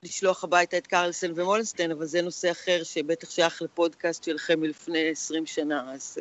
לשלוח 0.04 0.44
הביתה 0.44 0.78
את 0.78 0.88
קרלסן 0.88 1.32
ומולנסטיין, 1.36 1.92
אבל 1.92 2.06
זה 2.06 2.22
נושא 2.22 2.52
אחר 2.52 2.84
שבטח 2.84 3.30
שייך 3.30 3.62
לפודקאסט 3.62 4.24
שלכם 4.24 4.60
מלפני 4.60 5.10
20 5.10 5.46
שנה, 5.46 5.94
אז... 5.94 6.18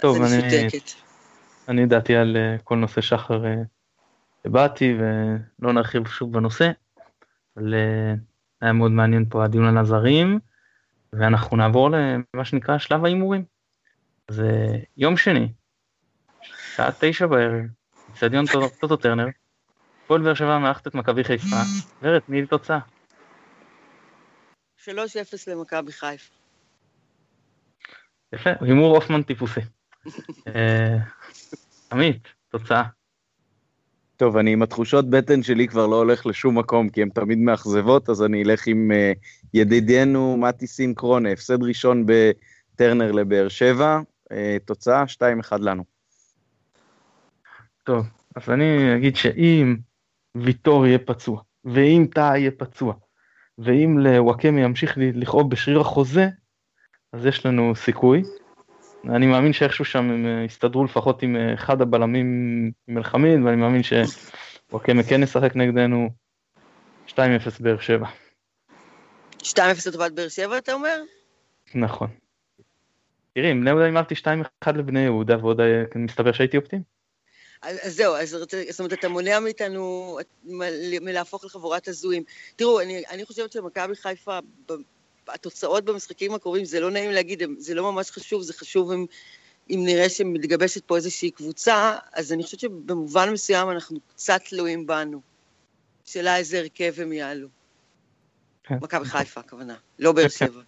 טוב, 0.00 0.22
אני, 0.22 0.68
אני 1.68 1.86
דעתי 1.86 2.16
על 2.16 2.36
אה, 2.36 2.58
כל 2.64 2.76
נושא 2.76 3.00
שחר 3.00 3.44
הבעתי 4.48 4.96
ולא 4.98 5.72
נרחיב 5.72 6.08
שוב 6.08 6.32
בנושא, 6.32 6.70
אבל 7.56 7.74
אה, 7.74 8.14
היה 8.60 8.72
מאוד 8.72 8.90
מעניין 8.90 9.24
פה 9.28 9.44
הדיון 9.44 9.64
על 9.64 9.78
הזרים, 9.78 10.38
ואנחנו 11.12 11.56
נעבור 11.56 11.90
למה 12.34 12.44
שנקרא 12.44 12.78
שלב 12.78 13.04
ההימורים. 13.04 13.44
זה 14.30 14.70
יום 14.96 15.16
שני, 15.16 15.52
שעה 16.76 16.90
תשע 17.00 17.26
בערב, 17.26 17.64
אצטדיון 18.12 18.44
טוטו 18.80 18.96
טרנר, 18.96 19.26
כל 20.06 20.20
באר 20.22 20.34
שבע 20.34 20.58
מארחת 20.58 20.86
את 20.86 20.94
מכבי 20.94 21.24
חיפה, 21.24 21.56
ורד, 22.02 22.18
תני 22.18 22.40
לי 22.40 22.46
תוצאה. 22.46 22.78
3-0 24.84 24.88
למכבי 25.46 25.92
חיפה. 25.92 26.34
יפה, 28.32 28.50
הימור 28.60 28.94
הופמן 28.94 29.22
טיפוסי. 29.22 29.60
אה, 30.46 30.96
עמית, 31.92 32.28
תוצאה. 32.48 32.97
טוב, 34.18 34.36
אני 34.36 34.52
עם 34.52 34.62
התחושות 34.62 35.10
בטן 35.10 35.42
שלי 35.42 35.68
כבר 35.68 35.86
לא 35.86 35.96
הולך 35.96 36.26
לשום 36.26 36.58
מקום, 36.58 36.88
כי 36.88 37.02
הן 37.02 37.08
תמיד 37.08 37.38
מאכזבות, 37.38 38.08
אז 38.08 38.22
אני 38.22 38.42
אלך 38.42 38.66
עם 38.66 38.90
uh, 38.90 39.18
ידידנו 39.54 40.36
מתי 40.36 40.66
סינקרון, 40.66 41.26
הפסד 41.26 41.62
ראשון 41.62 42.06
בטרנר 42.06 43.12
לבאר 43.12 43.48
שבע, 43.48 44.00
uh, 44.24 44.34
תוצאה 44.64 45.04
2-1 45.52 45.56
לנו. 45.60 45.84
טוב, 47.84 48.06
אז 48.36 48.50
אני 48.50 48.96
אגיד 48.96 49.16
שאם 49.16 49.76
ויטור 50.34 50.86
יהיה 50.86 50.98
פצוע, 50.98 51.40
ואם 51.64 52.06
טאה 52.14 52.38
יהיה 52.38 52.50
פצוע, 52.50 52.94
ואם 53.58 53.98
לוואקמה 53.98 54.60
ימשיך 54.60 54.94
לכאוב 54.98 55.50
בשריר 55.50 55.80
החוזה, 55.80 56.28
אז 57.12 57.26
יש 57.26 57.46
לנו 57.46 57.74
סיכוי. 57.74 58.22
אני 59.04 59.26
מאמין 59.26 59.52
שאיכשהו 59.52 59.84
שם 59.84 59.98
הם 59.98 60.26
אה, 60.26 60.44
יסתדרו 60.44 60.84
לפחות 60.84 61.22
עם 61.22 61.36
אה, 61.36 61.54
אחד 61.54 61.80
הבלמים 61.80 62.26
עם 62.88 62.98
אלחמיד, 62.98 63.42
ואני 63.44 63.56
מאמין 63.56 63.82
שוואקמה 63.82 65.02
כן 65.02 65.22
ישחק 65.22 65.56
נגדנו 65.56 66.10
2-0 67.08 67.12
באר 67.60 67.78
שבע. 67.80 68.06
2-0 69.42 69.58
לטובת 69.88 70.12
באר 70.12 70.28
שבע, 70.28 70.58
אתה 70.58 70.72
אומר? 70.72 71.02
נכון. 71.74 72.08
תראי, 73.34 73.50
עם 73.50 73.60
בני 73.60 73.70
יהודה 73.70 73.84
הימרתי 73.84 74.14
2-1 74.64 74.70
לבני 74.72 75.00
יהודה, 75.00 75.36
ועוד 75.38 75.60
אה, 75.60 75.82
מסתבר 75.94 76.32
שהייתי 76.32 76.56
אופטימי. 76.56 76.82
אז 77.62 77.96
זהו, 77.96 78.14
אז 78.14 78.30
זאת 78.70 78.80
אומרת, 78.80 78.92
אתה 78.92 79.08
מונע 79.08 79.40
מאיתנו 79.40 80.18
מלהפוך 81.00 81.44
לחבורת 81.44 81.88
הזויים. 81.88 82.22
תראו, 82.56 82.80
אני, 82.80 83.02
אני 83.10 83.24
חושבת 83.24 83.52
שמכבי 83.52 83.96
חיפה, 83.96 84.38
התוצאות 85.28 85.84
במשחקים 85.84 86.34
הקרובים, 86.34 86.64
זה 86.64 86.80
לא 86.80 86.90
נעים 86.90 87.10
להגיד, 87.10 87.42
זה 87.58 87.74
לא 87.74 87.92
ממש 87.92 88.10
חשוב, 88.10 88.42
זה 88.42 88.52
חשוב 88.52 88.92
אם, 88.92 89.06
אם 89.70 89.80
נראה 89.84 90.08
שמתגבשת 90.08 90.84
פה 90.84 90.96
איזושהי 90.96 91.30
קבוצה, 91.30 91.96
אז 92.12 92.32
אני 92.32 92.42
חושבת 92.42 92.60
שבמובן 92.60 93.30
מסוים 93.32 93.70
אנחנו 93.70 93.98
קצת 94.08 94.40
תלויים 94.48 94.86
בנו. 94.86 95.20
שאלה 96.04 96.36
איזה 96.36 96.58
הרכב 96.58 96.94
הם 97.00 97.12
יעלו. 97.12 97.48
כן. 98.62 98.78
מכבי 98.82 99.04
חיפה, 99.04 99.40
הכוונה, 99.40 99.74
לא 99.98 100.12
באר. 100.12 100.28
שבע. 100.28 100.62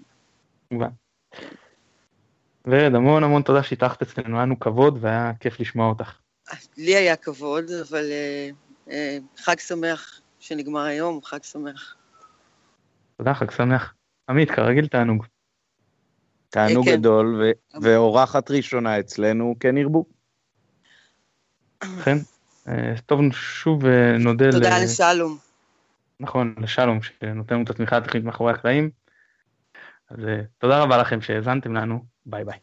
ורד, 2.65 2.95
המון 2.95 3.25
המון 3.25 3.43
תודה 3.43 3.63
שהתארחת 3.63 4.03
אצלנו, 4.03 4.37
היה 4.37 4.47
לנו 4.47 4.61
כבוד 4.61 4.99
והיה 5.01 5.33
כיף 5.41 5.61
לשמוע 5.61 5.89
אותך. 5.89 6.19
לי 6.77 6.97
היה 6.97 7.17
כבוד, 7.17 7.71
אבל 7.71 8.05
אה, 8.11 8.51
אה, 8.91 9.19
חג 9.37 9.59
שמח 9.59 10.21
שנגמר 10.39 10.81
היום, 10.81 11.23
חג 11.23 11.43
שמח. 11.43 11.97
תודה, 13.17 13.35
חג 13.35 13.51
שמח. 13.51 13.95
עמית, 14.31 14.51
כרגיל 14.51 14.87
תענוג. 14.87 15.27
תענוג 16.51 16.85
כן. 16.85 16.97
גדול, 16.97 17.43
ו- 17.43 17.81
ואורחת 17.83 18.51
ראשונה 18.51 19.01
אצלנו, 19.01 19.55
כן 19.61 19.77
ירבו. 19.77 20.05
כן, 22.05 22.17
טוב, 23.07 23.21
שוב 23.33 23.87
נודה 24.19 24.51
תודה 24.51 24.79
ל... 24.79 24.85
לשלום. 24.85 25.39
נכון, 26.21 26.55
לשלום, 26.59 27.03
שנותן 27.03 27.55
לנו 27.55 27.65
את 27.65 27.71
התמיכה 27.71 27.97
הטכנית 27.97 28.25
מאחורי 28.25 28.53
הקלעים. 28.53 28.91
אז 30.11 30.19
תודה 30.59 30.83
רבה 30.83 30.99
לכם 30.99 31.21
שהאזנתם 31.21 31.75
לנו, 31.75 32.05
ביי 32.27 32.45
ביי. 32.45 32.59